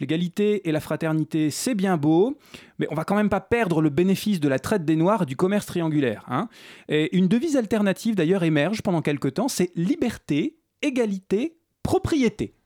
l'égalité 0.00 0.68
et 0.68 0.72
la 0.72 0.80
fraternité, 0.80 1.50
c'est 1.50 1.74
bien 1.74 1.96
beau, 1.96 2.38
mais 2.78 2.86
on 2.90 2.94
va 2.94 3.04
quand 3.04 3.16
même 3.16 3.28
pas 3.28 3.40
perdre 3.40 3.80
le 3.80 3.90
bénéfice 3.90 4.40
de 4.40 4.48
la 4.48 4.58
traite 4.58 4.84
des 4.84 4.96
Noirs 4.96 5.22
et 5.22 5.26
du 5.26 5.36
commerce 5.36 5.66
triangulaire. 5.66 6.24
hein. 6.28 6.48
Une 6.88 7.28
devise 7.28 7.56
alternative 7.56 8.14
d'ailleurs 8.14 8.42
émerge 8.42 8.82
pendant 8.82 9.02
quelque 9.02 9.28
temps, 9.28 9.48
c'est 9.48 9.70
liberté, 9.74 10.58
égalité, 10.82 11.58
propriété. 11.82 12.57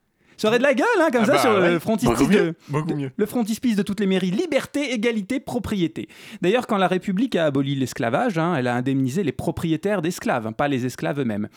Ça 0.43 0.49
aurait 0.49 0.59
de 0.59 0.65
la 0.65 0.75
gueule, 0.75 0.87
hein, 1.01 1.09
comme 1.13 1.23
Ah 1.23 1.27
ça, 1.27 1.33
bah 1.35 1.39
sur 1.39 1.51
ouais. 1.53 1.79
frontispice, 1.79 2.29
de- 2.29 2.55
le 3.17 3.27
frontispice 3.27 3.77
de 3.77 3.83
toutes 3.83 4.01
les 4.01 4.07
mairies. 4.07 4.33
Liberté, 4.33 4.93
égalité, 4.93 5.39
propriété. 5.39 6.09
D'ailleurs, 6.41 6.67
quand 6.67 6.79
la 6.79 6.89
République 6.89 7.37
a 7.37 7.45
aboli 7.47 7.77
l'esclavage, 7.77 8.39
hein, 8.39 8.57
elle 8.57 8.67
a 8.67 8.75
indemnisé 8.75 9.23
les 9.23 9.31
propriétaires 9.31 10.03
d'esclaves, 10.03 10.49
hein, 10.49 10.53
pas 10.53 10.67
les 10.67 10.85
esclaves 10.85 11.21
eux-mêmes. 11.21 11.49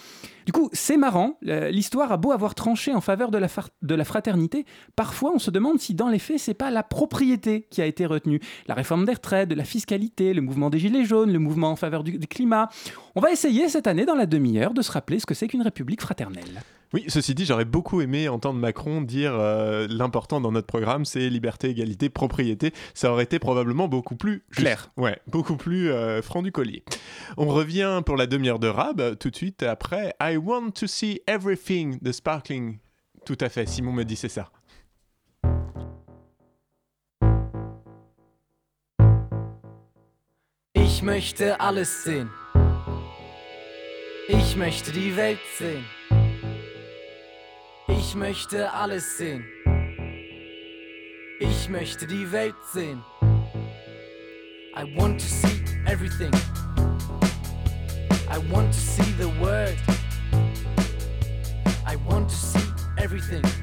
Du 0.45 0.51
coup, 0.51 0.69
c'est 0.73 0.97
marrant, 0.97 1.38
euh, 1.47 1.69
l'histoire 1.71 2.12
a 2.12 2.17
beau 2.17 2.31
avoir 2.31 2.53
tranché 2.53 2.93
en 2.93 3.01
faveur 3.01 3.31
de 3.31 3.38
la, 3.38 3.47
far- 3.47 3.69
de 3.81 3.95
la 3.95 4.05
fraternité, 4.05 4.65
parfois 4.95 5.31
on 5.34 5.39
se 5.39 5.49
demande 5.51 5.79
si 5.79 5.95
dans 5.95 6.08
les 6.08 6.19
faits, 6.19 6.39
c'est 6.39 6.53
pas 6.53 6.69
la 6.69 6.84
propriété 6.84 7.67
qui 7.71 7.81
a 7.81 7.86
été 7.86 8.05
retenue. 8.05 8.39
La 8.67 8.75
réforme 8.75 9.05
des 9.05 9.13
retraites, 9.13 9.49
de 9.49 9.55
la 9.55 9.63
fiscalité, 9.63 10.34
le 10.34 10.41
mouvement 10.41 10.69
des 10.69 10.77
Gilets 10.79 11.05
jaunes, 11.05 11.31
le 11.31 11.39
mouvement 11.39 11.71
en 11.71 11.75
faveur 11.75 12.03
du, 12.03 12.17
du 12.19 12.27
climat. 12.27 12.69
On 13.15 13.21
va 13.21 13.31
essayer 13.31 13.69
cette 13.69 13.88
année, 13.88 14.05
dans 14.05 14.15
la 14.15 14.25
demi-heure, 14.27 14.73
de 14.73 14.81
se 14.81 14.91
rappeler 14.91 15.19
ce 15.19 15.25
que 15.25 15.34
c'est 15.34 15.47
qu'une 15.47 15.63
république 15.63 16.01
fraternelle. 16.01 16.62
Oui, 16.93 17.03
ceci 17.10 17.34
dit, 17.36 17.43
j'aurais 17.45 17.65
beaucoup 17.65 17.99
aimé 17.99 18.29
entendre 18.29 18.58
Macron 18.60 19.01
dire 19.01 19.34
euh, 19.34 19.86
l'important 19.89 20.39
dans 20.39 20.51
notre 20.51 20.67
programme, 20.67 21.03
c'est 21.03 21.29
liberté, 21.29 21.69
égalité, 21.69 22.10
propriété. 22.10 22.71
Ça 22.93 23.12
aurait 23.12 23.23
été 23.23 23.39
probablement 23.39 23.88
beaucoup 23.89 24.15
plus 24.15 24.43
juste. 24.51 24.62
Clair. 24.62 24.91
Ouais, 24.95 25.17
beaucoup 25.27 25.58
plus 25.58 25.89
euh, 25.91 26.21
franc 26.21 26.41
du 26.41 26.51
collier. 26.53 26.84
On 27.38 27.47
revient 27.47 28.01
pour 28.05 28.15
la 28.15 28.27
demi-heure 28.27 28.60
de 28.60 28.67
rab 28.67 29.17
tout 29.17 29.29
de 29.29 29.36
suite 29.36 29.63
après 29.63 30.13
I 30.21 30.34
I 30.35 30.37
want 30.37 30.75
to 30.75 30.87
see 30.89 31.21
everything 31.25 31.97
The 32.01 32.11
Sparkling. 32.11 32.81
Tout 33.25 33.37
à 33.39 33.47
fait, 33.47 33.69
Simon 33.69 33.93
me 33.93 34.03
dit 34.03 34.17
c'est 34.17 34.27
ça. 34.27 34.51
Ich 40.73 41.01
möchte 41.01 41.57
alles 41.57 42.03
sehen. 42.03 42.29
Ich 44.27 44.57
möchte 44.57 44.91
die 44.91 45.15
Welt 45.15 45.39
sehen. 45.57 45.85
Ich 47.87 48.13
möchte 48.13 48.73
alles 48.73 49.17
sehen. 49.17 49.45
Ich 51.39 51.69
möchte 51.69 52.07
die 52.07 52.29
Welt 52.29 52.55
sehen. 52.73 53.01
I 54.75 54.83
want 54.97 55.17
to 55.21 55.27
see 55.27 55.63
everything. 55.87 56.33
I 58.29 58.37
want 58.51 58.73
to 58.73 58.79
see 58.79 59.13
the 59.17 59.29
world. 59.39 59.94
Everything. 63.15 63.54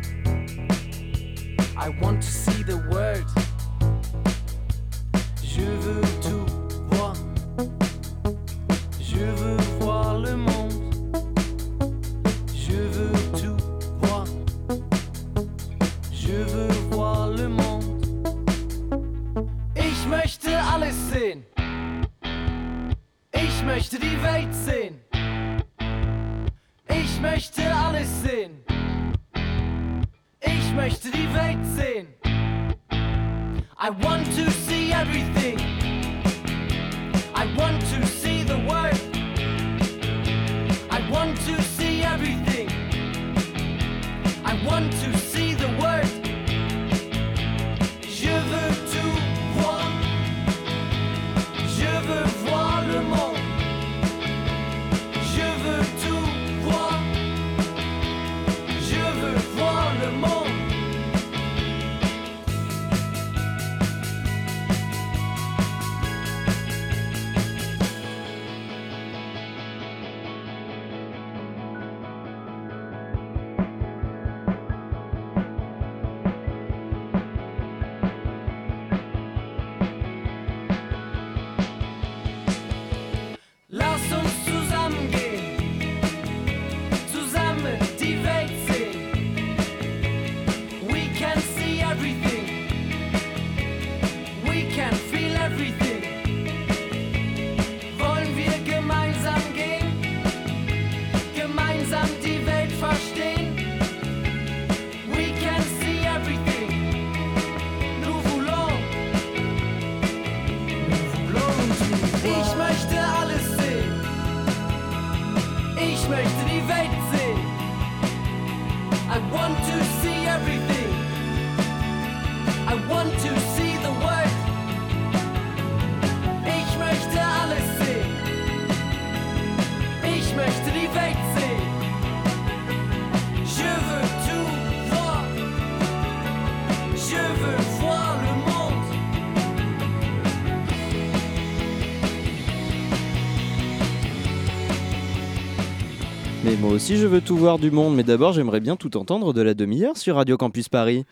Aussi, 146.82 146.96
je 146.96 147.06
veux 147.06 147.20
tout 147.20 147.36
voir 147.36 147.60
du 147.60 147.70
monde. 147.70 147.94
Mais 147.94 148.02
d'abord, 148.02 148.32
j'aimerais 148.32 148.58
bien 148.58 148.74
tout 148.74 148.96
entendre 148.96 149.32
de 149.32 149.40
la 149.40 149.54
demi-heure 149.54 149.96
sur 149.96 150.16
Radio 150.16 150.36
Campus 150.36 150.68
Paris. 150.68 151.04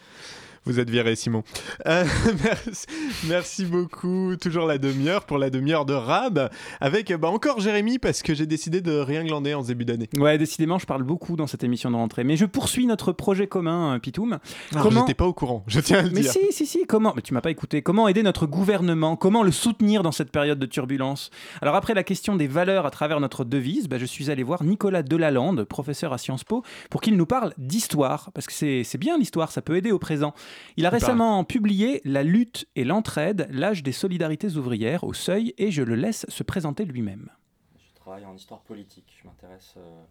Vous 0.67 0.79
êtes 0.79 0.91
viré, 0.91 1.17
Simon. 1.17 1.43
Euh, 1.87 2.05
merci, 2.45 2.87
merci 3.27 3.65
beaucoup. 3.65 4.37
Toujours 4.37 4.67
la 4.67 4.77
demi-heure 4.77 5.25
pour 5.25 5.39
la 5.39 5.49
demi-heure 5.49 5.87
de 5.87 5.95
Rab. 5.95 6.51
Avec 6.81 7.11
bah, 7.15 7.29
encore 7.29 7.61
Jérémy, 7.61 7.99
parce 7.99 8.23
que 8.23 8.35
j'ai 8.35 8.45
décidé 8.45 8.83
de 8.83 8.93
rien 8.93 9.25
glander 9.25 9.55
en 9.55 9.63
ce 9.63 9.69
début 9.69 9.87
d'année. 9.87 10.11
Ouais, 10.19 10.37
décidément, 10.37 10.79
je 10.79 10.85
parle 10.85 11.03
beaucoup 11.03 11.37
dans 11.37 11.47
cette 11.47 11.65
émission 11.65 11.91
de 11.91 11.97
rentrée. 11.97 12.25
Mais 12.25 12.37
je 12.37 12.45
poursuis 12.45 12.87
notre 12.87 13.13
projet 13.13 13.47
commun, 13.47 13.97
euh, 13.97 13.99
Pitoum. 13.99 14.39
Alors, 14.75 14.93
j'étais 14.93 15.15
pas 15.15 15.25
au 15.25 15.33
courant, 15.33 15.65
je 15.67 15.81
tiens 15.81 16.01
à 16.01 16.03
le 16.03 16.11
Mais 16.11 16.21
dire. 16.21 16.31
si, 16.31 16.53
si, 16.53 16.67
si. 16.67 16.85
Comment 16.87 17.15
Mais 17.17 17.23
tu 17.23 17.33
m'as 17.33 17.41
pas 17.41 17.51
écouté. 17.51 17.81
Comment 17.81 18.07
aider 18.07 18.23
notre 18.23 18.47
gouvernement? 18.47 19.17
Comment 19.17 19.43
le 19.43 19.53
soutenir 19.53 20.03
dans 20.03 20.13
cette 20.13 20.31
période 20.31 20.59
de 20.59 20.67
turbulence? 20.67 21.31
Alors, 21.63 21.75
après 21.75 21.95
la 21.95 22.03
question 22.03 22.37
des 22.37 22.47
valeurs 22.47 22.85
à 22.85 22.91
travers 22.91 23.19
notre 23.21 23.45
devise, 23.45 23.89
bah, 23.89 23.97
je 23.97 24.05
suis 24.05 24.31
allé 24.31 24.43
voir 24.43 24.63
Nicolas 24.63 25.03
Delalande, 25.03 25.65
professeur 25.65 26.13
à 26.13 26.19
Sciences 26.19 26.45
Po, 26.45 26.63
pour 26.91 27.01
qu'il 27.01 27.17
nous 27.17 27.27
parle 27.27 27.55
d'histoire. 27.57 28.31
Parce 28.35 28.47
que 28.47 28.53
c'est 28.53 28.99
bien 28.99 29.17
l'histoire, 29.17 29.51
ça 29.53 29.63
peut 29.63 29.77
aider 29.77 29.91
au 29.91 29.99
présent. 29.99 30.35
Il 30.77 30.87
a 30.87 30.91
récemment 30.91 31.45
publié 31.45 32.01
La 32.05 32.23
lutte 32.23 32.67
et 32.77 32.85
l'entraide, 32.85 33.49
l'âge 33.51 33.83
des 33.83 33.93
solidarités 33.93 34.57
ouvrières 34.57 35.05
au 35.05 35.13
seuil, 35.13 35.55
et 35.59 35.71
je 35.71 35.83
le 35.83 35.95
laisse 35.95 36.27
se 36.29 36.43
présenter 36.43 36.85
lui-même. 36.85 37.31
Je 37.79 38.01
travaille 38.01 38.25
en 38.25 38.35
histoire 38.35 38.61
politique. 38.61 39.19
Je 39.21 39.29
m'intéresse 39.29 39.75
euh, 39.77 40.03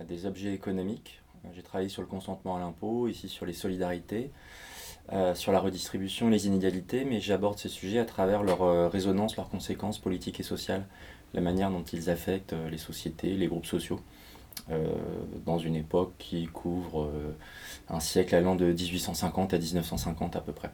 à 0.00 0.04
des 0.04 0.26
objets 0.26 0.54
économiques. 0.54 1.22
J'ai 1.54 1.62
travaillé 1.62 1.88
sur 1.88 2.02
le 2.02 2.08
consentement 2.08 2.56
à 2.56 2.60
l'impôt, 2.60 3.08
ici 3.08 3.28
sur 3.28 3.46
les 3.46 3.52
solidarités, 3.52 4.30
euh, 5.12 5.34
sur 5.34 5.50
la 5.50 5.58
redistribution 5.58 6.28
et 6.28 6.30
les 6.30 6.46
inégalités, 6.46 7.04
mais 7.04 7.20
j'aborde 7.20 7.58
ces 7.58 7.68
sujets 7.68 7.98
à 7.98 8.04
travers 8.04 8.42
leur 8.42 8.62
euh, 8.62 8.88
résonance, 8.88 9.36
leurs 9.36 9.50
conséquences 9.50 9.98
politiques 9.98 10.38
et 10.38 10.44
sociales, 10.44 10.86
la 11.34 11.40
manière 11.40 11.70
dont 11.70 11.82
ils 11.82 12.10
affectent 12.10 12.52
euh, 12.52 12.70
les 12.70 12.78
sociétés, 12.78 13.34
les 13.34 13.48
groupes 13.48 13.66
sociaux, 13.66 14.00
dans 15.44 15.58
une 15.58 15.74
époque 15.74 16.12
qui 16.18 16.46
couvre 16.46 17.02
euh, 17.02 17.36
un 17.88 18.00
siècle 18.00 18.34
allant 18.34 18.54
de 18.54 18.66
1850 18.66 19.54
à 19.54 19.58
1950 19.58 20.36
à 20.36 20.40
peu 20.40 20.52
près. 20.52 20.70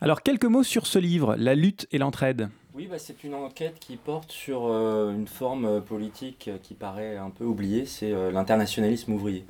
Alors, 0.00 0.22
quelques 0.22 0.44
mots 0.44 0.62
sur 0.62 0.86
ce 0.86 0.98
livre, 0.98 1.34
La 1.36 1.54
lutte 1.54 1.86
et 1.92 1.98
l'entraide. 1.98 2.48
Oui, 2.76 2.88
bah, 2.90 2.98
c'est 2.98 3.24
une 3.24 3.32
enquête 3.32 3.78
qui 3.80 3.96
porte 3.96 4.30
sur 4.30 4.66
euh, 4.66 5.10
une 5.10 5.26
forme 5.26 5.64
euh, 5.64 5.80
politique 5.80 6.48
euh, 6.48 6.58
qui 6.62 6.74
paraît 6.74 7.16
un 7.16 7.30
peu 7.30 7.44
oubliée, 7.44 7.86
c'est 7.86 8.12
l'internationalisme 8.30 9.14
ouvrier. 9.14 9.46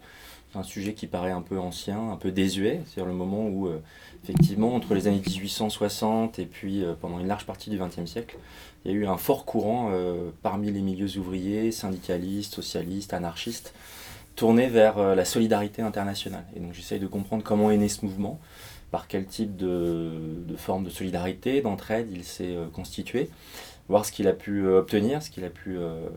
C'est 0.52 0.58
un 0.60 0.62
sujet 0.62 0.94
qui 0.94 1.08
paraît 1.08 1.32
un 1.32 1.42
peu 1.42 1.58
ancien, 1.58 2.12
un 2.12 2.14
peu 2.14 2.30
désuet, 2.30 2.82
c'est 2.86 3.04
le 3.04 3.12
moment 3.12 3.48
où, 3.48 3.68
effectivement, 4.22 4.76
entre 4.76 4.94
les 4.94 5.08
années 5.08 5.20
1860 5.26 6.38
et 6.38 6.46
puis 6.46 6.84
pendant 7.00 7.18
une 7.18 7.26
large 7.26 7.46
partie 7.46 7.68
du 7.68 7.78
XXe 7.78 8.08
siècle, 8.08 8.38
il 8.84 8.92
y 8.92 8.94
a 8.94 8.96
eu 8.96 9.06
un 9.08 9.16
fort 9.16 9.44
courant 9.44 9.90
parmi 10.42 10.70
les 10.70 10.80
milieux 10.80 11.18
ouvriers, 11.18 11.72
syndicalistes, 11.72 12.54
socialistes, 12.54 13.12
anarchistes, 13.12 13.74
tourné 14.36 14.68
vers 14.68 15.16
la 15.16 15.24
solidarité 15.24 15.82
internationale. 15.82 16.44
Et 16.54 16.60
donc 16.60 16.72
j'essaye 16.72 17.00
de 17.00 17.08
comprendre 17.08 17.42
comment 17.42 17.72
est 17.72 17.76
né 17.76 17.88
ce 17.88 18.04
mouvement, 18.04 18.38
par 18.90 19.08
quel 19.08 19.26
type 19.26 19.56
de, 19.56 20.44
forme 20.56 20.84
de 20.84 20.90
solidarité, 20.90 21.60
d'entraide 21.60 22.08
il 22.12 22.24
s'est 22.24 22.56
euh, 22.56 22.66
constitué, 22.68 23.30
voir 23.88 24.04
ce 24.04 24.12
qu'il 24.12 24.28
a 24.28 24.32
pu 24.32 24.64
euh, 24.64 24.78
obtenir, 24.78 25.22
ce 25.22 25.30
qu'il 25.30 25.44
a 25.44 25.50
pu 25.50 25.76
euh, 25.78 26.08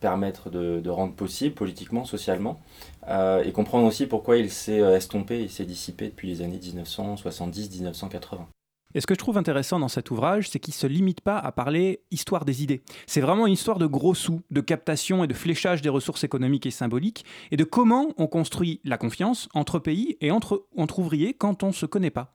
permettre 0.00 0.50
de, 0.50 0.80
de 0.80 0.90
rendre 0.90 1.14
possible 1.14 1.54
politiquement, 1.54 2.04
socialement, 2.04 2.60
et 3.08 3.52
comprendre 3.52 3.86
aussi 3.86 4.06
pourquoi 4.06 4.36
il 4.36 4.50
s'est 4.50 4.80
estompé, 4.80 5.40
il 5.40 5.50
s'est 5.50 5.64
dissipé 5.64 6.08
depuis 6.08 6.28
les 6.28 6.42
années 6.42 6.58
1970-1980. 6.58 8.46
Et 8.94 9.00
ce 9.00 9.06
que 9.06 9.14
je 9.14 9.18
trouve 9.18 9.38
intéressant 9.38 9.80
dans 9.80 9.88
cet 9.88 10.10
ouvrage, 10.10 10.48
c'est 10.48 10.60
qu'il 10.60 10.72
ne 10.72 10.78
se 10.78 10.86
limite 10.86 11.20
pas 11.20 11.36
à 11.36 11.50
parler 11.50 12.02
histoire 12.12 12.44
des 12.44 12.62
idées. 12.62 12.82
C'est 13.06 13.20
vraiment 13.20 13.46
une 13.46 13.52
histoire 13.52 13.78
de 13.78 13.86
gros 13.86 14.14
sous, 14.14 14.42
de 14.50 14.60
captation 14.60 15.24
et 15.24 15.26
de 15.26 15.34
fléchage 15.34 15.82
des 15.82 15.88
ressources 15.88 16.22
économiques 16.22 16.66
et 16.66 16.70
symboliques, 16.70 17.24
et 17.50 17.56
de 17.56 17.64
comment 17.64 18.12
on 18.18 18.28
construit 18.28 18.80
la 18.84 18.96
confiance 18.96 19.48
entre 19.54 19.80
pays 19.80 20.16
et 20.20 20.30
entre, 20.30 20.66
ouvriers 20.98 21.34
quand 21.34 21.64
on 21.64 21.68
ne 21.68 21.72
se 21.72 21.86
connaît 21.86 22.10
pas. 22.10 22.32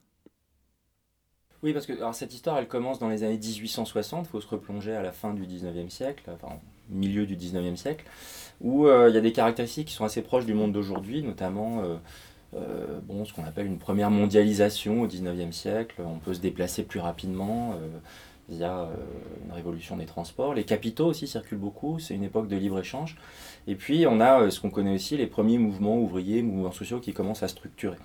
Oui, 1.62 1.72
parce 1.72 1.86
que 1.86 1.92
cette 2.12 2.34
histoire, 2.34 2.58
elle 2.58 2.68
commence 2.68 2.98
dans 2.98 3.08
les 3.08 3.22
années 3.22 3.38
1860, 3.38 4.26
il 4.26 4.28
faut 4.30 4.40
se 4.40 4.48
replonger 4.48 4.94
à 4.94 5.02
la 5.02 5.12
fin 5.12 5.34
du 5.34 5.46
19e 5.46 5.90
siècle, 5.90 6.30
enfin, 6.34 6.54
milieu 6.88 7.26
du 7.26 7.36
19e 7.36 7.76
siècle, 7.76 8.04
où 8.60 8.86
euh, 8.86 9.10
il 9.10 9.14
y 9.14 9.18
a 9.18 9.20
des 9.20 9.32
caractéristiques 9.32 9.88
qui 9.88 9.94
sont 9.94 10.04
assez 10.04 10.22
proches 10.22 10.46
du 10.46 10.54
monde 10.54 10.72
d'aujourd'hui, 10.72 11.22
notamment 11.22 11.82
euh, 11.82 11.96
bon, 12.52 13.24
ce 13.24 13.32
qu'on 13.32 13.44
appelle 13.44 13.66
une 13.66 13.78
première 13.78 14.10
mondialisation 14.10 15.02
au 15.02 15.06
19e 15.06 15.52
siècle, 15.52 16.02
on 16.04 16.18
peut 16.18 16.34
se 16.34 16.40
déplacer 16.40 16.82
plus 16.82 17.00
rapidement 17.00 17.72
euh, 17.74 17.88
via 18.48 18.80
euh, 18.80 18.94
une 19.46 19.52
révolution 19.52 19.96
des 19.96 20.06
transports. 20.06 20.54
Les 20.54 20.64
capitaux 20.64 21.06
aussi 21.06 21.26
circulent 21.26 21.58
beaucoup, 21.58 21.98
c'est 21.98 22.14
une 22.14 22.24
époque 22.24 22.48
de 22.48 22.56
libre-échange. 22.56 23.16
Et 23.66 23.74
puis 23.74 24.06
on 24.06 24.20
a 24.20 24.42
euh, 24.42 24.50
ce 24.50 24.60
qu'on 24.60 24.70
connaît 24.70 24.94
aussi, 24.94 25.16
les 25.16 25.26
premiers 25.26 25.58
mouvements 25.58 25.98
ouvriers, 25.98 26.42
mouvements 26.42 26.72
sociaux 26.72 27.00
qui 27.00 27.12
commencent 27.12 27.42
à 27.42 27.48
structurer. 27.48 27.96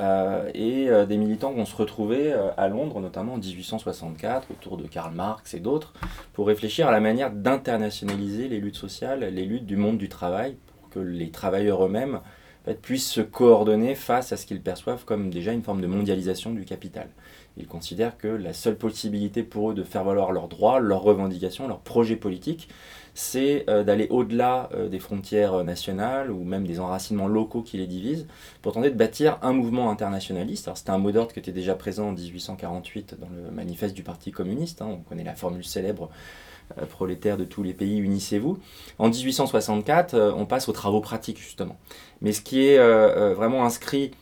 Euh, 0.00 0.50
et 0.54 0.88
euh, 0.88 1.06
des 1.06 1.16
militants 1.16 1.52
vont 1.52 1.66
se 1.66 1.76
retrouver 1.76 2.32
euh, 2.32 2.50
à 2.56 2.68
Londres, 2.68 3.00
notamment 3.00 3.34
en 3.34 3.38
1864, 3.38 4.50
autour 4.50 4.76
de 4.76 4.86
Karl 4.86 5.14
Marx 5.14 5.54
et 5.54 5.60
d'autres, 5.60 5.92
pour 6.32 6.46
réfléchir 6.46 6.88
à 6.88 6.92
la 6.92 7.00
manière 7.00 7.30
d'internationaliser 7.30 8.48
les 8.48 8.58
luttes 8.58 8.76
sociales, 8.76 9.20
les 9.20 9.44
luttes 9.44 9.66
du 9.66 9.76
monde 9.76 9.98
du 9.98 10.08
travail, 10.08 10.56
pour 10.66 10.88
que 10.90 10.98
les 10.98 11.30
travailleurs 11.30 11.84
eux-mêmes 11.84 12.20
puissent 12.80 13.10
se 13.10 13.20
coordonner 13.20 13.94
face 13.94 14.32
à 14.32 14.36
ce 14.36 14.46
qu'ils 14.46 14.60
perçoivent 14.60 15.04
comme 15.04 15.30
déjà 15.30 15.52
une 15.52 15.62
forme 15.62 15.80
de 15.80 15.86
mondialisation 15.86 16.52
du 16.52 16.64
capital. 16.64 17.08
Ils 17.56 17.66
considèrent 17.66 18.16
que 18.16 18.28
la 18.28 18.52
seule 18.52 18.76
possibilité 18.76 19.42
pour 19.42 19.70
eux 19.70 19.74
de 19.74 19.82
faire 19.82 20.04
valoir 20.04 20.32
leurs 20.32 20.48
droits, 20.48 20.80
leurs 20.80 21.02
revendications, 21.02 21.68
leurs 21.68 21.80
projets 21.80 22.16
politiques, 22.16 22.68
c'est 23.14 23.68
euh, 23.68 23.84
d'aller 23.84 24.06
au-delà 24.10 24.70
euh, 24.74 24.88
des 24.88 24.98
frontières 24.98 25.54
euh, 25.54 25.62
nationales 25.64 26.30
ou 26.30 26.44
même 26.44 26.66
des 26.66 26.80
enracinements 26.80 27.28
locaux 27.28 27.62
qui 27.62 27.76
les 27.76 27.86
divisent 27.86 28.26
pour 28.62 28.72
tenter 28.72 28.90
de 28.90 28.96
bâtir 28.96 29.38
un 29.42 29.52
mouvement 29.52 29.90
internationaliste. 29.90 30.68
Alors 30.68 30.78
c'était 30.78 30.90
un 30.90 30.98
mot 30.98 31.12
d'ordre 31.12 31.32
qui 31.32 31.38
était 31.38 31.52
déjà 31.52 31.74
présent 31.74 32.08
en 32.08 32.12
1848 32.12 33.16
dans 33.20 33.28
le 33.28 33.50
manifeste 33.50 33.94
du 33.94 34.02
Parti 34.02 34.30
communiste. 34.30 34.80
hein. 34.82 34.88
on 34.90 34.98
connaît 34.98 35.24
la 35.24 35.34
formule 35.34 35.64
célèbre 35.64 36.10
prolétaires 36.88 37.36
de 37.36 37.44
tous 37.44 37.62
les 37.62 37.74
pays, 37.74 37.98
unissez-vous. 37.98 38.58
En 38.98 39.10
1864, 39.10 40.14
euh, 40.14 40.32
on 40.34 40.46
passe 40.46 40.70
aux 40.70 40.72
travaux 40.72 41.00
pratiques 41.00 41.38
justement. 41.38 41.76
Mais 42.22 42.32
ce 42.32 42.40
qui 42.40 42.64
est 42.64 42.78
vraiment 43.34 43.64
inscrit 43.66 44.12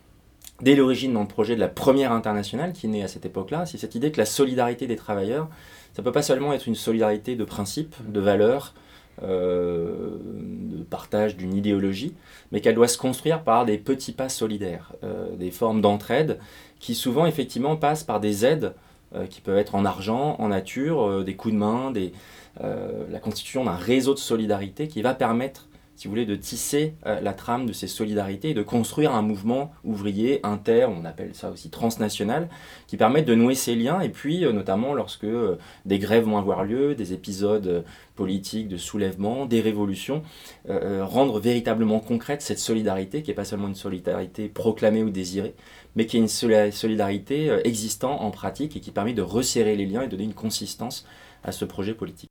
dès 0.61 0.75
l'origine 0.75 1.13
dans 1.13 1.21
le 1.21 1.29
projet 1.29 1.55
de 1.55 1.61
la 1.61 1.69
première 1.69 2.13
internationale 2.13 2.73
qui 2.73 2.89
naît 2.89 3.03
à 3.03 3.09
cette 3.09 3.25
époque-là, 3.25 3.67
c'est 3.67 3.79
cette 3.79 3.95
idée 3.95 4.11
que 4.11 4.19
la 4.19 4.27
solidarité 4.27 4.87
des 4.87 4.97
travailleurs, 4.97 5.49
ça 5.93 6.03
peut 6.03 6.13
pas 6.13 6.23
seulement 6.23 6.53
être 6.53 6.67
une 6.67 6.75
solidarité 6.75 7.37
de 7.37 7.45
principes, 7.45 7.95
de 8.11 8.21
valeurs, 8.21 8.75
euh, 9.23 10.17
de 10.23 10.83
partage 10.83 11.37
d'une 11.37 11.55
idéologie, 11.55 12.15
mais 12.53 12.63
qu'elle 12.63 12.75
doit 12.75 12.89
se 12.89 12.97
construire 12.97 13.43
par 13.43 13.67
des 13.67 13.77
petits 13.77 14.13
pas 14.13 14.31
solidaires, 14.31 14.93
euh, 15.05 15.37
des 15.37 15.51
formes 15.51 15.83
d'entraide 15.83 16.39
qui 16.79 16.95
souvent 16.95 17.27
effectivement 17.27 17.77
passent 17.77 18.03
par 18.03 18.19
des 18.19 18.47
aides 18.47 18.73
euh, 19.15 19.27
qui 19.27 19.43
peuvent 19.43 19.59
être 19.59 19.75
en 19.75 19.85
argent, 19.85 20.37
en 20.39 20.49
nature, 20.49 21.23
des 21.23 21.35
coups 21.35 21.53
de 21.53 21.59
main, 21.59 21.93
la 22.61 23.19
constitution 23.19 23.65
d'un 23.65 23.77
réseau 23.77 24.15
de 24.15 24.19
solidarité 24.19 24.89
qui 24.89 25.03
va 25.03 25.13
permettre 25.13 25.69
si 26.01 26.09
vous 26.09 26.13
voulez, 26.13 26.25
de 26.25 26.35
tisser 26.35 26.95
euh, 27.05 27.21
la 27.21 27.35
trame 27.35 27.67
de 27.67 27.75
ces 27.75 27.87
solidarités 27.87 28.49
et 28.49 28.55
de 28.55 28.63
construire 28.63 29.13
un 29.15 29.21
mouvement 29.21 29.71
ouvrier 29.85 30.41
inter, 30.45 30.87
on 30.89 31.05
appelle 31.05 31.35
ça 31.35 31.51
aussi 31.51 31.69
transnational, 31.69 32.49
qui 32.87 32.97
permet 32.97 33.21
de 33.21 33.35
nouer 33.35 33.55
ces 33.55 33.75
liens 33.75 34.01
et 34.01 34.09
puis 34.09 34.47
euh, 34.47 34.53
notamment 34.53 34.95
lorsque 34.95 35.25
euh, 35.25 35.59
des 35.85 35.99
grèves 35.99 36.25
vont 36.25 36.39
avoir 36.39 36.65
lieu, 36.65 36.95
des 36.95 37.13
épisodes 37.13 37.85
politiques 38.17 38.69
de 38.69 38.79
soulèvement, 38.79 39.45
des 39.45 39.61
révolutions, 39.61 40.23
rendre 40.69 41.39
véritablement 41.41 42.01
concrète 42.01 42.43
cette 42.43 42.59
solidarité 42.59 43.23
qui 43.23 43.31
n'est 43.31 43.35
pas 43.35 43.45
seulement 43.45 43.69
une 43.69 43.75
solidarité 43.75 44.49
proclamée 44.49 45.03
ou 45.03 45.11
désirée, 45.11 45.55
mais 45.97 46.07
qui 46.07 46.17
est 46.17 46.21
une 46.21 46.29
soli- 46.29 46.73
solidarité 46.73 47.51
euh, 47.51 47.61
existant 47.65 48.21
en 48.21 48.31
pratique 48.31 48.77
et 48.77 48.81
qui 48.81 48.91
permet 48.91 49.13
de 49.13 49.23
resserrer 49.23 49.77
les 49.77 49.87
liens 49.87 50.03
et 50.03 50.07
de 50.07 50.13
donner 50.13 50.25
une 50.25 50.35
consistance 50.35 51.07
à 51.45 51.53
ce 51.53 51.65
projet 51.67 51.95
politique. 51.95 52.31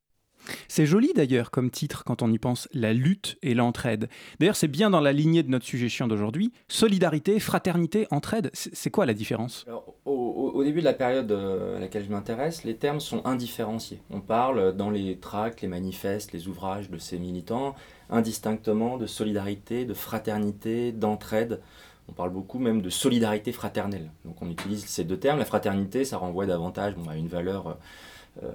C'est 0.68 0.86
joli 0.86 1.12
d'ailleurs 1.16 1.52
comme 1.52 1.70
titre 1.70 2.04
quand 2.04 2.22
on 2.22 2.32
y 2.32 2.40
pense, 2.40 2.68
la 2.74 2.94
lutte 2.94 3.38
et 3.42 3.54
l'entraide. 3.54 4.10
D'ailleurs, 4.40 4.56
c'est 4.56 4.68
bien 4.68 4.90
dans 4.90 5.02
la 5.02 5.14
lignée 5.14 5.44
de 5.44 5.50
notre 5.50 5.66
sujet 5.66 5.90
chiant 5.90 6.08
d'aujourd'hui. 6.08 6.52
Solidarité, 6.68 7.40
fraternité, 7.40 8.08
entraide, 8.12 8.50
c'est 8.54 8.90
quoi 8.90 9.06
la 9.06 9.14
différence? 9.14 9.66
Au, 10.06 10.64
début 10.64 10.80
de 10.80 10.86
la 10.86 10.94
période 10.94 11.32
euh, 11.32 11.78
à 11.78 11.80
laquelle 11.80 12.04
je 12.04 12.10
m'intéresse, 12.10 12.64
les 12.64 12.76
termes 12.76 13.00
sont 13.00 13.26
indifférenciés. 13.26 14.02
On 14.10 14.20
parle 14.20 14.76
dans 14.76 14.90
les 14.90 15.18
tracts, 15.18 15.62
les 15.62 15.68
manifestes, 15.68 16.34
les 16.34 16.48
ouvrages 16.48 16.90
de 16.90 16.98
ces 16.98 17.18
militants 17.18 17.76
indistinctement 18.10 18.98
de 18.98 19.06
solidarité, 19.06 19.86
de 19.86 19.94
fraternité, 19.94 20.92
d'entraide. 20.92 21.62
On 22.08 22.12
parle 22.12 22.32
beaucoup 22.32 22.58
même 22.58 22.82
de 22.82 22.90
solidarité 22.90 23.52
fraternelle. 23.52 24.12
Donc 24.26 24.42
on 24.42 24.50
utilise 24.50 24.86
ces 24.86 25.04
deux 25.04 25.18
termes. 25.18 25.38
La 25.38 25.46
fraternité, 25.46 26.06
ça 26.06 26.18
renvoie 26.18 26.46
davantage 26.48 26.96
à 27.08 27.16
une 27.16 27.28
valeur 27.28 27.68
euh, 27.68 27.74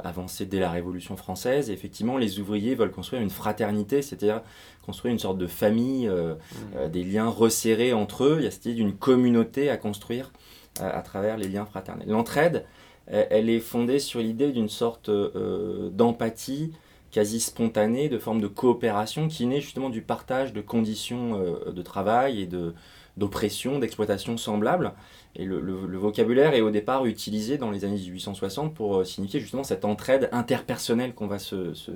avancée 0.03 0.47
dès 0.47 0.61
la 0.61 0.71
Révolution 0.71 1.17
française. 1.17 1.71
Et 1.71 1.73
effectivement, 1.73 2.17
les 2.17 2.41
ouvriers 2.41 2.75
veulent 2.75 2.91
construire 2.91 3.23
une 3.23 3.31
fraternité, 3.31 4.03
c'est-à-dire 4.03 4.43
construire 4.85 5.13
une 5.13 5.19
sorte 5.19 5.39
de 5.39 5.47
famille, 5.47 6.09
euh, 6.09 6.35
euh, 6.77 6.89
des 6.89 7.05
liens 7.05 7.29
resserrés 7.29 7.93
entre 7.93 8.25
eux. 8.25 8.37
Il 8.39 8.45
y 8.45 8.47
a 8.47 8.51
cette 8.51 8.67
idée 8.67 8.75
d'une 8.75 8.95
communauté 8.95 9.71
à 9.71 9.77
construire 9.77 10.33
à, 10.81 11.03
travers 11.03 11.37
les 11.37 11.49
liens 11.49 11.65
fraternels. 11.65 12.09
L'entraide, 12.09 12.65
elle, 13.07 13.49
est 13.49 13.61
fondée 13.61 13.99
sur 13.99 14.21
l'idée 14.21 14.51
d'une 14.51 14.69
sorte 14.69 15.09
euh, 15.09 15.91
d'empathie 15.91 16.73
quasi 17.15 17.39
spontanée, 17.39 18.09
de 18.09 18.19
forme 18.19 18.41
de 18.41 18.49
coopération 18.49 19.29
qui 19.29 19.47
naît 19.47 19.61
justement 19.61 19.89
du 19.89 20.03
partage 20.03 20.53
de 20.53 20.61
conditions 20.61 21.41
euh, 21.41 21.71
de 21.71 21.83
travail 21.83 22.41
et 22.41 22.47
de 22.47 22.75
d'oppression, 23.17 23.79
d'exploitation 23.79 24.37
semblables. 24.37 24.93
Et 25.37 25.45
le, 25.45 25.61
le- 25.61 25.87
le 25.87 25.99
vocabulaire 25.99 26.55
est 26.55 26.61
au 26.61 26.71
départ 26.71 27.07
utilisé 27.07 27.59
dans 27.59 27.71
les 27.71 27.85
années 27.85 27.97
1860 27.99 28.75
pour 28.75 28.97
euh, 28.99 29.05
signifier 29.05 29.41
justement 29.41 29.65
cette 29.65 29.85
entraide 29.85 30.29
interpersonnelle 30.33 31.15
qu'on 31.15 31.27
va 31.27 31.39
se- 31.39 31.75
se- 31.75 31.91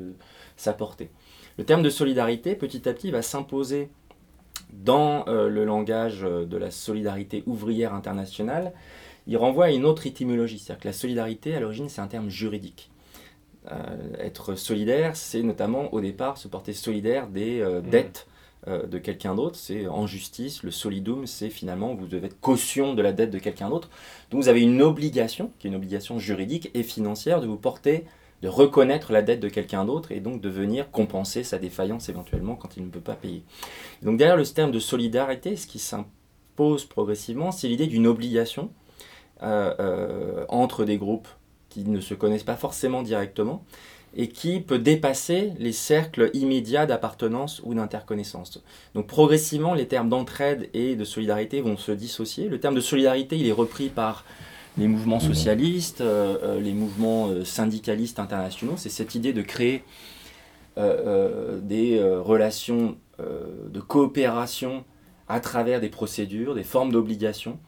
s'apporter. 0.57 1.11
Le 1.57 1.65
terme 1.65 1.83
de 1.83 1.91
solidarité, 1.91 2.55
petit 2.55 2.89
à 2.89 2.93
petit, 2.93 3.11
va 3.11 3.23
s'imposer 3.23 3.91
dans 4.73 5.27
euh, 5.29 5.49
le 5.49 5.65
langage 5.65 6.25
euh, 6.25 6.45
de 6.45 6.57
la 6.57 6.71
solidarité 6.71 7.43
ouvrière 7.47 7.95
internationale, 7.95 8.73
il 9.27 9.37
renvoie 9.37 9.67
à 9.67 9.71
une 9.71 9.85
autre 9.85 10.07
étymologie. 10.07 10.59
C'est-à-dire 10.59 10.83
que 10.83 10.89
la 10.89 10.93
solidarité, 10.95 11.55
à 11.55 11.61
l'origine, 11.61 11.89
c'est 11.89 12.01
un 12.01 12.07
terme 12.07 12.29
juridique. 12.31 12.91
Euh, 13.71 13.77
être 14.19 14.55
solidaire, 14.55 15.17
c'est 15.17 15.43
notamment 15.43 15.93
au 15.93 16.01
départ 16.01 16.39
se 16.39 16.49
porter 16.49 16.73
solidaire 16.73 17.27
des 17.27 17.61
euh, 17.61 17.81
dettes 17.81 18.27
de 18.67 18.99
quelqu'un 18.99 19.35
d'autre. 19.35 19.57
C'est 19.57 19.87
en 19.87 20.07
justice, 20.07 20.63
le 20.63 20.71
solidum, 20.71 21.27
c'est 21.27 21.49
finalement 21.49 21.95
vous 21.95 22.07
devez 22.07 22.27
être 22.27 22.41
caution 22.41 22.95
de 22.95 23.01
la 23.01 23.13
dette 23.13 23.31
de 23.31 23.39
quelqu'un 23.39 23.71
d'autre. 23.71 23.89
Donc 24.31 24.43
vous 24.43 24.49
avez 24.49 24.61
une 24.61 24.83
obligation, 24.83 25.53
qui 25.59 25.67
est 25.67 25.71
une 25.71 25.77
obligation 25.77 26.19
juridique 26.19 26.71
et 26.75 26.83
financière, 26.83 27.41
de 27.41 27.47
vous 27.47 27.57
porter, 27.57 28.05
de 28.43 28.49
reconnaître 28.49 29.13
la 29.13 29.23
dette 29.23 29.41
de 29.41 29.49
quelqu'un 29.49 29.85
d'autre 29.85 30.13
et 30.13 30.21
donc 30.21 30.41
de 30.41 30.49
venir 30.49 30.91
compenser 30.91 31.43
sa 31.43 31.59
défaillance 31.59 32.09
éventuellement 32.09 32.55
quand 32.55 32.77
il 32.77 32.85
ne 32.85 32.91
peut 32.91 33.01
pas 33.01 33.15
payer. 33.15 33.43
Donc 34.03 34.19
derrière 34.19 34.37
le 34.37 34.47
terme 34.47 34.71
de 34.71 34.79
solidarité, 34.79 35.57
ce 35.57 35.67
qui 35.67 35.79
s'impose 35.79 36.85
progressivement, 36.85 37.51
c'est 37.51 37.69
l'idée 37.69 37.87
d'une 37.87 38.07
obligation 38.07 38.71
euh, 39.43 39.75
euh, 39.81 40.45
entre 40.49 40.85
des 40.85 40.99
groupes 40.99 41.29
qui 41.69 41.85
ne 41.85 42.01
se 42.01 42.15
connaissent 42.15 42.45
pas 42.45 42.57
forcément 42.57 43.03
directement 43.03 43.65
et 44.17 44.29
qui 44.29 44.61
peut 44.61 44.79
dépasser 44.79 45.53
les 45.59 45.73
cercles 45.73 46.31
immédiats 46.35 46.87
d'appartenance 46.87 47.61
ou 47.65 47.75
d'interconnaissance. 47.75 48.63
Donc 48.95 49.07
progressivement, 49.07 49.75
les 49.75 49.87
termes 49.87 50.09
d'entraide 50.09 50.69
et 50.75 50.97
de 50.97 51.05
solidarité 51.05 51.61
vont 51.61 51.77
se 51.77 51.93
dissocier. 51.93 52.49
Le 52.49 52.59
terme 52.59 52.75
de 52.75 52.81
solidarité, 52.81 53.37
il 53.37 53.47
est 53.47 53.53
repris 53.53 53.89
par 53.89 54.25
les 54.79 54.89
mouvements 54.89 55.21
socialistes, 55.21 56.01
euh, 56.01 56.39
euh, 56.43 56.61
les 56.61 56.73
mouvements 56.73 57.29
euh, 57.29 57.45
syndicalistes 57.45 58.19
internationaux. 58.19 58.75
C'est 58.77 58.91
cette 58.91 59.15
idée 59.15 59.33
de 59.33 59.43
créer 59.43 59.85
des 60.77 62.01
relations 62.01 62.97
de 63.19 63.81
coopération 63.81 64.85
à 65.27 65.41
travers 65.41 65.81
des 65.81 65.89
procédures, 65.89 66.55
des 66.55 66.63
formes 66.63 66.93
d'obligation, 66.93 67.59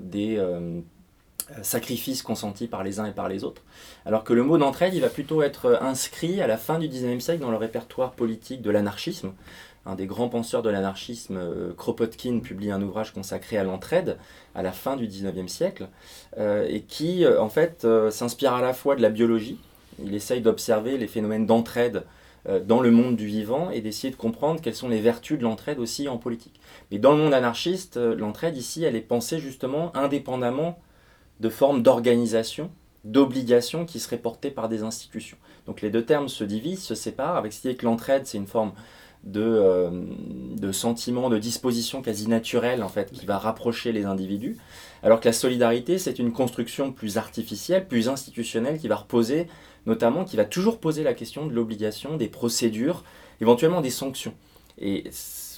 des 0.00 0.40
sacrifices 1.62 2.22
consentis 2.22 2.66
par 2.66 2.84
les 2.84 3.00
uns 3.00 3.06
et 3.06 3.12
par 3.12 3.28
les 3.28 3.44
autres. 3.44 3.62
Alors 4.04 4.24
que 4.24 4.32
le 4.32 4.42
mot 4.42 4.58
d'entraide, 4.58 4.94
il 4.94 5.00
va 5.00 5.08
plutôt 5.08 5.42
être 5.42 5.78
inscrit 5.80 6.40
à 6.40 6.46
la 6.46 6.56
fin 6.56 6.78
du 6.78 6.88
XIXe 6.88 7.24
siècle 7.24 7.40
dans 7.40 7.50
le 7.50 7.56
répertoire 7.56 8.12
politique 8.12 8.62
de 8.62 8.70
l'anarchisme. 8.70 9.32
Un 9.86 9.94
des 9.94 10.06
grands 10.06 10.28
penseurs 10.28 10.62
de 10.62 10.68
l'anarchisme, 10.68 11.36
euh, 11.38 11.72
Kropotkin, 11.74 12.40
publie 12.40 12.70
un 12.70 12.82
ouvrage 12.82 13.12
consacré 13.12 13.56
à 13.56 13.64
l'entraide 13.64 14.18
à 14.54 14.62
la 14.62 14.72
fin 14.72 14.96
du 14.96 15.06
XIXe 15.06 15.50
siècle, 15.50 15.88
euh, 16.36 16.66
et 16.68 16.82
qui, 16.82 17.24
euh, 17.24 17.40
en 17.40 17.48
fait, 17.48 17.84
euh, 17.84 18.10
s'inspire 18.10 18.52
à 18.52 18.60
la 18.60 18.74
fois 18.74 18.96
de 18.96 19.00
la 19.02 19.08
biologie, 19.08 19.58
il 20.04 20.14
essaye 20.14 20.40
d'observer 20.40 20.98
les 20.98 21.06
phénomènes 21.06 21.46
d'entraide 21.46 22.04
euh, 22.48 22.60
dans 22.60 22.80
le 22.80 22.90
monde 22.90 23.16
du 23.16 23.26
vivant 23.26 23.70
et 23.70 23.80
d'essayer 23.80 24.10
de 24.10 24.16
comprendre 24.16 24.60
quelles 24.60 24.74
sont 24.74 24.88
les 24.88 25.00
vertus 25.00 25.38
de 25.38 25.42
l'entraide 25.42 25.78
aussi 25.78 26.08
en 26.08 26.18
politique. 26.18 26.60
Mais 26.90 26.98
dans 26.98 27.12
le 27.12 27.18
monde 27.18 27.34
anarchiste, 27.34 27.96
euh, 27.96 28.14
l'entraide 28.14 28.56
ici, 28.56 28.84
elle 28.84 28.96
est 28.96 29.00
pensée 29.00 29.38
justement 29.38 29.94
indépendamment 29.96 30.78
de 31.40 31.48
formes 31.48 31.82
d'organisation, 31.82 32.70
d'obligation 33.04 33.86
qui 33.86 34.00
seraient 34.00 34.18
portées 34.18 34.50
par 34.50 34.68
des 34.68 34.82
institutions. 34.82 35.36
Donc 35.66 35.80
les 35.80 35.90
deux 35.90 36.04
termes 36.04 36.28
se 36.28 36.44
divisent, 36.44 36.82
se 36.82 36.94
séparent, 36.94 37.36
avec 37.36 37.52
cette 37.52 37.64
idée 37.64 37.76
que 37.76 37.84
l'entraide, 37.84 38.26
c'est 38.26 38.38
une 38.38 38.46
forme 38.46 38.72
de, 39.24 39.42
euh, 39.42 39.90
de 40.56 40.72
sentiment, 40.72 41.28
de 41.28 41.38
disposition 41.38 42.02
quasi 42.02 42.28
naturelle 42.28 42.82
en 42.82 42.88
fait, 42.88 43.10
qui 43.12 43.26
va 43.26 43.38
rapprocher 43.38 43.92
les 43.92 44.04
individus, 44.04 44.56
alors 45.02 45.20
que 45.20 45.26
la 45.26 45.32
solidarité, 45.32 45.98
c'est 45.98 46.18
une 46.18 46.32
construction 46.32 46.92
plus 46.92 47.18
artificielle, 47.18 47.86
plus 47.86 48.08
institutionnelle, 48.08 48.78
qui 48.78 48.88
va 48.88 48.96
reposer, 48.96 49.46
notamment, 49.86 50.24
qui 50.24 50.36
va 50.36 50.44
toujours 50.44 50.78
poser 50.78 51.02
la 51.02 51.14
question 51.14 51.46
de 51.46 51.52
l'obligation, 51.52 52.16
des 52.16 52.28
procédures, 52.28 53.04
éventuellement 53.40 53.80
des 53.80 53.90
sanctions. 53.90 54.34
Et 54.80 55.04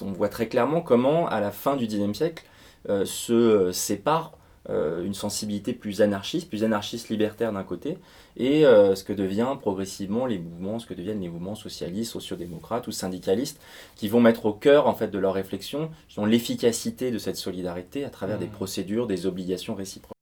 on 0.01 0.11
voit 0.11 0.29
très 0.29 0.47
clairement 0.47 0.81
comment, 0.81 1.27
à 1.27 1.39
la 1.39 1.51
fin 1.51 1.75
du 1.75 1.85
XIXe 1.85 2.17
siècle, 2.17 2.45
euh, 2.89 3.05
se 3.05 3.33
euh, 3.33 3.71
sépare 3.71 4.31
euh, 4.69 5.03
une 5.03 5.13
sensibilité 5.13 5.73
plus 5.73 6.01
anarchiste, 6.01 6.47
plus 6.47 6.63
anarchiste 6.63 7.09
libertaire 7.09 7.51
d'un 7.51 7.63
côté, 7.63 7.97
et 8.37 8.65
euh, 8.65 8.95
ce 8.95 9.03
que 9.03 9.13
devient 9.13 9.55
progressivement 9.59 10.25
les 10.25 10.37
mouvements, 10.37 10.77
ce 10.77 10.85
que 10.85 10.93
deviennent 10.93 11.21
les 11.21 11.29
mouvements 11.29 11.55
socialistes, 11.55 12.11
sociodémocrates 12.11 12.87
ou 12.87 12.91
syndicalistes, 12.91 13.59
qui 13.95 14.07
vont 14.07 14.21
mettre 14.21 14.45
au 14.45 14.53
cœur 14.53 14.87
en 14.87 14.93
fait 14.93 15.09
de 15.09 15.17
leur 15.17 15.33
réflexion 15.33 15.89
l'efficacité 16.25 17.09
de 17.11 17.17
cette 17.17 17.37
solidarité 17.37 18.05
à 18.05 18.09
travers 18.09 18.37
des 18.37 18.45
procédures, 18.45 19.07
des 19.07 19.25
obligations 19.25 19.73
réciproques. 19.73 20.15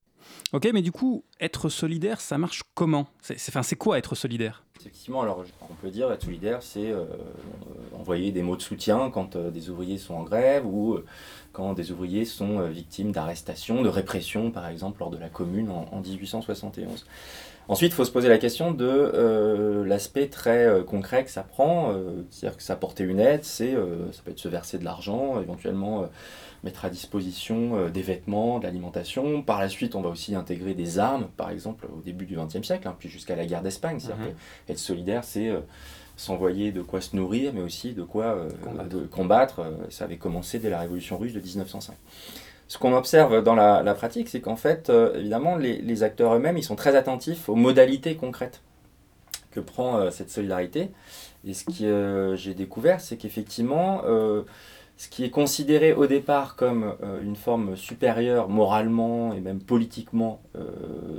Ok, 0.51 0.67
mais 0.73 0.81
du 0.81 0.91
coup, 0.91 1.23
être 1.39 1.69
solidaire, 1.69 2.19
ça 2.19 2.39
marche 2.39 2.63
comment? 2.73 3.05
C'est 3.21 3.75
quoi 3.75 3.99
être 3.99 4.15
solidaire? 4.15 4.63
Effectivement, 4.79 5.21
alors 5.21 5.43
on 5.69 5.73
peut 5.75 5.91
dire 5.91 6.11
être 6.11 6.23
solidaire, 6.23 6.63
c'est 6.63 6.89
euh, 6.89 7.05
envoyer 7.93 8.31
des 8.31 8.41
mots 8.41 8.55
de 8.55 8.61
soutien 8.61 9.11
quand 9.11 9.35
euh, 9.35 9.51
des 9.51 9.69
ouvriers 9.69 9.99
sont 9.99 10.15
en 10.15 10.23
grève 10.23 10.65
ou 10.65 10.97
quand 11.51 11.73
des 11.73 11.91
ouvriers 11.91 12.25
sont 12.25 12.59
euh, 12.59 12.67
victimes 12.67 13.11
d'arrestations, 13.11 13.81
de 13.81 13.89
répression, 13.89 14.51
par 14.51 14.67
exemple, 14.67 14.99
lors 14.99 15.09
de 15.09 15.17
la 15.17 15.29
Commune 15.29 15.69
en, 15.69 15.87
en 15.91 16.01
1871. 16.01 17.05
Ensuite, 17.69 17.91
il 17.91 17.95
faut 17.95 18.03
se 18.03 18.11
poser 18.11 18.29
la 18.29 18.39
question 18.39 18.71
de 18.71 18.83
euh, 18.87 19.85
l'aspect 19.85 20.25
très 20.27 20.65
euh, 20.65 20.83
concret 20.83 21.23
que 21.23 21.29
ça 21.29 21.43
prend, 21.43 21.91
euh, 21.91 22.23
c'est-à-dire 22.31 22.57
que 22.57 22.63
ça 22.63 22.75
porter 22.75 23.03
une 23.03 23.19
aide, 23.19 23.43
c'est 23.43 23.73
ça 24.11 24.21
peut 24.25 24.31
être 24.31 24.39
se 24.39 24.47
verser 24.47 24.79
de 24.79 24.83
l'argent, 24.83 25.39
éventuellement 25.39 26.09
mettre 26.63 26.83
à 26.83 26.89
disposition 26.89 27.87
des 27.89 28.01
vêtements, 28.01 28.57
de 28.57 28.63
l'alimentation. 28.63 29.43
Par 29.43 29.59
la 29.59 29.69
suite, 29.69 29.95
on 29.95 30.01
va 30.01 30.09
aussi 30.09 30.33
intégrer 30.33 30.73
des 30.73 30.97
armes, 30.97 31.27
par 31.37 31.51
exemple 31.51 31.87
au 31.95 32.01
début 32.01 32.25
du 32.25 32.35
XXe 32.35 32.65
siècle, 32.65 32.87
hein, 32.87 32.95
puis 32.97 33.07
jusqu'à 33.07 33.35
la 33.35 33.45
guerre 33.45 33.61
d'Espagne. 33.61 33.99
C'est-à-dire 33.99 34.33
que 34.65 34.71
être 34.71 34.79
solidaire, 34.79 35.23
c'est 35.23 35.53
s'envoyer 36.19 36.71
de 36.71 36.81
quoi 36.81 36.99
se 37.01 37.15
nourrir, 37.15 37.53
mais 37.53 37.61
aussi 37.61 37.93
de 37.93 38.03
quoi 38.03 38.25
euh, 38.25 38.49
de 38.89 38.99
combattre. 39.07 39.59
Euh, 39.61 39.71
Ça 39.89 40.03
avait 40.03 40.17
commencé 40.17 40.59
dès 40.59 40.69
la 40.69 40.79
Révolution 40.79 41.17
russe 41.17 41.33
de 41.33 41.39
1905. 41.39 41.95
Ce 42.67 42.77
qu'on 42.77 42.93
observe 42.95 43.41
dans 43.41 43.55
la, 43.55 43.81
la 43.81 43.93
pratique, 43.95 44.29
c'est 44.29 44.41
qu'en 44.41 44.57
fait, 44.57 44.89
euh, 44.89 45.15
évidemment, 45.17 45.55
les, 45.55 45.81
les 45.81 46.03
acteurs 46.03 46.35
eux-mêmes, 46.35 46.57
ils 46.57 46.63
sont 46.63 46.75
très 46.75 46.95
attentifs 46.95 47.47
aux 47.49 47.55
modalités 47.55 48.15
concrètes 48.15 48.61
que 49.51 49.59
prend 49.61 49.97
euh, 49.97 50.11
cette 50.11 50.29
solidarité. 50.29 50.91
Et 51.47 51.53
ce 51.53 51.63
que 51.63 52.35
j'ai 52.35 52.53
découvert, 52.53 52.99
c'est 52.99 53.15
qu'effectivement, 53.15 54.01
ce 54.99 55.07
qui 55.07 55.23
est 55.23 55.29
considéré 55.29 55.93
au 55.93 56.07
départ 56.07 56.57
comme 56.57 56.93
euh, 57.03 57.21
une 57.23 57.37
forme 57.37 57.77
supérieure 57.77 58.49
moralement 58.49 59.33
et 59.33 59.39
même 59.39 59.61
politiquement 59.61 60.41
euh, 60.57 60.61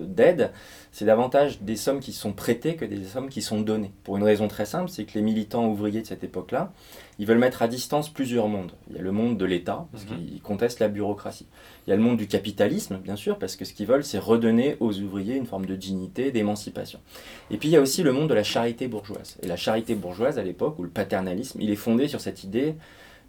d'aide, 0.05 0.51
c'est 0.93 1.07
davantage 1.07 1.62
des 1.62 1.76
sommes 1.76 2.01
qui 2.01 2.12
sont 2.12 2.35
prêtées 2.35 2.76
que 2.76 2.85
des 2.85 3.03
sommes 3.05 3.31
qui 3.31 3.41
sont 3.41 3.62
données. 3.62 3.91
Pour 4.05 4.18
une 4.18 4.22
raison 4.22 4.49
très 4.49 4.66
simple, 4.66 4.91
c'est 4.91 5.05
que 5.05 5.14
les 5.14 5.22
militants 5.22 5.66
ouvriers 5.66 6.03
de 6.03 6.07
cette 6.07 6.22
époque-là, 6.22 6.74
ils 7.18 7.26
veulent 7.26 7.39
mettre 7.39 7.62
à 7.62 7.68
distance 7.68 8.11
plusieurs 8.11 8.49
mondes. 8.49 8.72
Il 8.91 8.97
y 8.97 8.99
a 8.99 9.03
le 9.03 9.12
monde 9.12 9.39
de 9.39 9.47
l'État, 9.47 9.87
parce 9.93 10.05
Mhm. 10.05 10.26
qu'ils 10.26 10.43
contestent 10.43 10.81
la 10.81 10.89
bureaucratie. 10.89 11.47
Il 11.87 11.91
y 11.91 11.93
a 11.95 11.97
le 11.97 12.03
monde 12.03 12.18
du 12.18 12.26
capitalisme, 12.26 12.99
bien 12.99 13.16
sûr, 13.16 13.39
parce 13.39 13.57
que 13.57 13.64
ce 13.64 13.72
qu'ils 13.72 13.87
veulent, 13.87 14.05
c'est 14.05 14.18
redonner 14.18 14.76
aux 14.81 14.93
ouvriers 15.01 15.37
une 15.37 15.47
forme 15.47 15.64
de 15.64 15.74
dignité, 15.74 16.33
d'émancipation. 16.33 16.99
Et 17.51 17.57
puis 17.57 17.70
il 17.70 17.72
y 17.72 17.76
a 17.78 17.81
aussi 17.81 18.03
le 18.03 18.12
monde 18.12 18.28
de 18.28 18.35
la 18.35 18.45
charité 18.45 18.89
bourgeoise. 18.89 19.39
Et 19.43 19.47
la 19.47 19.57
charité 19.57 19.95
bourgeoise, 19.95 20.39
à 20.39 20.43
l'époque, 20.43 20.78
ou 20.78 20.83
le 20.83 20.91
paternalisme, 20.91 21.62
il 21.62 21.70
est 21.70 21.76
fondé 21.76 22.09
sur 22.09 22.20
cette 22.20 22.45
idée 22.45 22.74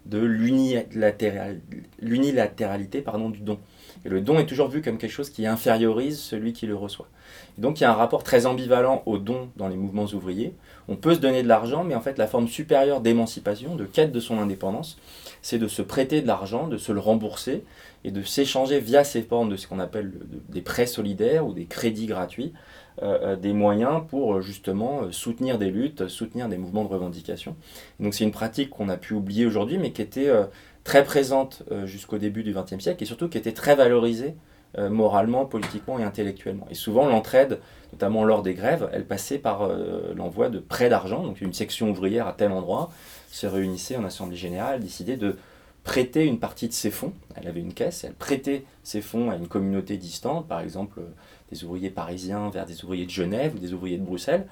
de 0.06 0.18
l'unilatéral- 0.18 1.60
l'unilatéralité 2.00 3.00
pardon, 3.00 3.30
du 3.30 3.40
don. 3.40 3.58
Et 4.04 4.08
le 4.08 4.20
don 4.20 4.38
est 4.38 4.46
toujours 4.46 4.68
vu 4.68 4.82
comme 4.82 4.98
quelque 4.98 5.12
chose 5.12 5.30
qui 5.30 5.46
infériorise 5.46 6.18
celui 6.18 6.52
qui 6.52 6.66
le 6.66 6.74
reçoit. 6.74 7.08
Et 7.56 7.60
donc 7.60 7.80
il 7.80 7.84
y 7.84 7.86
a 7.86 7.90
un 7.90 7.94
rapport 7.94 8.24
très 8.24 8.46
ambivalent 8.46 9.02
au 9.06 9.18
don 9.18 9.48
dans 9.56 9.68
les 9.68 9.76
mouvements 9.76 10.06
ouvriers. 10.06 10.54
On 10.88 10.96
peut 10.96 11.14
se 11.14 11.20
donner 11.20 11.42
de 11.42 11.48
l'argent, 11.48 11.84
mais 11.84 11.94
en 11.94 12.00
fait 12.00 12.18
la 12.18 12.26
forme 12.26 12.48
supérieure 12.48 13.00
d'émancipation, 13.00 13.76
de 13.76 13.84
quête 13.84 14.10
de 14.10 14.20
son 14.20 14.38
indépendance, 14.38 14.98
c'est 15.40 15.58
de 15.58 15.68
se 15.68 15.82
prêter 15.82 16.20
de 16.20 16.26
l'argent, 16.26 16.66
de 16.66 16.78
se 16.78 16.90
le 16.90 17.00
rembourser 17.00 17.62
et 18.04 18.10
de 18.10 18.22
s'échanger 18.22 18.80
via 18.80 19.04
ces 19.04 19.22
formes 19.22 19.50
de 19.50 19.56
ce 19.56 19.68
qu'on 19.68 19.78
appelle 19.78 20.06
le- 20.06 20.26
de- 20.26 20.42
des 20.52 20.62
prêts 20.62 20.86
solidaires 20.86 21.46
ou 21.46 21.52
des 21.52 21.66
crédits 21.66 22.06
gratuits, 22.06 22.52
des 23.00 23.52
moyens 23.52 24.02
pour 24.08 24.34
euh, 24.34 24.40
justement 24.40 25.02
euh, 25.02 25.12
soutenir 25.12 25.58
des 25.58 25.70
luttes, 25.70 26.08
soutenir 26.08 26.48
des 26.48 26.58
mouvements 26.58 26.84
de 26.84 26.88
revendication. 26.88 27.56
Donc 28.00 28.14
c'est 28.14 28.24
une 28.24 28.32
pratique 28.32 28.70
qu'on 28.70 28.88
a 28.88 28.96
pu 28.96 29.14
oublier 29.14 29.46
aujourd'hui, 29.46 29.78
mais 29.78 29.92
qui 29.92 30.02
était 30.02 30.28
euh, 30.28 30.44
très 30.84 31.04
présente 31.04 31.62
euh, 31.70 31.86
jusqu'au 31.86 32.18
début 32.18 32.42
du 32.42 32.52
XXe 32.52 32.82
siècle 32.82 33.02
et 33.02 33.06
surtout 33.06 33.28
qui 33.28 33.38
était 33.38 33.52
très 33.52 33.74
valorisée 33.74 34.34
euh, 34.78 34.88
moralement, 34.88 35.44
politiquement 35.44 35.98
et 35.98 36.02
intellectuellement. 36.02 36.66
Et 36.70 36.74
souvent 36.74 37.06
l'entraide, 37.06 37.60
notamment 37.92 38.24
lors 38.24 38.42
des 38.42 38.54
grèves, 38.54 38.88
elle 38.92 39.04
passait 39.04 39.38
par 39.38 39.62
euh, 39.62 40.14
l'envoi 40.16 40.48
de 40.48 40.58
prêts 40.58 40.88
d'argent. 40.88 41.22
Donc 41.22 41.40
une 41.40 41.52
section 41.52 41.90
ouvrière 41.90 42.26
à 42.26 42.32
tel 42.32 42.52
endroit 42.52 42.90
se 43.30 43.46
réunissait 43.46 43.96
en 43.96 44.04
assemblée 44.04 44.36
générale, 44.36 44.80
décidait 44.80 45.16
de 45.16 45.36
prêter 45.84 46.24
une 46.24 46.38
partie 46.38 46.68
de 46.68 46.72
ses 46.72 46.90
fonds. 46.90 47.12
Elle 47.34 47.48
avait 47.48 47.60
une 47.60 47.74
caisse, 47.74 48.04
elle 48.04 48.14
prêtait 48.14 48.64
ses 48.82 49.02
fonds 49.02 49.30
à 49.30 49.36
une 49.36 49.48
communauté 49.48 49.98
distante, 49.98 50.48
par 50.48 50.60
exemple 50.60 51.00
euh, 51.00 51.10
des 51.52 51.64
ouvriers 51.64 51.90
parisiens 51.90 52.48
vers 52.50 52.66
des 52.66 52.82
ouvriers 52.84 53.04
de 53.04 53.10
Genève 53.10 53.54
ou 53.54 53.58
des 53.58 53.72
ouvriers 53.74 53.98
de 53.98 54.04
Bruxelles. 54.04 54.46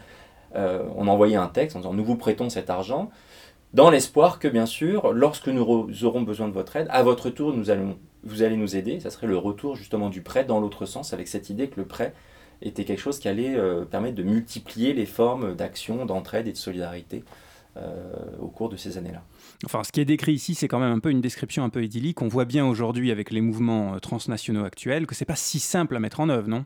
Euh, 0.54 0.82
on 0.96 1.08
envoyait 1.08 1.36
un 1.36 1.46
texte 1.46 1.76
en 1.76 1.80
disant 1.80 1.94
nous 1.94 2.04
vous 2.04 2.16
prêtons 2.16 2.50
cet 2.50 2.70
argent 2.70 3.10
dans 3.72 3.88
l'espoir 3.88 4.40
que 4.40 4.48
bien 4.48 4.66
sûr, 4.66 5.12
lorsque 5.12 5.46
nous 5.46 5.62
aurons 6.04 6.22
besoin 6.22 6.48
de 6.48 6.52
votre 6.52 6.74
aide, 6.76 6.88
à 6.90 7.02
votre 7.02 7.30
tour 7.30 7.54
nous 7.54 7.70
allons, 7.70 7.98
vous 8.24 8.42
allez 8.42 8.56
nous 8.56 8.76
aider. 8.76 8.98
Ça 9.00 9.10
serait 9.10 9.28
le 9.28 9.38
retour 9.38 9.76
justement 9.76 10.10
du 10.10 10.22
prêt 10.22 10.44
dans 10.44 10.60
l'autre 10.60 10.86
sens, 10.86 11.12
avec 11.12 11.28
cette 11.28 11.50
idée 11.50 11.68
que 11.68 11.78
le 11.80 11.86
prêt 11.86 12.12
était 12.62 12.84
quelque 12.84 13.00
chose 13.00 13.18
qui 13.20 13.28
allait 13.28 13.56
euh, 13.56 13.84
permettre 13.84 14.16
de 14.16 14.24
multiplier 14.24 14.92
les 14.92 15.06
formes 15.06 15.54
d'action, 15.54 16.04
d'entraide 16.04 16.48
et 16.48 16.52
de 16.52 16.56
solidarité 16.56 17.24
euh, 17.76 18.12
au 18.40 18.48
cours 18.48 18.68
de 18.68 18.76
ces 18.76 18.98
années-là. 18.98 19.22
Enfin, 19.64 19.84
ce 19.84 19.92
qui 19.92 20.00
est 20.00 20.04
décrit 20.04 20.32
ici, 20.32 20.56
c'est 20.56 20.66
quand 20.66 20.80
même 20.80 20.92
un 20.92 20.98
peu 20.98 21.10
une 21.10 21.20
description 21.20 21.62
un 21.62 21.70
peu 21.70 21.84
idyllique. 21.84 22.20
On 22.22 22.28
voit 22.28 22.44
bien 22.44 22.66
aujourd'hui 22.66 23.12
avec 23.12 23.30
les 23.30 23.40
mouvements 23.40 24.00
transnationaux 24.00 24.64
actuels 24.64 25.06
que 25.06 25.14
c'est 25.14 25.24
pas 25.24 25.36
si 25.36 25.60
simple 25.60 25.94
à 25.94 26.00
mettre 26.00 26.18
en 26.18 26.28
œuvre, 26.28 26.48
non? 26.48 26.64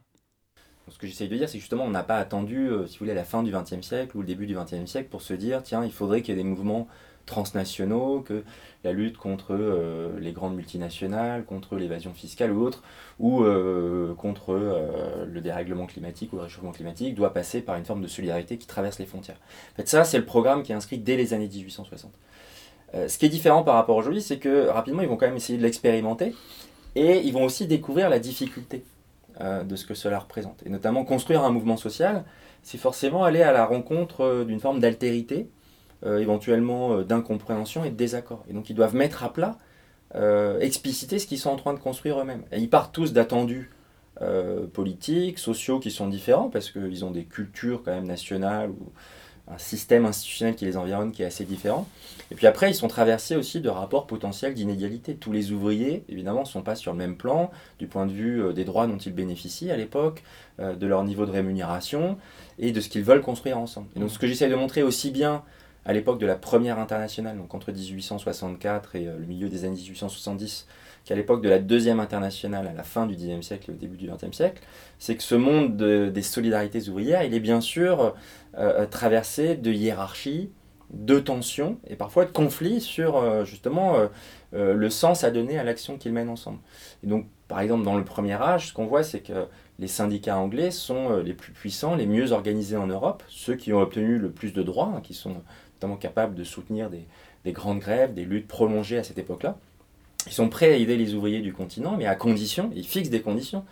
Ce 0.89 0.99
que 0.99 1.07
j'essaye 1.07 1.29
de 1.29 1.37
dire, 1.37 1.49
c'est 1.49 1.59
justement, 1.59 1.85
on 1.85 1.91
n'a 1.91 2.03
pas 2.03 2.19
attendu, 2.19 2.69
euh, 2.69 2.87
si 2.87 2.99
vous 2.99 3.05
voulez, 3.05 3.15
la 3.15 3.25
fin 3.25 3.43
du 3.43 3.51
XXe 3.51 3.81
siècle 3.81 4.17
ou 4.17 4.21
le 4.21 4.27
début 4.27 4.47
du 4.47 4.55
XXe 4.55 4.85
siècle 4.85 5.09
pour 5.11 5.23
se 5.23 5.33
dire, 5.33 5.63
tiens, 5.63 5.85
il 5.85 5.93
faudrait 5.93 6.21
qu'il 6.21 6.35
y 6.35 6.39
ait 6.39 6.43
des 6.43 6.49
mouvements 6.49 6.89
transnationaux, 7.27 8.21
que 8.21 8.45
la 8.85 8.93
lutte 8.93 9.17
contre 9.17 9.55
euh, 9.55 10.11
les 10.21 10.33
grandes 10.33 10.57
multinationales, 10.57 11.45
contre 11.47 11.77
l'évasion 11.77 12.13
fiscale 12.13 12.53
ou 12.53 12.63
autre, 12.63 12.83
ou 13.19 13.43
euh, 13.43 14.15
contre 14.15 14.55
le 15.27 15.41
dérèglement 15.41 15.87
climatique 15.87 16.35
ou 16.35 16.37
le 16.37 16.43
réchauffement 16.43 16.73
climatique, 16.73 17.15
doit 17.15 17.33
passer 17.33 17.63
par 17.63 17.77
une 17.77 17.87
forme 17.87 18.03
de 18.03 18.09
solidarité 18.09 18.59
qui 18.59 18.67
traverse 18.67 18.99
les 18.99 19.07
frontières. 19.07 19.41
En 19.73 19.77
fait, 19.77 19.89
ça, 19.89 20.05
c'est 20.05 20.19
le 20.19 20.27
programme 20.27 20.63
qui 20.63 20.73
est 20.73 20.75
inscrit 20.75 20.99
dès 20.99 21.17
les 21.17 21.33
années 21.33 21.49
1860. 21.49 22.13
Euh, 22.95 23.09
ce 23.09 23.19
qui 23.19 23.27
est 23.27 23.31
différent 23.31 23.63
par 23.63 23.75
rapport 23.75 23.97
aujourd'hui, 23.97 24.23
c'est 24.23 24.39
que 24.39 24.69
rapidement, 24.69 25.03
ils 25.03 25.09
vont 25.09 25.17
quand 25.17 25.27
même 25.27 25.37
essayer 25.37 25.59
de 25.59 25.63
l'expérimenter 25.63 26.35
et 26.95 27.21
ils 27.21 27.33
vont 27.33 27.45
aussi 27.45 27.67
découvrir 27.67 28.09
la 28.09 28.19
difficulté 28.19 28.85
euh, 29.41 29.65
de 29.65 29.75
ce 29.75 29.85
que 29.85 29.95
cela 29.95 30.21
représente. 30.21 30.63
Et 30.65 30.69
notamment, 30.69 31.05
construire 31.05 31.43
un 31.43 31.51
mouvement 31.51 31.77
social, 31.77 32.25
c'est 32.63 32.79
forcément 32.79 33.25
aller 33.25 33.43
à 33.43 33.51
la 33.51 33.67
rencontre 33.67 34.21
euh, 34.21 34.45
d'une 34.45 34.61
forme 34.61 34.79
d'altérité, 34.79 35.49
euh, 36.07 36.19
éventuellement 36.19 37.03
d'incompréhension 37.03 37.85
et 37.85 37.91
de 37.91 37.97
désaccord. 37.97 38.45
Et 38.49 38.53
donc, 38.53 38.71
ils 38.71 38.77
doivent 38.77 38.95
mettre 38.95 39.25
à 39.25 39.33
plat, 39.33 39.59
expliciter 40.61 41.19
ce 41.19 41.27
qu'ils 41.27 41.41
sont 41.41 41.51
en 41.51 41.57
train 41.57 41.75
de 41.75 41.81
construire 41.81 42.21
eux-mêmes. 42.21 42.45
Et 42.53 42.61
ils 42.61 42.71
partent 42.71 42.95
tous 42.95 43.13
d'attendus 43.13 43.73
politiques, 44.73 45.41
sociaux 45.41 45.81
qui 45.81 45.91
sont 45.91 46.07
différents, 46.07 46.51
parce 46.51 46.71
qu'ils 46.71 47.05
ont 47.05 47.11
des 47.11 47.25
cultures 47.25 47.83
quand 47.85 47.91
même 47.91 48.07
nationales 48.07 48.71
ou 48.71 48.93
un 49.49 49.59
système 49.59 50.07
institutionnel 50.07 50.55
qui 50.55 50.65
les 50.65 50.77
environne 50.77 51.13
qui 51.13 51.23
est 51.23 51.27
assez 51.27 51.45
différent. 51.45 51.87
Et 52.31 52.35
puis 52.35 52.47
après, 52.47 52.71
ils 52.71 52.75
sont 52.75 52.89
traversés 52.89 53.37
aussi 53.37 53.61
de 53.61 53.69
rapports 53.69 54.07
potentiels 54.07 54.55
d'inégalité. 54.55 55.15
Tous 55.15 55.33
les 55.33 55.53
ouvriers, 55.53 56.05
évidemment, 56.09 56.41
ne 56.41 56.47
sont 56.47 56.63
pas 56.63 56.75
sur 56.75 56.93
le 56.93 56.99
même 56.99 57.17
plan 57.17 57.51
du 57.79 57.87
point 57.87 58.07
de 58.07 58.13
vue 58.13 58.43
euh, 58.43 58.53
des 58.53 58.65
droits 58.65 58.87
dont 58.87 58.97
ils 58.97 59.15
bénéficient 59.15 59.71
à 59.71 59.77
l'époque, 59.77 60.23
euh, 60.61 60.75
de 60.75 60.87
leur 60.87 61.05
niveau 61.05 61.27
de 61.27 61.31
rémunération 61.31 62.17
et 62.59 62.73
de 62.73 62.81
ce 62.81 62.89
qu'ils 62.89 63.05
veulent 63.05 63.21
construire 63.21 63.59
ensemble. 63.59 63.89
Et 63.97 64.01
donc 64.01 64.11
ce 64.11 64.19
que 64.19 64.27
j'essaie 64.27 64.49
de 64.49 64.55
montrer 64.55 64.83
aussi 64.83 65.11
bien 65.11 65.43
à 65.85 65.93
l'époque 65.93 66.19
de 66.19 66.27
la 66.27 66.37
première 66.37 66.79
internationale, 66.79 67.37
donc 67.37 67.55
entre 67.55 67.71
1864 67.71 68.97
et 68.97 69.07
euh, 69.07 69.19
le 69.19 69.27
milieu 69.27 69.51
des 69.51 69.65
années 69.67 69.77
1870, 69.77 70.67
qu'à 71.05 71.15
l'époque 71.15 71.43
de 71.43 71.49
la 71.49 71.59
deuxième 71.59 72.01
internationale, 72.01 72.67
à 72.67 72.73
la 72.73 72.83
fin 72.83 73.07
du 73.07 73.15
XIXe 73.15 73.47
siècle 73.47 73.71
et 73.71 73.75
au 73.75 73.77
début 73.77 73.97
du 73.97 74.09
XXe 74.11 74.35
siècle, 74.35 74.63
c'est 74.99 75.17
que 75.17 75.23
ce 75.23 75.35
monde 75.35 75.77
de- 75.77 76.11
des 76.13 76.23
solidarités 76.23 76.89
ouvrières, 76.89 77.23
il 77.25 77.35
est 77.35 77.41
bien 77.41 77.61
sûr 77.61 78.01
euh, 78.01 78.11
euh, 78.59 78.87
traversé 78.87 79.57
de 79.57 79.71
hiérarchies, 79.71 80.51
de 80.91 81.19
tensions 81.19 81.79
et 81.89 81.97
parfois 81.97 82.25
de 82.25 82.31
conflits 82.31 82.81
sur 82.81 83.17
euh, 83.17 83.45
justement 83.45 83.97
le 84.53 84.89
sens 84.91 85.25
à 85.25 85.31
donner 85.33 85.59
à 85.59 85.65
l'action 85.65 85.99
qu'ils 85.99 86.13
mènent 86.13 86.29
ensemble. 86.29 86.59
Et 87.03 87.09
donc, 87.09 87.27
par 87.49 87.59
exemple, 87.61 87.85
dans 87.85 87.97
le 87.97 88.05
premier 88.05 88.35
âge, 88.35 88.69
ce 88.69 88.73
qu'on 88.73 88.87
voit, 88.87 89.03
c'est 89.03 89.19
que 89.21 89.47
les 89.81 89.89
syndicats 89.89 90.39
anglais 90.39 90.71
sont 90.71 91.17
les 91.17 91.33
plus 91.35 91.53
puissants, 91.53 91.97
les 91.97 92.07
mieux 92.07 92.31
organisés 92.31 92.77
en 92.77 92.87
Europe, 92.87 93.25
ceux 93.29 93.57
qui 93.57 93.73
ont 93.73 93.81
obtenu 93.81 94.17
le 94.19 94.31
plus 94.31 94.53
de 94.53 94.63
droits, 94.63 94.93
hein, 94.97 95.01
qui 95.03 95.13
sont 95.13 95.43
notamment 95.75 95.97
capables 95.97 96.37
de 96.37 96.45
soutenir 96.45 96.89
des 96.89 97.53
grandes 97.53 97.81
grèves, 97.81 98.15
des 98.15 98.25
luttes 98.25 98.47
prolongées 98.47 98.99
à 98.99 99.03
cette 99.03 99.19
époque-là. 99.19 99.59
Ils 100.27 100.33
sont 100.33 100.49
prêts 100.49 100.73
à 100.73 100.77
aider 100.77 100.97
les 100.97 101.15
ouvriers 101.15 101.41
du 101.41 101.53
continent, 101.53 101.97
mais 101.97 102.07
à 102.07 102.15
condition, 102.15 102.71
ils 102.75 102.87
fixent 102.87 103.11
des 103.11 103.21
conditions, 103.21 103.65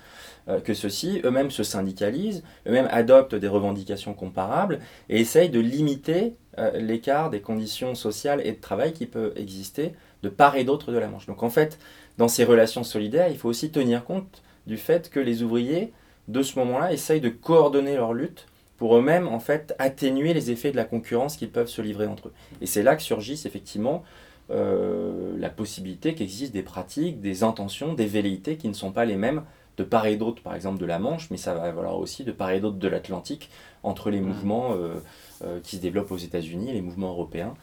euh, 0.49 0.61
que 0.61 0.75
ceux-ci 0.75 1.21
eux-mêmes 1.25 1.51
se 1.51 1.63
syndicalisent, 1.63 2.43
eux-mêmes 2.67 2.89
adoptent 2.91 3.35
des 3.35 3.49
revendications 3.49 4.13
comparables 4.13 4.81
et 5.09 5.21
essayent 5.21 5.51
de 5.51 5.61
limiter 5.61 6.35
euh, 6.59 6.79
l'écart 6.79 7.31
des 7.31 7.41
conditions 7.41 7.95
sociales 7.95 8.43
et 8.45 8.53
de 8.53 8.61
travail 8.61 8.93
qui 8.93 9.07
peut 9.07 9.33
exister 9.37 9.93
de 10.23 10.29
part 10.29 10.57
et 10.57 10.65
d'autre 10.65 10.93
de 10.93 10.99
la 10.99 11.09
Manche. 11.09 11.27
Donc 11.27 11.43
en 11.43 11.51
fait, 11.51 11.79
dans 12.19 12.29
ces 12.29 12.45
relations 12.45 12.85
solidaires, 12.85 13.29
il 13.31 13.39
faut 13.39 13.49
aussi 13.49 13.71
tenir 13.71 14.05
compte 14.05 14.43
du 14.67 14.77
fait 14.77 15.11
que 15.11 15.21
les 15.21 15.43
ouvriers, 15.43 15.93
de 16.29 16.43
ce 16.43 16.59
moment-là, 16.59 16.93
essayent 16.93 17.21
de 17.21 17.29
coordonner 17.29 17.97
leur 17.97 18.13
lutte 18.13 18.47
pour 18.79 18.97
eux-mêmes, 18.97 19.29
en 19.29 19.39
fait, 19.39 19.75
atténuer 19.79 20.35
les 20.35 20.51
effets 20.51 20.73
de 20.73 20.77
la 20.77 20.85
concurrence 20.85 21.37
qu'ils 21.37 21.51
peuvent 21.51 21.69
se 21.69 21.81
livrer 21.81 22.07
entre 22.07 22.29
eux. 22.29 22.33
Et 22.61 22.67
c'est 22.67 22.83
là 22.83 22.97
que 22.97 23.03
surgissent 23.03 23.47
effectivement 23.47 24.03
euh, 24.51 25.37
la 25.39 25.51
possibilité 25.51 26.15
qu'existent 26.15 26.53
des 26.53 26.63
pratiques, 26.63 27.21
des 27.21 27.43
intentions, 27.43 27.95
des 27.95 28.07
velléités 28.07 28.57
qui 28.57 28.69
ne 28.69 28.75
sont 28.75 28.93
pas 28.93 29.05
les 29.05 29.17
mêmes 29.17 29.43
de 29.79 29.85
part 29.85 30.07
et 30.07 30.17
d'autre, 30.17 30.43
par 30.43 30.55
exemple 30.55 30.79
de 30.79 30.85
la 30.85 30.99
Manche, 30.99 31.31
mais 31.31 31.39
ça 31.39 31.55
va 31.55 31.71
valoir 31.73 31.99
aussi 31.99 32.25
de 32.25 32.33
part 32.33 32.51
et 32.51 32.61
d'autre 32.61 32.77
de 32.77 32.89
l'Atlantique, 32.89 33.49
entre 33.83 34.11
les 34.11 34.21
mouvements 34.21 34.73
euh, 34.73 34.97
euh, 35.45 35.61
qui 35.61 35.77
se 35.77 35.81
développent 35.81 36.13
aux 36.13 36.19
États-Unis 36.19 36.71
et 36.71 36.75
les 36.75 36.83
mouvements 36.83 37.09
européens. 37.09 37.55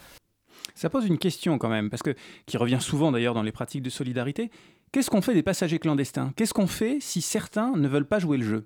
Ça 0.74 0.90
pose 0.90 1.06
une 1.06 1.18
question 1.18 1.58
quand 1.58 1.70
même, 1.70 1.90
parce 1.90 2.02
que 2.02 2.16
qui 2.46 2.58
revient 2.58 2.80
souvent 2.80 3.12
d'ailleurs 3.12 3.34
dans 3.34 3.44
les 3.44 3.52
pratiques 3.52 3.84
de 3.84 3.90
solidarité. 3.90 4.50
Qu'est-ce 4.92 5.12
qu'on 5.12 5.22
fait 5.22 5.36
des 5.36 5.44
passagers 5.44 5.78
clandestins? 5.78 6.34
Qu'est-ce 6.36 6.54
qu'on 6.54 6.68
fait 6.68 6.98
si 7.00 7.22
certains 7.22 7.76
ne 7.76 7.88
veulent 7.88 8.08
pas 8.08 8.18
jouer 8.18 8.38
le 8.38 8.46
jeu? 8.46 8.66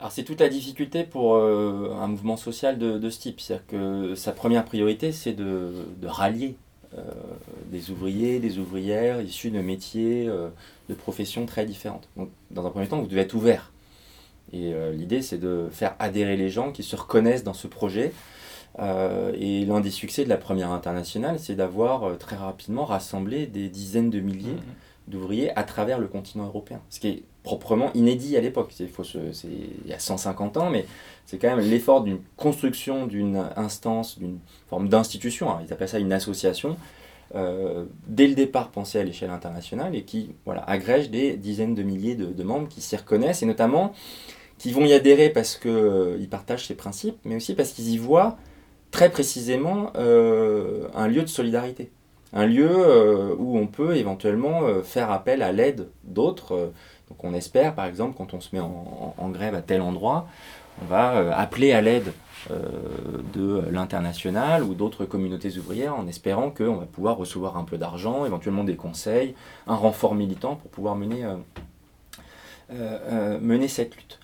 Alors 0.00 0.10
c'est 0.10 0.24
toute 0.24 0.40
la 0.40 0.48
difficulté 0.48 1.04
pour 1.04 1.36
euh, 1.36 1.94
un 2.00 2.08
mouvement 2.08 2.36
social 2.36 2.78
de, 2.78 2.98
de 2.98 3.10
ce 3.10 3.20
type. 3.20 3.40
C'est-à-dire 3.40 3.66
que 3.68 4.16
sa 4.16 4.32
première 4.32 4.64
priorité, 4.64 5.12
c'est 5.12 5.34
de, 5.34 5.70
de 6.00 6.06
rallier 6.08 6.56
des 7.70 7.90
ouvriers, 7.90 8.38
des 8.38 8.58
ouvrières 8.58 9.20
issus 9.20 9.50
de 9.50 9.60
métiers, 9.60 10.26
euh, 10.28 10.48
de 10.88 10.94
professions 10.94 11.46
très 11.46 11.64
différentes. 11.64 12.08
Donc 12.16 12.30
dans 12.50 12.66
un 12.66 12.70
premier 12.70 12.86
temps, 12.86 13.00
vous 13.00 13.06
devez 13.06 13.22
être 13.22 13.34
ouvert. 13.34 13.72
Et 14.52 14.74
euh, 14.74 14.92
l'idée, 14.92 15.22
c'est 15.22 15.38
de 15.38 15.68
faire 15.70 15.94
adhérer 15.98 16.36
les 16.36 16.50
gens 16.50 16.72
qui 16.72 16.82
se 16.82 16.94
reconnaissent 16.96 17.44
dans 17.44 17.54
ce 17.54 17.66
projet. 17.66 18.12
Euh, 18.78 19.32
et 19.38 19.64
l'un 19.64 19.80
des 19.80 19.90
succès 19.90 20.24
de 20.24 20.28
la 20.28 20.36
première 20.36 20.70
internationale, 20.70 21.38
c'est 21.38 21.54
d'avoir 21.54 22.04
euh, 22.04 22.14
très 22.14 22.36
rapidement 22.36 22.84
rassemblé 22.84 23.46
des 23.46 23.68
dizaines 23.68 24.10
de 24.10 24.20
milliers 24.20 24.56
d'ouvriers 25.08 25.56
à 25.58 25.64
travers 25.64 25.98
le 25.98 26.06
continent 26.06 26.46
européen. 26.46 26.80
Ce 26.88 27.00
qui 27.00 27.08
est 27.08 27.22
proprement 27.42 27.90
inédit 27.94 28.36
à 28.36 28.40
l'époque. 28.40 28.72
Il 28.78 29.88
y 29.88 29.92
a 29.92 29.98
150 29.98 30.56
ans, 30.56 30.70
mais 30.70 30.86
c'est 31.26 31.38
quand 31.38 31.54
même 31.54 31.64
l'effort 31.68 32.02
d'une 32.02 32.18
construction 32.36 33.06
d'une 33.06 33.44
instance, 33.56 34.18
d'une 34.18 34.38
forme 34.68 34.88
d'institution. 34.88 35.50
hein. 35.50 35.60
Ils 35.66 35.72
appellent 35.72 35.88
ça 35.88 35.98
une 35.98 36.12
association. 36.12 36.76
euh, 37.34 37.86
dès 38.06 38.26
le 38.26 38.34
départ 38.34 38.70
pensée 38.70 38.98
à 38.98 39.04
l'échelle 39.04 39.30
internationale 39.30 39.94
et 39.94 40.02
qui 40.02 40.34
voilà, 40.44 40.62
agrège 40.64 41.10
des 41.10 41.36
dizaines 41.36 41.74
de 41.74 41.82
milliers 41.82 42.14
de, 42.14 42.42
membres 42.42 42.68
qui 42.68 42.80
s'y 42.82 42.94
reconnaissent 42.96 43.42
et 43.42 43.46
notamment 43.46 43.94
qui 44.58 44.70
vont 44.70 44.84
y 44.84 44.92
adhérer 44.92 45.30
parce 45.30 45.56
qu'ils 45.56 46.28
partagent 46.30 46.66
ces 46.66 46.74
principes, 46.74 47.16
mais 47.24 47.36
aussi 47.36 47.54
parce 47.54 47.72
qu'ils 47.72 47.88
y 47.88 47.98
voient 47.98 48.36
très 48.90 49.10
précisément 49.10 49.90
euh, 49.96 50.88
un 50.94 51.08
lieu 51.08 51.22
de 51.22 51.26
solidarité. 51.26 51.90
Un 52.32 52.46
lieu 52.46 52.70
euh, 52.70 53.34
où 53.38 53.58
on 53.58 53.66
peut 53.66 53.96
éventuellement 53.96 54.62
euh, 54.62 54.82
faire 54.82 55.10
appel 55.10 55.42
à 55.42 55.52
l'aide 55.52 55.88
d'autres. 56.04 56.72
Donc 57.12 57.24
on 57.24 57.34
espère, 57.34 57.74
par 57.74 57.84
exemple, 57.84 58.14
quand 58.16 58.32
on 58.32 58.40
se 58.40 58.56
met 58.56 58.60
en, 58.60 59.28
grève 59.28 59.54
à 59.54 59.60
tel 59.60 59.82
endroit, 59.82 60.26
on 60.80 60.86
va 60.86 61.16
euh, 61.16 61.30
appeler 61.34 61.72
à 61.72 61.82
l'aide 61.82 62.14
euh, 62.50 62.62
de 63.34 63.64
l'international 63.70 64.62
ou 64.62 64.72
d'autres 64.72 65.04
communautés 65.04 65.58
ouvrières 65.58 65.94
en 65.94 66.06
espérant 66.06 66.50
qu'on 66.50 66.76
va 66.76 66.86
pouvoir 66.86 67.18
recevoir 67.18 67.58
un 67.58 67.64
peu 67.64 67.76
d'argent, 67.76 68.24
éventuellement 68.24 68.64
des 68.64 68.76
conseils, 68.76 69.34
un 69.66 69.74
renfort 69.74 70.14
militant 70.14 70.56
pour 70.56 70.70
pouvoir 70.70 70.96
mener, 70.96 71.26
euh, 72.72 73.38
mener 73.38 73.68
cette 73.68 73.94
lutte. 73.94 74.18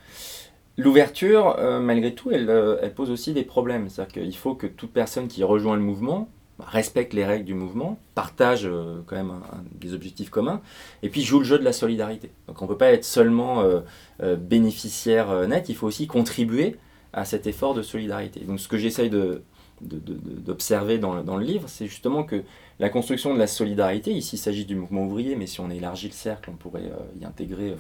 L'ouverture, 0.79 1.59
malgré 1.83 2.15
tout, 2.15 2.31
elle 2.31 2.95
pose 2.95 3.11
aussi 3.11 3.35
des 3.35 3.43
problèmes. 3.43 3.91
C'est-à-dire 3.91 4.23
qu'il 4.23 4.37
faut 4.37 4.55
que 4.55 4.69
toute 4.69 4.93
personne 4.93 5.27
qui 5.27 5.43
rejoint 5.43 5.75
le 5.75 5.83
mouvement 5.83 6.29
bah, 6.59 6.67
respecte 6.69 7.13
les 7.15 7.25
règles 7.25 7.45
du 7.45 7.55
mouvement, 7.55 7.99
partage 8.15 8.63
euh, 8.65 9.01
quand 9.07 9.17
même 9.17 9.33
des 9.81 9.95
objectifs 9.95 10.31
communs, 10.31 10.61
et 11.03 11.09
puis 11.09 11.23
joue 11.23 11.39
le 11.39 11.45
jeu 11.45 11.59
de 11.59 11.65
la 11.65 11.73
solidarité. 11.73 12.31
Donc 12.47 12.61
on 12.61 12.65
ne 12.65 12.71
peut 12.71 12.79
pas 12.79 12.91
être 12.91 13.05
seulement 13.05 13.61
euh, 13.63 13.81
euh, 14.23 14.37
bénéficiaire 14.37 15.47
net, 15.49 15.69
il 15.69 15.75
faut 15.77 15.87
aussi 15.87 16.07
contribuer 16.07 16.77
à 17.13 17.25
cet 17.25 17.47
effort 17.47 17.75
de 17.75 17.83
solidarité. 17.83 18.41
Donc 18.41 18.61
ce 18.61 18.69
que 18.69 18.77
j'essaye 18.77 19.09
de, 19.09 19.43
d'observer 19.81 20.99
dans, 20.99 21.15
le- 21.15 21.23
dans 21.23 21.37
le 21.37 21.45
livre, 21.45 21.69
c'est 21.69 21.87
justement 21.87 22.23
que 22.25 22.43
la 22.81 22.89
construction 22.91 23.33
de 23.33 23.39
la 23.39 23.47
solidarité, 23.47 24.13
ici 24.13 24.37
il 24.37 24.39
s'agit 24.39 24.65
du 24.65 24.75
mouvement 24.77 25.05
ouvrier, 25.05 25.37
mais 25.37 25.47
si 25.47 25.61
on 25.61 25.71
élargit 25.71 26.09
le 26.09 26.15
cercle, 26.15 26.51
on 26.51 26.57
pourrait 26.57 26.91
y 27.21 27.25
intégrer, 27.25 27.77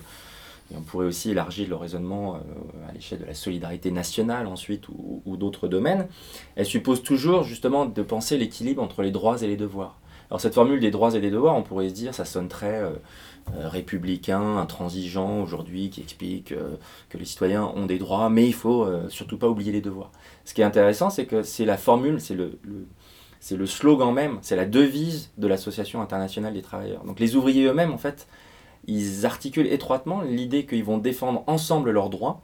et 0.72 0.76
on 0.76 0.82
pourrait 0.82 1.06
aussi 1.06 1.30
élargir 1.30 1.68
le 1.68 1.76
raisonnement 1.76 2.36
euh, 2.36 2.38
à 2.88 2.92
l'échelle 2.92 3.20
de 3.20 3.24
la 3.24 3.34
solidarité 3.34 3.90
nationale 3.90 4.46
ensuite, 4.46 4.88
ou, 4.88 5.36
d'autres 5.36 5.68
domaines, 5.68 6.06
elle 6.56 6.66
suppose 6.66 7.02
toujours 7.02 7.42
justement 7.44 7.86
de 7.86 8.02
penser 8.02 8.36
l'équilibre 8.38 8.82
entre 8.82 9.02
les 9.02 9.10
droits 9.10 9.42
et 9.42 9.46
les 9.46 9.56
devoirs. 9.56 9.98
Alors 10.30 10.40
cette 10.40 10.54
formule 10.54 10.80
des 10.80 10.90
droits 10.90 11.14
et 11.14 11.20
des 11.20 11.30
devoirs, 11.30 11.56
on 11.56 11.62
pourrait 11.62 11.88
se 11.88 11.94
dire, 11.94 12.14
ça 12.14 12.26
sonne 12.26 12.48
très 12.48 12.82
euh, 12.82 12.90
euh, 13.56 13.68
républicain, 13.68 14.58
intransigeant 14.58 15.40
aujourd'hui, 15.40 15.88
qui 15.88 16.02
explique 16.02 16.52
que 17.08 17.18
les 17.18 17.24
citoyens 17.24 17.64
ont 17.64 17.86
des 17.86 17.98
droits, 17.98 18.28
mais 18.28 18.46
il 18.46 18.52
faut 18.52 18.84
euh, 18.84 19.08
surtout 19.08 19.38
pas 19.38 19.48
oublier 19.48 19.72
les 19.72 19.80
devoirs. 19.80 20.10
Ce 20.44 20.52
qui 20.52 20.60
est 20.60 20.64
intéressant, 20.64 21.08
c'est 21.08 21.24
que 21.24 21.42
c'est 21.42 21.64
la 21.64 21.78
formule, 21.78 22.20
c'est 22.20 22.34
le- 22.34 22.58
c'est 23.40 23.56
le 23.56 23.66
slogan 23.66 24.12
même, 24.12 24.38
c'est 24.42 24.56
la 24.56 24.66
devise 24.66 25.30
de 25.38 25.46
l'Association 25.46 26.02
internationale 26.02 26.52
des 26.52 26.60
travailleurs. 26.62 27.04
Donc 27.04 27.20
les 27.20 27.36
ouvriers 27.36 27.64
eux-mêmes, 27.66 27.92
en 27.92 27.98
fait, 27.98 28.26
ils 28.89 29.24
articulent 29.24 29.68
étroitement 29.68 30.22
l'idée 30.22 30.66
qu'ils 30.66 30.84
vont 30.84 30.99
défendre 30.99 31.45
ensemble 31.47 31.91
leurs 31.91 32.11
droits, 32.11 32.43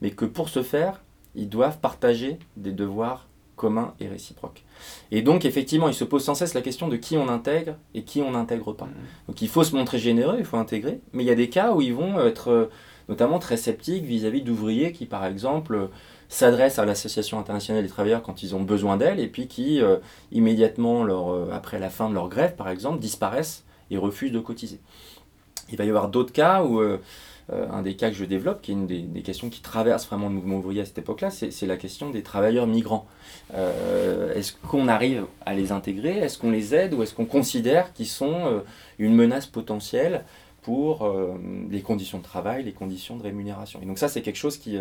mais 0.00 0.10
que 0.10 0.24
pour 0.24 0.48
ce 0.48 0.62
faire, 0.62 1.02
ils 1.36 1.48
doivent 1.48 1.78
partager 1.78 2.38
des 2.56 2.72
devoirs 2.72 3.28
communs 3.56 3.94
et 4.00 4.08
réciproques. 4.08 4.64
Et 5.12 5.22
donc, 5.22 5.44
effectivement, 5.44 5.88
il 5.88 5.94
se 5.94 6.02
pose 6.02 6.24
sans 6.24 6.34
cesse 6.34 6.54
la 6.54 6.60
question 6.60 6.88
de 6.88 6.96
qui 6.96 7.16
on 7.16 7.28
intègre 7.28 7.76
et 7.94 8.02
qui 8.02 8.20
on 8.20 8.32
n'intègre 8.32 8.72
pas. 8.72 8.88
Donc, 9.28 9.42
il 9.42 9.48
faut 9.48 9.62
se 9.62 9.76
montrer 9.76 9.98
généreux, 9.98 10.36
il 10.40 10.44
faut 10.44 10.56
intégrer, 10.56 11.00
mais 11.12 11.22
il 11.22 11.26
y 11.26 11.30
a 11.30 11.36
des 11.36 11.48
cas 11.48 11.72
où 11.72 11.80
ils 11.80 11.94
vont 11.94 12.18
être 12.20 12.48
euh, 12.48 12.66
notamment 13.08 13.38
très 13.38 13.56
sceptiques 13.56 14.04
vis-à-vis 14.04 14.42
d'ouvriers 14.42 14.92
qui, 14.92 15.06
par 15.06 15.24
exemple, 15.24 15.74
euh, 15.74 15.86
s'adressent 16.28 16.78
à 16.78 16.84
l'Association 16.84 17.38
internationale 17.38 17.82
des 17.82 17.88
travailleurs 17.88 18.22
quand 18.22 18.42
ils 18.42 18.54
ont 18.54 18.62
besoin 18.62 18.96
d'elle, 18.96 19.20
et 19.20 19.28
puis 19.28 19.46
qui, 19.46 19.80
euh, 19.80 19.98
immédiatement, 20.32 21.04
leur, 21.04 21.32
euh, 21.32 21.50
après 21.52 21.78
la 21.78 21.90
fin 21.90 22.08
de 22.08 22.14
leur 22.14 22.28
grève, 22.28 22.56
par 22.56 22.68
exemple, 22.68 22.98
disparaissent 22.98 23.64
et 23.90 23.98
refusent 23.98 24.32
de 24.32 24.40
cotiser. 24.40 24.80
Il 25.70 25.76
va 25.76 25.84
y 25.84 25.88
avoir 25.88 26.08
d'autres 26.08 26.32
cas 26.32 26.62
où, 26.62 26.80
euh, 26.80 27.00
euh, 27.52 27.66
un 27.70 27.82
des 27.82 27.94
cas 27.94 28.10
que 28.10 28.16
je 28.16 28.24
développe, 28.24 28.62
qui 28.62 28.70
est 28.70 28.74
une 28.74 28.86
des, 28.86 29.22
questions 29.22 29.50
qui 29.50 29.60
traverse 29.60 30.06
vraiment 30.06 30.28
le 30.28 30.34
mouvement 30.34 30.56
ouvrier 30.56 30.82
à 30.82 30.84
cette 30.84 30.98
époque-là, 30.98 31.30
c'est 31.30 31.66
la 31.66 31.76
question 31.76 32.10
des 32.10 32.22
travailleurs 32.22 32.66
migrants. 32.66 33.06
Euh, 33.54 34.34
est-ce 34.34 34.52
qu'on 34.52 34.88
arrive 34.88 35.26
à 35.44 35.54
les 35.54 35.72
intégrer? 35.72 36.18
Est-ce 36.18 36.38
qu'on 36.38 36.50
les 36.50 36.74
aide? 36.74 36.94
Ou 36.94 37.02
est-ce 37.02 37.14
qu'on 37.14 37.26
considère 37.26 37.92
qu'ils 37.92 38.06
sont 38.06 38.62
une 38.98 39.14
menace 39.14 39.46
potentielle 39.46 40.24
pour 40.62 41.06
les 41.70 41.82
conditions 41.82 42.18
de 42.18 42.22
travail, 42.22 42.64
les 42.64 42.72
conditions 42.72 43.16
de 43.16 43.22
rémunération? 43.22 43.80
Et 43.82 43.86
donc 43.86 43.98
ça, 43.98 44.08
c'est 44.08 44.22
quelque 44.22 44.36
chose 44.36 44.56
qui 44.56 44.78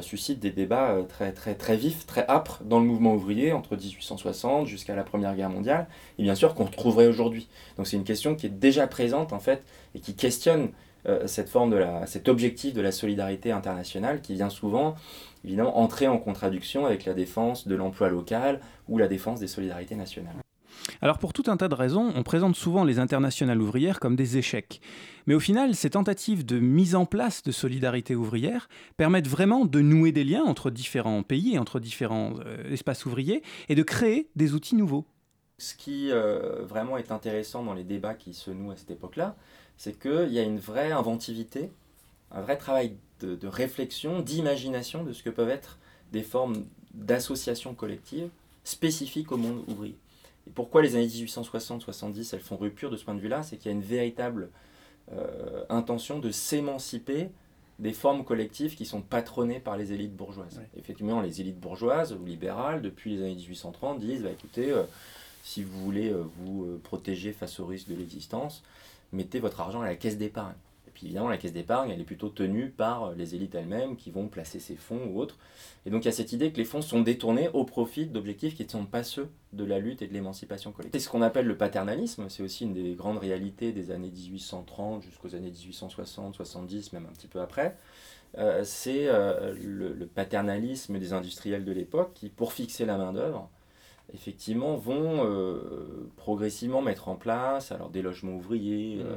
suscite 0.00 0.38
des 0.38 0.50
débats 0.50 0.92
euh, 0.92 1.02
très, 1.02 1.32
très, 1.32 1.54
très 1.54 1.76
vifs, 1.76 2.06
très 2.06 2.26
âpres 2.28 2.60
dans 2.64 2.78
le 2.78 2.86
mouvement 2.86 3.14
ouvrier 3.14 3.52
entre 3.52 3.76
1860 3.76 4.66
jusqu'à 4.66 4.94
la 4.94 5.02
Première 5.02 5.34
Guerre 5.34 5.50
mondiale, 5.50 5.88
et 6.18 6.22
bien 6.22 6.34
sûr 6.34 6.54
qu'on 6.54 6.64
retrouverait 6.64 7.08
aujourd'hui. 7.08 7.48
Donc 7.76 7.86
c'est 7.86 7.96
une 7.96 8.04
question 8.04 8.34
qui 8.36 8.46
est 8.46 8.50
déjà 8.50 8.86
présente 8.86 9.32
en 9.32 9.40
fait 9.40 9.62
et 9.94 10.00
qui 10.00 10.14
questionne 10.14 10.70
euh, 11.06 11.26
cette 11.26 11.48
forme 11.48 11.70
de 11.70 11.76
la, 11.76 12.06
cet 12.06 12.28
objectif 12.28 12.74
de 12.74 12.80
la 12.80 12.92
solidarité 12.92 13.52
internationale 13.52 14.20
qui 14.20 14.34
vient 14.34 14.50
souvent 14.50 14.94
évidemment 15.44 15.78
entrer 15.78 16.06
en 16.06 16.18
contradiction 16.18 16.86
avec 16.86 17.04
la 17.04 17.14
défense 17.14 17.66
de 17.66 17.74
l'emploi 17.74 18.10
local 18.10 18.60
ou 18.88 18.98
la 18.98 19.08
défense 19.08 19.40
des 19.40 19.48
solidarités 19.48 19.96
nationales. 19.96 20.36
Alors 21.02 21.18
pour 21.18 21.32
tout 21.32 21.44
un 21.46 21.56
tas 21.56 21.68
de 21.68 21.74
raisons, 21.74 22.12
on 22.14 22.22
présente 22.22 22.56
souvent 22.56 22.84
les 22.84 22.98
internationales 22.98 23.60
ouvrières 23.60 24.00
comme 24.00 24.16
des 24.16 24.36
échecs. 24.36 24.80
Mais 25.26 25.34
au 25.34 25.40
final, 25.40 25.74
ces 25.74 25.90
tentatives 25.90 26.44
de 26.44 26.58
mise 26.58 26.94
en 26.94 27.06
place 27.06 27.42
de 27.42 27.52
solidarité 27.52 28.14
ouvrière 28.14 28.68
permettent 28.96 29.28
vraiment 29.28 29.64
de 29.64 29.80
nouer 29.80 30.12
des 30.12 30.24
liens 30.24 30.42
entre 30.42 30.70
différents 30.70 31.22
pays, 31.22 31.58
entre 31.58 31.80
différents 31.80 32.34
euh, 32.44 32.70
espaces 32.70 33.06
ouvriers, 33.06 33.42
et 33.68 33.74
de 33.74 33.82
créer 33.82 34.28
des 34.36 34.54
outils 34.54 34.74
nouveaux. 34.74 35.06
Ce 35.58 35.74
qui 35.74 36.10
euh, 36.10 36.64
vraiment 36.64 36.96
est 36.96 37.12
intéressant 37.12 37.62
dans 37.62 37.74
les 37.74 37.84
débats 37.84 38.14
qui 38.14 38.34
se 38.34 38.50
nouent 38.50 38.72
à 38.72 38.76
cette 38.76 38.90
époque-là, 38.90 39.36
c'est 39.76 39.98
qu'il 39.98 40.32
y 40.32 40.38
a 40.38 40.42
une 40.42 40.58
vraie 40.58 40.92
inventivité, 40.92 41.70
un 42.30 42.40
vrai 42.40 42.56
travail 42.56 42.96
de 43.20 43.46
réflexion, 43.46 44.20
d'imagination 44.20 45.04
de 45.04 45.12
ce 45.12 45.22
que 45.22 45.28
peuvent 45.28 45.50
être 45.50 45.78
des 46.10 46.22
formes 46.22 46.64
d'associations 46.94 47.74
collectives 47.74 48.30
spécifiques 48.64 49.32
au 49.32 49.36
monde 49.36 49.62
ouvrier. 49.68 49.96
Et 50.46 50.50
pourquoi 50.50 50.82
les 50.82 50.96
années 50.96 51.06
1860-70, 51.06 52.34
elles 52.34 52.40
font 52.40 52.56
rupture 52.56 52.90
de 52.90 52.96
ce 52.96 53.04
point 53.04 53.14
de 53.14 53.20
vue-là? 53.20 53.42
C'est 53.42 53.56
qu'il 53.56 53.70
y 53.70 53.74
a 53.74 53.76
une 53.76 53.82
véritable 53.82 54.50
euh, 55.12 55.64
intention 55.68 56.18
de 56.18 56.30
s'émanciper 56.30 57.30
des 57.78 57.92
formes 57.92 58.24
collectives 58.24 58.76
qui 58.76 58.84
sont 58.84 59.00
patronnées 59.00 59.60
par 59.60 59.76
les 59.76 59.92
élites 59.92 60.14
bourgeoises. 60.14 60.60
Effectivement, 60.76 61.20
les 61.20 61.40
élites 61.40 61.58
bourgeoises 61.58 62.12
ou 62.12 62.24
libérales, 62.24 62.82
depuis 62.82 63.16
les 63.16 63.22
années 63.22 63.36
1830, 63.36 64.00
disent 64.00 64.22
bah, 64.22 64.30
écoutez, 64.30 64.70
euh, 64.70 64.82
si 65.42 65.62
vous 65.62 65.82
voulez 65.82 66.10
euh, 66.10 66.24
vous 66.38 66.78
protéger 66.82 67.32
face 67.32 67.58
au 67.60 67.66
risque 67.66 67.88
de 67.88 67.94
l'existence, 67.94 68.62
mettez 69.12 69.40
votre 69.40 69.60
argent 69.60 69.80
à 69.80 69.86
la 69.86 69.96
caisse 69.96 70.18
d'épargne. 70.18 70.54
Puis 71.00 71.06
évidemment, 71.06 71.30
la 71.30 71.38
caisse 71.38 71.54
d'épargne, 71.54 71.88
elle 71.88 72.00
est 72.02 72.04
plutôt 72.04 72.28
tenue 72.28 72.68
par 72.68 73.04
euh, 73.04 73.14
les 73.16 73.34
élites 73.34 73.54
elles-mêmes 73.54 73.96
qui 73.96 74.10
vont 74.10 74.28
placer 74.28 74.60
ces 74.60 74.76
fonds 74.76 75.06
ou 75.06 75.18
autres. 75.18 75.38
Et 75.86 75.90
donc 75.90 76.02
il 76.02 76.04
y 76.04 76.08
a 76.08 76.12
cette 76.12 76.34
idée 76.34 76.52
que 76.52 76.58
les 76.58 76.66
fonds 76.66 76.82
sont 76.82 77.00
détournés 77.00 77.48
au 77.54 77.64
profit 77.64 78.04
d'objectifs 78.04 78.54
qui 78.54 78.64
ne 78.64 78.68
sont 78.68 78.84
pas 78.84 79.02
ceux 79.02 79.30
de 79.54 79.64
la 79.64 79.78
lutte 79.78 80.02
et 80.02 80.08
de 80.08 80.12
l'émancipation 80.12 80.72
collective. 80.72 81.00
C'est 81.00 81.06
ce 81.06 81.10
qu'on 81.10 81.22
appelle 81.22 81.46
le 81.46 81.56
paternalisme, 81.56 82.28
c'est 82.28 82.42
aussi 82.42 82.64
une 82.64 82.74
des 82.74 82.92
grandes 82.92 83.16
réalités 83.16 83.72
des 83.72 83.92
années 83.92 84.10
1830 84.10 85.02
jusqu'aux 85.02 85.34
années 85.34 85.50
1860, 85.50 86.34
70, 86.34 86.92
même 86.92 87.06
un 87.06 87.14
petit 87.14 87.28
peu 87.28 87.40
après. 87.40 87.78
Euh, 88.36 88.60
c'est 88.62 89.06
euh, 89.08 89.54
le, 89.54 90.06
paternalisme 90.06 90.98
des 90.98 91.14
industriels 91.14 91.64
de 91.64 91.72
l'époque 91.72 92.10
qui, 92.12 92.28
pour 92.28 92.52
fixer 92.52 92.84
la 92.84 92.98
main-d'œuvre, 92.98 93.48
effectivement, 94.12 94.76
vont 94.76 95.26
progressivement 96.16 96.82
mettre 96.82 97.08
en 97.08 97.14
place 97.14 97.72
alors 97.72 97.88
des 97.88 98.02
logements 98.02 98.34
ouvriers, 98.34 98.98
euh, 99.00 99.16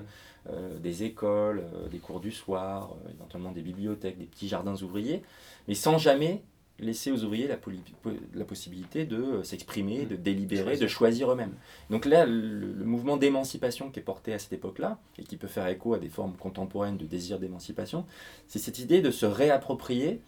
des 0.82 1.04
écoles, 1.04 1.64
euh, 1.74 1.88
des 1.88 2.00
cours 2.00 2.20
du 2.20 2.32
soir, 2.32 2.96
euh, 3.06 3.12
éventuellement 3.12 3.52
des 3.52 3.62
bibliothèques, 3.62 4.18
des 4.18 4.26
petits 4.26 4.48
jardins 4.48 4.76
ouvriers, 4.76 5.24
mais 5.68 5.74
sans 5.74 5.98
jamais 5.98 6.44
laisser 6.80 7.12
aux 7.12 7.24
ouvriers 7.24 7.48
la, 7.48 7.58
possibilité 8.46 9.06
de 9.06 9.16
euh, 9.16 9.44
s'exprimer, 9.44 10.06
de 10.06 10.16
délibérer, 10.16 10.76
de 10.76 10.88
choisir 10.88 11.32
eux-mêmes. 11.32 11.54
Donc 11.90 12.06
là, 12.06 12.26
le, 12.26 12.74
le 12.74 12.86
mouvement 12.86 13.16
d'émancipation 13.16 13.90
qui 13.90 14.00
est 14.00 14.04
porté 14.04 14.34
à 14.34 14.40
cette 14.40 14.54
époque-là, 14.54 15.00
et 15.18 15.24
qui 15.24 15.38
peut 15.38 15.48
faire 15.48 15.68
écho 15.68 15.94
à 15.94 16.00
des 16.00 16.10
formes 16.10 16.34
contemporaines 16.34 16.98
de 16.98 17.06
désir 17.06 17.40
d'émancipation, 17.40 18.06
c'est 18.48 18.60
cette 18.60 18.80
idée 18.80 19.02
de 19.02 19.12
se 19.12 19.26
réapproprier 19.26 20.20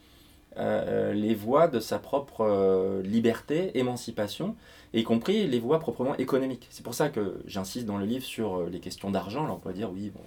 euh, 0.58 1.12
les 1.14 1.36
voies 1.36 1.68
de 1.68 1.80
sa 1.82 2.00
propre 2.00 2.42
euh, 2.42 3.02
liberté, 3.02 3.78
émancipation, 3.78 4.56
y 5.00 5.04
compris 5.04 5.48
les 5.48 5.60
voies 5.60 5.80
proprement 5.80 6.16
économiques. 6.18 6.68
C'est 6.70 6.84
pour 6.84 6.94
ça 6.94 7.10
que 7.10 7.38
j'insiste 7.48 7.86
dans 7.86 7.98
le 7.98 8.06
livre 8.06 8.24
sur 8.24 8.56
euh, 8.56 8.70
les 8.72 8.80
questions 8.80 9.12
d'argent. 9.12 9.44
Alors 9.44 9.58
on 9.58 9.60
pourrait 9.60 9.74
dire, 9.74 9.92
oui, 9.92 10.12
bon, 10.14 10.22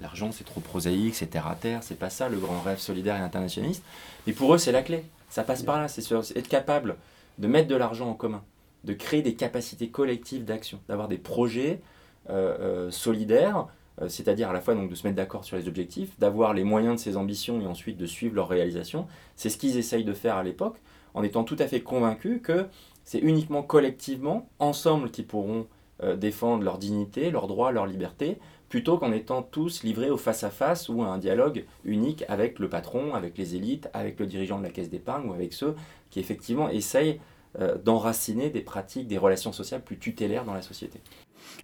l'argent 0.00 0.32
c'est 0.32 0.44
trop 0.44 0.60
prosaïque, 0.60 1.14
c'est 1.14 1.26
terre 1.26 1.46
à 1.46 1.54
terre, 1.54 1.82
c'est 1.82 1.98
pas 1.98 2.10
ça 2.10 2.28
le 2.28 2.38
grand 2.38 2.60
rêve 2.60 2.78
solidaire 2.78 3.16
et 3.16 3.20
internationaliste. 3.20 3.82
Mais 4.26 4.32
pour 4.32 4.54
eux, 4.54 4.58
c'est 4.58 4.72
la 4.72 4.82
clé. 4.82 5.04
Ça 5.28 5.44
passe 5.44 5.62
par 5.62 5.78
là. 5.78 5.88
C'est 5.88 6.10
être 6.36 6.48
capable 6.48 6.96
de 7.38 7.46
mettre 7.46 7.68
de 7.68 7.76
l'argent 7.76 8.08
en 8.08 8.14
commun, 8.14 8.42
de 8.84 8.92
créer 8.92 9.22
des 9.22 9.34
capacités 9.34 9.88
collectives 9.88 10.44
d'action, 10.44 10.80
d'avoir 10.88 11.08
des 11.08 11.18
projets 11.18 11.80
euh, 12.28 12.56
euh, 12.60 12.90
solidaires, 12.90 13.66
euh, 14.02 14.08
c'est-à-dire 14.08 14.50
à 14.50 14.52
la 14.52 14.60
fois 14.60 14.74
donc, 14.74 14.90
de 14.90 14.94
se 14.94 15.06
mettre 15.06 15.16
d'accord 15.16 15.44
sur 15.44 15.56
les 15.56 15.68
objectifs, 15.68 16.18
d'avoir 16.18 16.54
les 16.54 16.64
moyens 16.64 16.96
de 16.96 17.00
ses 17.00 17.16
ambitions 17.16 17.60
et 17.60 17.66
ensuite 17.66 17.96
de 17.96 18.06
suivre 18.06 18.34
leur 18.34 18.48
réalisation. 18.48 19.06
C'est 19.36 19.48
ce 19.48 19.56
qu'ils 19.56 19.78
essayent 19.78 20.04
de 20.04 20.12
faire 20.12 20.36
à 20.36 20.42
l'époque, 20.42 20.76
en 21.14 21.22
étant 21.22 21.44
tout 21.44 21.56
à 21.58 21.66
fait 21.66 21.80
convaincus 21.80 22.40
que 22.42 22.66
c'est 23.10 23.18
uniquement 23.18 23.64
collectivement, 23.64 24.48
ensemble, 24.60 25.10
qu'ils 25.10 25.26
pourront 25.26 25.66
euh, 26.04 26.14
défendre 26.14 26.62
leur 26.62 26.78
dignité, 26.78 27.32
leurs 27.32 27.48
droits, 27.48 27.72
leur 27.72 27.84
liberté, 27.84 28.38
plutôt 28.68 28.98
qu'en 28.98 29.10
étant 29.10 29.42
tous 29.42 29.82
livrés 29.82 30.10
au 30.10 30.16
face-à-face 30.16 30.88
ou 30.88 31.02
à 31.02 31.08
un 31.08 31.18
dialogue 31.18 31.64
unique 31.82 32.22
avec 32.28 32.60
le 32.60 32.68
patron, 32.68 33.16
avec 33.16 33.36
les 33.36 33.56
élites, 33.56 33.90
avec 33.94 34.20
le 34.20 34.26
dirigeant 34.26 34.58
de 34.58 34.62
la 34.62 34.70
caisse 34.70 34.90
d'épargne 34.90 35.28
ou 35.28 35.32
avec 35.32 35.54
ceux 35.54 35.74
qui 36.10 36.20
effectivement 36.20 36.70
essayent 36.70 37.18
euh, 37.58 37.76
d'enraciner 37.78 38.48
des 38.48 38.60
pratiques, 38.60 39.08
des 39.08 39.18
relations 39.18 39.50
sociales 39.50 39.82
plus 39.82 39.98
tutélaires 39.98 40.44
dans 40.44 40.54
la 40.54 40.62
société. 40.62 41.00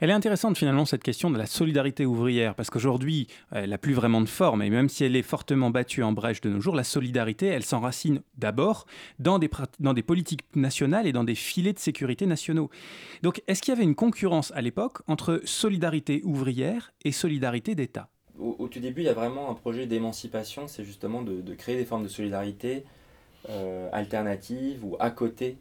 Elle 0.01 0.11
est 0.11 0.15
intéressante 0.15 0.59
finalement 0.59 0.85
cette 0.85 1.03
question 1.03 1.31
de 1.31 1.39
la 1.39 1.47
solidarité 1.47 2.05
ouvrière, 2.05 2.55
parce 2.55 2.69
qu'aujourd'hui, 2.69 3.29
elle 3.51 3.71
n'a 3.71 3.79
plus 3.79 3.95
vraiment 3.95 4.21
de 4.21 4.29
forme, 4.29 4.61
et 4.63 4.69
même 4.69 4.91
si 4.91 5.05
elle 5.05 5.17
est 5.17 5.23
fortement 5.23 5.71
battue 5.71 6.03
en 6.03 6.13
brèche 6.13 6.43
de 6.43 6.51
nos 6.51 6.61
jours, 6.61 6.77
la 6.77 6.85
solidarité, 6.85 7.47
elle 7.47 7.65
s'enracine 7.65 8.21
d'abord 8.37 8.87
dans 9.19 9.39
des, 9.39 9.49
dans 9.81 9.95
des 9.95 10.03
politiques 10.03 10.45
nationales 10.55 11.07
et 11.07 11.13
dans 11.13 11.25
des 11.25 11.35
filets 11.35 11.73
de 11.73 11.79
sécurité 11.79 12.27
nationaux. 12.27 12.71
Donc 13.23 13.43
est-ce 13.47 13.63
qu'il 13.63 13.73
y 13.73 13.77
avait 13.77 13.85
une 13.85 13.95
concurrence 13.95 14.53
à 14.55 14.61
l'époque 14.61 14.99
entre 15.07 15.41
solidarité 15.45 16.21
ouvrière 16.25 16.93
et 17.05 17.13
solidarité 17.13 17.75
d'État? 17.75 18.09
Au, 18.39 18.69
tout 18.69 18.81
début, 18.81 19.01
il 19.01 19.07
y 19.07 19.09
a 19.09 19.15
vraiment 19.15 19.51
un 19.51 19.55
projet 19.55 19.87
d'émancipation, 19.87 20.69
c'est 20.69 20.85
justement 20.85 21.23
de, 21.23 21.41
de 21.41 21.55
créer 21.55 21.77
des 21.77 21.87
formes 21.87 22.03
de 22.03 22.09
solidarité 22.09 22.85
euh, 23.49 23.89
alternatives 23.93 24.85
ou 24.85 24.97
à 25.01 25.11
côté 25.11 25.57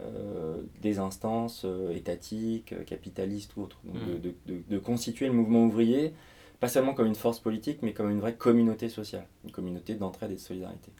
euh, 0.00 0.56
des 0.80 0.98
instances 0.98 1.62
euh, 1.64 1.92
étatiques, 1.94 2.72
euh, 2.72 2.84
capitalistes 2.84 3.56
ou 3.56 3.62
autres. 3.62 3.78
Donc 3.84 3.96
Mhm. 3.96 4.20
de, 4.20 4.28
de- 4.28 4.34
de- 4.46 4.62
de 4.68 4.78
constituer 4.78 5.26
le 5.26 5.32
mouvement 5.32 5.64
ouvrier, 5.64 6.12
pas 6.60 6.68
seulement 6.68 6.94
comme 6.94 7.06
une 7.06 7.14
force 7.14 7.40
politique, 7.40 7.78
mais 7.82 7.92
comme 7.92 8.10
une 8.10 8.20
vraie 8.20 8.34
communauté 8.34 8.88
sociale, 8.88 9.26
une 9.44 9.50
communauté 9.52 9.94
d'entraide 9.94 10.30
et 10.32 10.34
de 10.34 10.40
solidarité. 10.40 10.90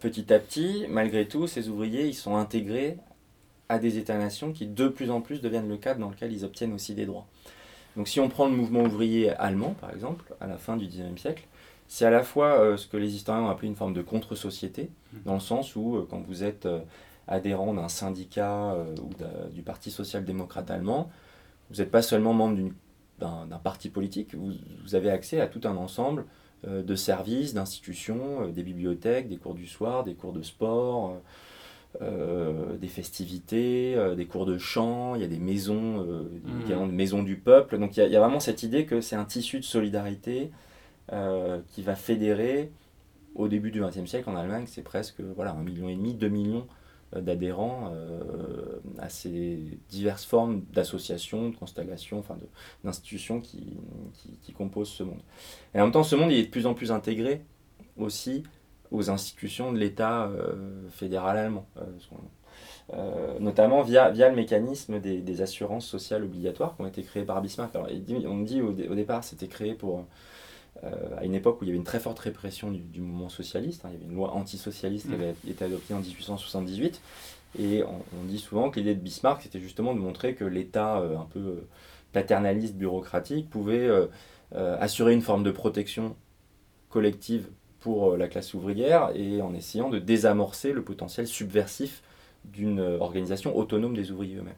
Petit 0.00 0.32
à 0.32 0.40
petit, 0.40 0.86
malgré 0.88 1.28
tout, 1.28 1.46
ces 1.46 1.68
ouvriers, 1.68 2.06
ils 2.08 2.14
sont 2.14 2.34
intégrés 2.36 2.96
à 3.68 3.78
des 3.78 3.96
États-nations 3.98 4.52
qui 4.52 4.66
de 4.66 4.88
plus 4.88 5.08
en 5.10 5.20
plus 5.20 5.40
deviennent 5.40 5.68
le 5.68 5.76
cadre 5.76 6.00
dans 6.00 6.10
lequel 6.10 6.32
ils 6.32 6.44
obtiennent 6.44 6.72
aussi 6.72 6.94
des 6.94 7.06
droits. 7.06 7.26
Donc 7.96 8.08
si 8.08 8.18
on 8.18 8.28
prend 8.28 8.46
le 8.48 8.56
mouvement 8.56 8.82
ouvrier 8.82 9.30
allemand, 9.30 9.76
par 9.80 9.92
exemple, 9.92 10.24
à 10.40 10.46
la 10.48 10.56
fin 10.58 10.76
du 10.76 10.86
XIXe 10.86 11.20
siècle, 11.20 11.44
c'est 11.86 12.04
à 12.04 12.10
la 12.10 12.22
fois 12.24 12.76
ce 12.76 12.86
que 12.88 12.96
les 12.96 13.14
historiens 13.14 13.44
ont 13.44 13.48
appelé 13.50 13.68
une 13.68 13.76
forme 13.76 13.94
de 13.94 14.02
contre-société, 14.02 14.90
dans 15.24 15.34
le 15.34 15.40
sens 15.40 15.76
où 15.76 16.04
quand 16.10 16.22
vous 16.26 16.42
êtes 16.42 16.66
adhérent 17.28 17.74
d'un 17.74 17.88
syndicat 17.88 18.72
euh, 18.72 18.94
ou 19.02 19.10
du 19.54 19.62
Parti 19.62 19.90
social-démocrate 19.90 20.70
allemand, 20.70 21.10
vous 21.70 21.76
n'êtes 21.76 21.90
pas 21.90 22.02
seulement 22.02 22.32
membre 22.32 22.70
d'un 23.20 23.58
parti 23.62 23.88
politique, 23.90 24.34
vous, 24.34 24.52
vous 24.84 24.94
avez 24.94 25.10
accès 25.10 25.40
à 25.40 25.46
tout 25.48 25.60
un 25.64 25.76
ensemble 25.76 26.24
euh, 26.66 26.82
de 26.82 26.94
services, 26.94 27.54
d'institutions, 27.54 28.42
euh, 28.44 28.48
des 28.48 28.62
bibliothèques, 28.62 29.28
des 29.28 29.36
cours 29.36 29.54
du 29.54 29.66
soir, 29.66 30.04
des 30.04 30.14
cours 30.14 30.32
de 30.32 30.42
sport, 30.42 31.16
euh, 32.02 32.76
des 32.76 32.88
festivités, 32.88 33.94
euh, 33.96 34.14
des 34.14 34.26
cours 34.26 34.46
de 34.46 34.58
chant, 34.58 35.14
il 35.14 35.20
y 35.22 35.24
a 35.24 35.28
des 35.28 35.38
maisons, 35.38 36.04
euh, 36.06 36.22
des 36.66 36.74
de 36.74 36.92
maisons 36.92 37.22
du 37.22 37.36
peuple. 37.36 37.78
Donc 37.78 37.96
il 37.96 38.00
y, 38.00 38.02
a- 38.02 38.06
il 38.06 38.12
y 38.12 38.16
a 38.16 38.20
vraiment 38.20 38.40
cette 38.40 38.62
idée 38.62 38.86
que 38.86 39.00
c'est 39.00 39.16
un 39.16 39.24
tissu 39.24 39.58
de 39.58 39.64
solidarité 39.64 40.50
qui 41.70 41.82
va 41.82 41.94
fédérer, 41.96 42.70
au 43.34 43.48
début 43.48 43.70
du 43.70 43.80
XXe 43.80 44.04
siècle 44.06 44.28
en 44.28 44.36
Allemagne, 44.36 44.64
c'est 44.66 44.82
presque 44.82 45.20
voilà, 45.36 45.52
un 45.52 45.62
million 45.62 45.88
et 45.88 45.94
demi, 45.96 46.12
deux 46.14 46.28
millions 46.28 46.66
d'adhérents 47.14 47.90
euh, 47.94 48.80
à 48.98 49.08
ces 49.08 49.58
diverses 49.88 50.24
formes 50.24 50.62
d'associations, 50.72 51.50
de 51.50 51.56
constellations, 51.56 52.18
enfin 52.18 52.36
d'institutions 52.84 53.40
qui, 53.40 53.76
qui, 54.42 54.52
composent 54.52 54.90
ce 54.90 55.02
monde. 55.02 55.20
Et 55.74 55.80
en 55.80 55.84
même 55.84 55.92
temps, 55.92 56.02
ce 56.02 56.16
monde 56.16 56.32
il 56.32 56.38
est 56.38 56.44
de 56.44 56.50
plus 56.50 56.66
en 56.66 56.74
plus 56.74 56.92
intégré 56.92 57.42
aussi 57.96 58.42
aux 58.90 59.10
institutions 59.10 59.72
de 59.72 59.78
l'État 59.78 60.24
euh, 60.24 60.88
fédéral 60.90 61.36
allemand. 61.36 61.66
euh, 61.78 61.82
euh, 62.94 63.38
notamment 63.38 63.82
via, 63.82 64.10
via 64.10 64.30
le 64.30 64.34
mécanisme 64.36 64.98
des, 64.98 65.42
assurances 65.42 65.86
sociales 65.86 66.24
obligatoires 66.24 66.74
qui 66.74 66.82
ont 66.82 66.86
été 66.86 67.02
créées 67.02 67.24
par 67.24 67.40
Bismarck. 67.42 67.74
Alors, 67.76 67.88
on 68.26 68.38
dit 68.40 68.62
au, 68.62 68.72
dé- 68.72 68.88
au 68.88 68.94
départ 68.94 69.24
c'était 69.24 69.46
créé 69.48 69.74
pour, 69.74 70.06
euh, 70.84 70.90
à 71.18 71.24
une 71.24 71.34
époque 71.34 71.60
où 71.60 71.64
il 71.64 71.68
y 71.68 71.70
avait 71.70 71.78
une 71.78 71.84
très 71.84 72.00
forte 72.00 72.18
répression 72.18 72.70
du, 72.70 72.80
du 72.80 73.00
mouvement 73.00 73.28
socialiste. 73.28 73.84
hein. 73.84 73.88
il 73.90 73.94
y 73.94 73.96
avait 73.96 74.06
une 74.10 74.14
loi 74.16 74.32
antisocialiste 74.34 75.06
qui 75.06 75.12
Mm. 75.12 75.20
avait 75.20 75.34
été 75.48 75.64
adoptée 75.64 75.94
en 75.94 76.00
1878. 76.00 77.00
Et 77.58 77.82
on, 77.82 78.02
on 78.20 78.24
dit 78.24 78.38
souvent 78.38 78.70
que 78.70 78.78
l'idée 78.78 78.94
de 78.94 79.00
Bismarck, 79.00 79.42
c'était 79.42 79.60
justement 79.60 79.94
de 79.94 79.98
montrer 80.00 80.34
que 80.34 80.44
l'État 80.44 80.98
euh, 81.00 81.16
un 81.18 81.24
peu 81.32 81.38
euh, 81.40 81.68
paternaliste, 82.12 82.74
bureaucratique, 82.76 83.50
pouvait 83.50 83.88
assurer 84.80 85.12
une 85.12 85.20
forme 85.20 85.42
de 85.42 85.50
protection 85.50 86.16
collective 86.90 87.48
pour 87.80 88.16
la 88.16 88.28
classe 88.28 88.54
ouvrière 88.54 89.10
et 89.14 89.40
en 89.42 89.54
essayant 89.54 89.88
de 89.90 89.98
désamorcer 89.98 90.72
le 90.72 90.82
potentiel 90.82 91.26
subversif 91.26 92.02
d'une 92.44 92.80
organisation 92.80 93.56
autonome 93.56 93.94
des 93.94 94.10
ouvriers 94.10 94.36
eux-mêmes. 94.36 94.54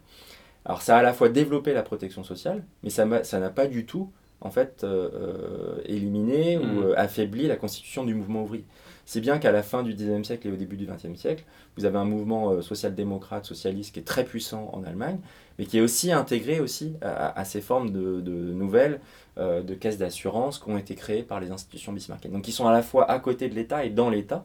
Alors 0.64 0.82
ça 0.82 0.96
a 0.96 1.00
à 1.00 1.02
la 1.02 1.12
fois 1.12 1.28
développé 1.28 1.72
la 1.72 1.82
protection 1.82 2.22
sociale, 2.22 2.62
mais 2.82 2.90
ça 2.90 3.04
m'a- 3.04 3.24
ça 3.24 3.40
n'a 3.40 3.50
pas 3.50 3.66
du 3.66 3.84
tout 3.84 4.10
en 4.40 4.50
fait 4.50 4.84
euh, 4.84 5.10
euh, 5.14 5.82
éliminé 5.84 6.58
ou 6.58 6.82
euh, 6.82 6.94
affaibli 6.96 7.46
la 7.46 7.56
constitution 7.56 8.04
du 8.04 8.14
mouvement 8.14 8.42
ouvrier. 8.42 8.64
C'est 9.04 9.20
bien 9.20 9.38
qu'à 9.38 9.50
la 9.50 9.62
fin 9.62 9.82
du 9.82 9.94
XIXe 9.94 10.26
siècle 10.26 10.46
et 10.48 10.52
au 10.52 10.56
début 10.56 10.76
du 10.76 10.86
XXe 10.86 11.18
siècle, 11.18 11.44
vous 11.76 11.84
avez 11.84 11.98
un 11.98 12.04
mouvement 12.04 12.62
social-démocrate, 12.62 13.44
socialiste 13.44 13.92
qui 13.94 14.00
est 14.00 14.04
très 14.04 14.24
puissant 14.24 14.70
en 14.72 14.84
Allemagne, 14.84 15.18
mais 15.58 15.66
qui 15.66 15.78
est 15.78 15.80
aussi 15.80 16.12
intégré 16.12 16.60
aussi 16.60 16.94
à, 17.02 17.36
à 17.36 17.44
ces 17.44 17.60
formes 17.60 17.90
de, 17.90 18.20
de 18.20 18.30
nouvelles 18.30 19.00
euh, 19.40 19.62
de 19.62 19.74
caisses 19.74 19.96
d'assurance 19.96 20.58
qui 20.58 20.68
ont 20.68 20.76
été 20.76 20.96
créées 20.96 21.22
par 21.22 21.38
les 21.40 21.50
institutions 21.50 21.92
bismarckiennes. 21.92 22.32
Donc 22.32 22.48
ils 22.48 22.52
sont 22.52 22.66
à 22.66 22.72
la 22.72 22.82
fois 22.82 23.08
à 23.08 23.18
côté 23.20 23.48
de 23.48 23.54
l'État 23.54 23.84
et 23.84 23.90
dans 23.90 24.10
l'État. 24.10 24.44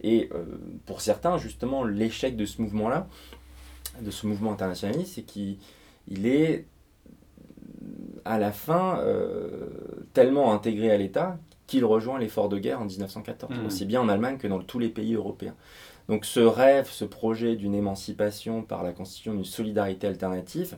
Et 0.00 0.30
euh, 0.34 0.44
pour 0.86 1.00
certains, 1.02 1.36
justement, 1.36 1.84
l'échec 1.84 2.34
de 2.34 2.44
ce 2.46 2.60
mouvement-là, 2.60 3.06
de 4.00 4.10
ce 4.10 4.26
mouvement 4.26 4.50
internationaliste, 4.50 5.14
c'est 5.14 5.22
qu'il 5.22 5.58
il 6.08 6.26
est 6.26 6.64
à 8.24 8.38
la 8.38 8.52
fin 8.52 8.98
euh, 9.00 9.68
tellement 10.14 10.52
intégré 10.52 10.90
à 10.90 10.96
l'État 10.96 11.38
qu'il 11.66 11.84
rejoint 11.84 12.18
l'effort 12.18 12.48
de 12.48 12.58
guerre 12.58 12.80
en 12.80 12.84
1914, 12.84 13.58
Mhm. 13.58 13.66
aussi 13.66 13.86
bien 13.86 14.00
en 14.00 14.08
Allemagne 14.08 14.36
que 14.38 14.46
dans 14.48 14.60
tous 14.60 14.78
les 14.78 14.88
pays 14.88 15.14
européens. 15.14 15.54
Donc 16.08 16.24
ce 16.24 16.40
rêve, 16.40 16.88
ce 16.90 17.04
projet 17.04 17.56
d'une 17.56 17.74
émancipation 17.74 18.62
par 18.62 18.82
la 18.82 18.92
constitution 18.92 19.34
d'une 19.34 19.44
solidarité 19.44 20.06
alternative, 20.06 20.76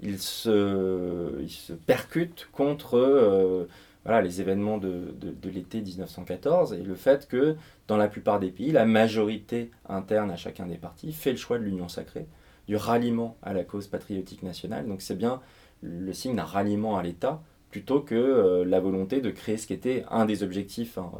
il 0.00 0.18
se, 0.18 1.40
il 1.42 1.50
se 1.50 1.72
percute 1.74 2.48
contre 2.52 2.96
euh, 2.96 3.66
voilà, 4.04 4.22
les 4.22 4.40
événements 4.40 4.78
de, 4.78 5.12
de- 5.20 5.30
de 5.32 5.50
l'été 5.50 5.80
1914 5.82 6.72
et 6.72 6.82
le 6.82 6.94
fait 6.94 7.28
que 7.28 7.56
dans 7.86 7.98
la 7.98 8.08
plupart 8.08 8.40
des 8.40 8.50
pays, 8.50 8.70
la 8.72 8.86
majorité 8.86 9.70
interne 9.88 10.30
à 10.30 10.36
chacun 10.36 10.66
des 10.66 10.78
partis 10.78 11.12
fait 11.12 11.32
le 11.32 11.36
choix 11.36 11.58
de 11.58 11.64
l'union 11.64 11.88
sacrée, 11.88 12.26
du 12.66 12.76
ralliement 12.76 13.36
à 13.42 13.52
la 13.52 13.64
cause 13.64 13.88
patriotique 13.88 14.42
nationale. 14.42 14.86
Donc 14.86 15.02
c'est 15.02 15.16
bien 15.18 15.40
le 15.82 16.12
signe 16.12 16.36
d'un 16.36 16.44
ralliement 16.44 16.96
à 16.96 17.02
l'État 17.02 17.42
plutôt 17.70 18.00
que 18.00 18.14
euh, 18.14 18.64
la 18.64 18.80
volonté 18.80 19.20
de 19.20 19.30
créer 19.30 19.56
ce 19.56 19.66
qui 19.66 19.72
était 19.72 20.04
un 20.10 20.26
des 20.26 20.42
objectifs 20.42 20.98
hein, 20.98 21.10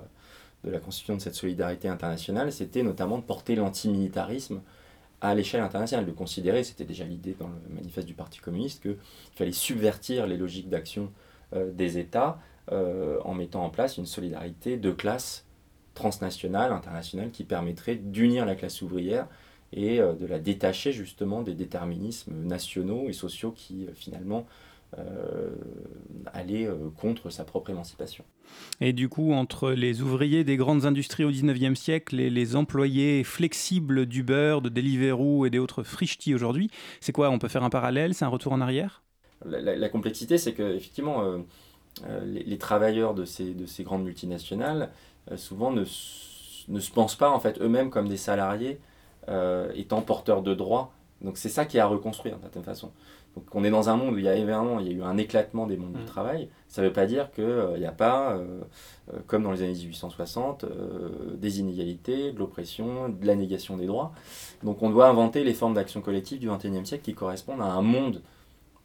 de 0.65 0.71
la 0.71 0.81
constitution 0.81 1.17
de 1.17 1.21
cette 1.21 1.35
solidarité 1.35 1.89
internationale, 1.89 2.53
c'était 2.53 2.83
notamment 2.83 3.19
de 3.19 3.23
porter 3.23 3.55
l'antimilitarisme 3.55 4.61
à 5.21 5.35
l'échelle 5.35 5.61
internationale, 5.61 6.07
de 6.07 6.13
considérer, 6.13 6.65
c'était 6.65 6.85
déjà 6.85 7.05
l'idée 7.05 7.37
dans 7.39 7.49
le 7.49 7.75
manifeste 7.75 8.07
du 8.07 8.15
Parti 8.15 8.41
communiste, 8.41 8.83
qu'il 8.83 8.97
fallait 9.35 9.53
subvertir 9.53 10.27
les 10.27 10.37
logiques 10.37 10.69
d'action 10.69 11.13
euh, 11.55 11.71
des 11.71 11.99
États 11.99 12.39
euh, 12.73 13.19
en 13.25 13.35
mettant 13.35 13.65
en 13.65 13.71
place 13.71 13.99
une 13.99 14.07
solidarité 14.07 14.77
de 14.77 14.91
classe 14.93 15.47
transnationale, 15.95 16.73
internationale, 16.73 17.31
qui 17.31 17.45
permettrait 17.45 17.97
d'unir 17.97 18.47
la 18.47 18.55
classe 18.55 18.81
ouvrière 18.81 19.27
et 19.73 20.01
euh, 20.01 20.15
de 20.15 20.27
la 20.27 20.39
détacher 20.39 20.93
justement 20.93 21.43
des 21.43 21.55
déterminismes 21.55 22.35
nationaux 22.45 23.09
et 23.09 23.13
sociaux 23.13 23.53
qui 23.53 23.87
euh, 23.87 23.93
finalement 23.95 24.47
euh, 24.99 25.51
allaient 26.33 26.67
euh, 26.67 26.91
contre 26.97 27.31
sa 27.31 27.45
propre 27.45 27.71
émancipation. 27.71 28.25
Et 28.81 28.93
du 28.93 29.09
coup, 29.09 29.33
entre 29.33 29.71
les 29.73 30.03
ouvriers 30.03 30.45
des 30.45 30.57
grandes 30.57 30.85
industries 30.87 31.25
au 31.25 31.31
19e 31.31 31.77
siècle 31.77 32.19
et 32.21 32.31
les 32.31 32.57
employés 32.57 33.25
flexibles 33.25 34.07
d'Uber, 34.07 34.59
de 34.63 34.69
Deliveroo 34.69 35.47
et 35.47 35.51
des 35.51 35.59
autres 35.59 35.83
frichtis 35.83 36.35
aujourd'hui, 36.35 36.71
c'est 37.01 37.13
quoi? 37.13 37.31
On 37.31 37.39
peut 37.39 37.49
faire 37.49 37.65
un 37.65 37.71
parallèle? 37.71 38.15
C'est 38.15 38.25
un 38.25 38.29
retour 38.29 38.53
en 38.53 38.61
arrière? 38.61 39.03
La, 39.45 39.61
la- 39.61 39.77
la 39.77 39.89
complexité, 39.89 40.37
c'est 40.39 40.53
que 40.53 40.75
effectivement, 40.77 41.23
euh, 41.23 41.39
euh, 42.07 42.25
les, 42.27 42.45
les 42.45 42.59
travailleurs 42.59 43.15
de 43.15 43.25
ces, 43.25 43.55
de 43.55 43.67
ces 43.67 43.85
grandes 43.85 44.05
multinationales, 44.05 44.91
souvent 45.37 45.73
ne, 45.73 45.85
ne 46.69 46.81
se 46.81 46.91
pensent 46.93 47.17
pas 47.17 47.31
en 47.31 47.41
fait 47.41 47.61
eux-mêmes 47.61 47.91
comme 47.91 48.09
des 48.09 48.17
salariés 48.17 48.79
euh, 49.29 49.71
étant 49.75 50.01
porteurs 50.03 50.43
de 50.43 50.55
droits. 50.55 50.93
Donc 51.23 51.37
c'est 51.37 51.49
ça 51.49 51.67
qui 51.67 51.77
est 51.77 51.81
à 51.81 51.87
reconstruire 51.87 52.35
d'une 52.35 52.43
certaine 52.43 52.65
façon. 52.65 52.91
Donc 53.37 53.45
on 53.55 53.63
est 53.63 53.71
dans 53.71 53.89
un 53.89 53.97
monde 53.97 54.15
où 54.15 54.19
il 54.19 54.25
y 54.25 54.29
a 54.29 54.35
évidemment 54.35 54.81
il 54.81 54.87
y 54.87 54.91
a 54.91 54.93
eu 54.93 55.03
un 55.03 55.17
éclatement 55.17 55.67
des 55.67 55.77
mondes 55.77 55.93
du 55.93 56.05
travail. 56.05 56.49
Ça 56.67 56.83
ne 56.83 56.89
veut 56.89 56.93
pas 56.93 57.07
dire 57.07 57.31
qu'il 57.31 57.77
n'y 57.79 57.87
a 57.87 57.93
pas, 57.93 58.33
euh, 58.33 58.61
euh, 59.13 59.19
comme 59.27 59.43
dans 59.45 59.53
les 59.53 59.63
années 59.63 59.73
1860, 59.73 60.65
euh, 60.65 61.37
des 61.37 61.61
inégalités, 61.61 62.33
de 62.33 62.39
l'oppression, 62.39 63.09
de 63.09 63.27
la 63.27 63.37
négation 63.37 63.77
des 63.77 63.87
droits. 63.87 64.13
Donc 64.65 64.83
on 64.83 64.91
doit 64.91 65.09
inventer 65.09 65.45
les 65.45 65.55
formes 65.55 65.75
d'action 65.75 66.01
collective 66.01 66.41
du 66.41 66.49
XXIe 66.49 66.85
siècle 66.85 67.05
qui 67.05 67.15
correspondent 67.15 67.63
à 67.63 67.67
un 67.67 67.83
monde 67.83 68.23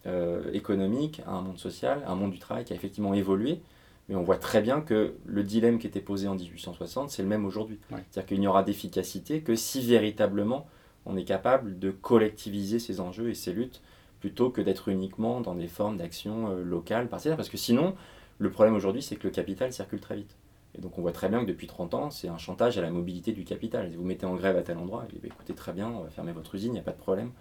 euh, 0.08 0.52
économique, 0.54 1.24
à 1.26 1.32
un 1.32 1.42
monde 1.42 1.58
social, 1.58 2.04
à 2.06 2.12
un 2.12 2.16
monde 2.16 2.30
du 2.30 2.38
travail 2.38 2.64
qui 2.64 2.74
a 2.74 2.76
effectivement 2.76 3.16
évolué. 3.16 3.60
Mais 4.08 4.16
on 4.16 4.24
voit 4.24 4.38
très 4.38 4.62
bien 4.62 4.82
que 4.82 5.16
le 5.26 5.44
dilemme 5.44 5.80
qui 5.80 5.88
était 5.88 6.02
posé 6.02 6.28
en 6.28 6.36
1860, 6.36 7.10
c'est 7.10 7.24
le 7.24 7.28
même 7.28 7.46
aujourd'hui. 7.46 7.80
C'est-à-dire 7.90 8.26
qu'il 8.26 8.40
n'y 8.40 8.48
aura 8.48 8.64
d'efficacité 8.64 9.42
que 9.42 9.56
si 9.56 9.82
véritablement 9.82 10.68
on 11.06 11.18
est 11.18 11.24
capable 11.24 11.80
de 11.80 11.92
collectiviser 11.92 12.80
ces 12.80 13.00
enjeux 13.00 13.30
et 13.30 13.36
ces 13.36 13.54
luttes 13.54 13.82
plutôt 14.20 14.50
que 14.50 14.62
d'être 14.62 14.90
uniquement 14.90 15.42
dans 15.42 15.56
des 15.56 15.68
formes 15.68 15.98
d'action 15.98 16.50
euh, 16.50 16.64
locales, 16.64 17.08
particulières. 17.08 17.38
Parce 17.38 17.50
que 17.50 17.58
sinon, 17.58 17.96
le 18.40 18.50
problème 18.50 18.76
aujourd'hui, 18.76 19.04
c'est 19.04 19.16
que 19.16 19.28
le 19.28 19.32
capital 19.32 19.72
circule 19.72 20.00
très 20.00 20.16
vite. 20.16 20.36
Et 20.78 20.82
donc 20.82 20.98
on 20.98 21.02
voit 21.02 21.12
très 21.12 21.30
bien 21.30 21.42
que 21.42 21.46
depuis 21.46 21.68
30 21.68 21.94
ans, 21.94 22.10
c'est 22.10 22.28
un 22.28 22.38
chantage 22.38 22.78
à 22.78 22.82
la 22.82 22.90
mobilité 22.90 23.32
du 23.32 23.44
capital. 23.44 23.92
Vous 23.96 24.04
mettez 24.04 24.26
en 24.26 24.36
grève 24.36 24.58
à 24.58 24.62
tel 24.62 24.78
endroit, 24.78 25.06
eh 25.14 25.28
écoutez 25.28 25.54
très 25.54 25.74
bien, 25.74 25.90
on 25.90 26.02
va 26.02 26.10
fermer 26.10 26.32
votre 26.34 26.56
usine, 26.56 26.72
il 26.72 26.74
n'y 26.74 26.80
a 26.80 26.84
pas 26.84 26.92
de 26.92 26.98
problème, 26.98 27.32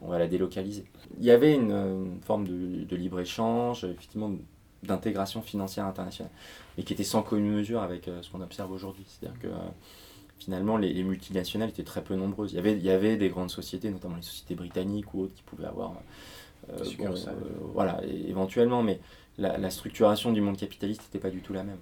on 0.00 0.08
va 0.08 0.18
la 0.18 0.28
délocaliser. 0.28 0.84
Il 1.18 1.24
y 1.24 1.30
avait 1.30 1.54
une, 1.54 1.72
euh, 1.72 2.04
une 2.04 2.20
forme 2.20 2.46
de, 2.46 2.84
de 2.84 2.96
libre-échange, 2.96 3.84
effectivement 3.84 4.30
d'intégration 4.86 5.42
financière 5.42 5.86
internationale, 5.86 6.30
mais 6.76 6.84
qui 6.84 6.92
était 6.92 7.04
sans 7.04 7.22
commune 7.22 7.52
mesure 7.52 7.82
avec 7.82 8.08
euh, 8.08 8.22
ce 8.22 8.30
qu'on 8.30 8.40
observe 8.40 8.70
aujourd'hui. 8.72 9.04
C'est-à-dire 9.08 9.38
que 9.40 9.46
euh, 9.48 9.56
finalement, 10.38 10.76
les, 10.76 10.92
les 10.92 11.02
multinationales 11.04 11.68
étaient 11.70 11.82
très 11.84 12.02
peu 12.02 12.14
nombreuses. 12.16 12.52
Il 12.52 12.56
y, 12.56 12.58
avait, 12.58 12.72
il 12.72 12.84
y 12.84 12.90
avait 12.90 13.16
des 13.16 13.28
grandes 13.28 13.50
sociétés, 13.50 13.90
notamment 13.90 14.16
les 14.16 14.22
sociétés 14.22 14.54
britanniques 14.54 15.12
ou 15.14 15.22
autres, 15.22 15.34
qui 15.34 15.42
pouvaient 15.42 15.66
avoir. 15.66 15.92
euh, 16.70 16.84
euh, 17.28 17.34
voilà, 17.74 18.00
et- 18.06 18.28
éventuellement, 18.30 18.82
mais 18.82 19.00
la, 19.38 19.58
la 19.58 19.70
structuration 19.70 20.32
du 20.32 20.40
monde 20.40 20.56
capitaliste 20.56 21.02
n'était 21.02 21.18
pas 21.18 21.30
du 21.30 21.40
tout 21.40 21.52
la 21.52 21.62
même. 21.62 21.78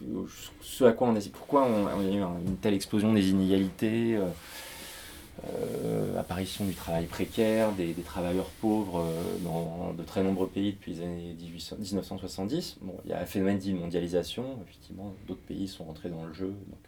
Donc, 0.00 0.26
ce 0.60 0.84
à 0.84 0.92
quoi 0.92 1.08
on 1.08 1.16
a. 1.16 1.20
Pourquoi 1.32 1.64
on, 1.66 1.84
on 1.86 2.00
a 2.00 2.16
eu 2.16 2.20
un- 2.20 2.38
une 2.46 2.56
telle 2.56 2.74
explosion 2.74 3.12
des 3.12 3.30
inégalités 3.30 4.16
euh, 4.16 4.26
euh, 5.44 6.18
apparition 6.18 6.64
du 6.64 6.74
travail 6.74 7.06
précaire, 7.06 7.72
des, 7.72 7.92
des 7.92 8.02
travailleurs 8.02 8.50
pauvres 8.60 9.00
euh, 9.00 9.38
dans 9.42 9.92
de 9.92 10.02
très 10.02 10.22
nombreux 10.22 10.48
pays 10.48 10.72
depuis 10.72 10.94
les 10.94 11.02
années 11.02 11.36
1800 11.38 11.76
1970. 11.78 12.78
Bon, 12.82 12.94
il 13.04 13.10
y 13.10 13.14
a 13.14 13.20
un 13.20 13.26
phénomène 13.26 13.58
d'mondialisation, 13.58 14.58
effectivement, 14.66 15.14
d'autres 15.26 15.42
pays 15.42 15.68
sont 15.68 15.84
rentrés 15.84 16.08
dans 16.08 16.24
le 16.24 16.32
jeu, 16.32 16.54
donc, 16.68 16.78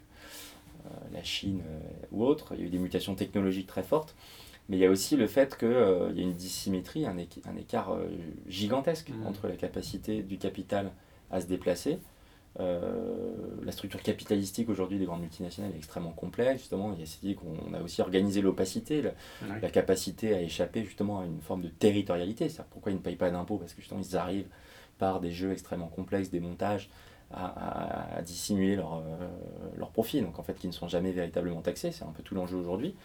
euh, 0.85 0.89
la 1.13 1.23
Chine 1.23 1.61
ou 2.11 2.23
autres. 2.25 2.53
Il 2.53 2.59
y 2.59 2.63
a 2.63 2.65
eu 2.67 2.69
des 2.69 2.79
mutations 2.79 3.15
technologiques 3.15 3.67
très 3.67 3.83
fortes, 3.83 4.15
mais 4.69 4.77
il 4.77 4.79
y 4.79 4.85
a 4.85 4.89
aussi 4.89 5.15
le 5.15 5.27
fait 5.27 5.57
qu'il 5.57 5.69
y 5.69 6.19
a 6.19 6.23
une 6.23 6.33
dissymétrie, 6.33 7.05
un, 7.05 7.17
écart 7.17 7.93
euh, 7.93 8.07
gigantesque 8.47 9.11
entre 9.25 9.47
la 9.47 9.55
capacité 9.55 10.23
du 10.23 10.37
capital 10.37 10.91
à 11.31 11.41
se 11.41 11.47
déplacer 11.47 11.99
la 12.59 13.71
structure 13.71 14.01
capitalistique 14.01 14.69
aujourd'hui 14.69 14.97
des 14.99 15.05
grandes 15.05 15.21
multinationales 15.21 15.71
est 15.73 15.77
extrêmement 15.77 16.11
complexe. 16.11 16.59
Justement, 16.61 16.93
il 16.93 16.99
y 16.99 17.03
a 17.03 17.17
idée 17.23 17.35
qu'on 17.35 17.73
a 17.73 17.81
aussi 17.81 18.01
organisé 18.01 18.41
l'opacité, 18.41 19.01
la, 19.01 19.09
Ouais. 19.49 19.59
la 19.61 19.69
capacité 19.69 20.33
à 20.33 20.41
échapper 20.41 20.83
justement 20.83 21.19
à 21.19 21.25
une 21.25 21.41
forme 21.41 21.61
de 21.61 21.69
territorialité. 21.69 22.49
C'est-à-dire 22.49 22.69
pourquoi 22.71 22.91
ils 22.91 22.95
ne 22.95 23.01
payent 23.01 23.15
pas 23.15 23.29
d'impôts? 23.31 23.57
Parce 23.57 23.73
que 23.73 23.81
justement, 23.81 24.01
ils 24.01 24.17
arrivent 24.17 24.47
par 24.97 25.19
des 25.19 25.31
jeux 25.31 25.51
extrêmement 25.51 25.87
complexes, 25.87 26.29
des 26.31 26.39
montages, 26.39 26.89
à, 27.31 27.45
à- 27.45 28.17
à 28.17 28.21
dissimuler 28.21 28.75
leur, 28.77 28.95
euh, 28.95 29.27
leur 29.77 29.89
profit, 29.91 30.21
donc 30.21 30.39
en 30.39 30.43
fait 30.43 30.53
qui 30.55 30.65
ne 30.67 30.71
sont 30.71 30.87
jamais 30.87 31.11
véritablement 31.11 31.61
taxés. 31.61 31.91
C'est 31.91 32.05
un 32.05 32.11
peu 32.15 32.23
tout 32.23 32.33
l'enjeu 32.35 32.55
aujourd'hui. 32.57 32.95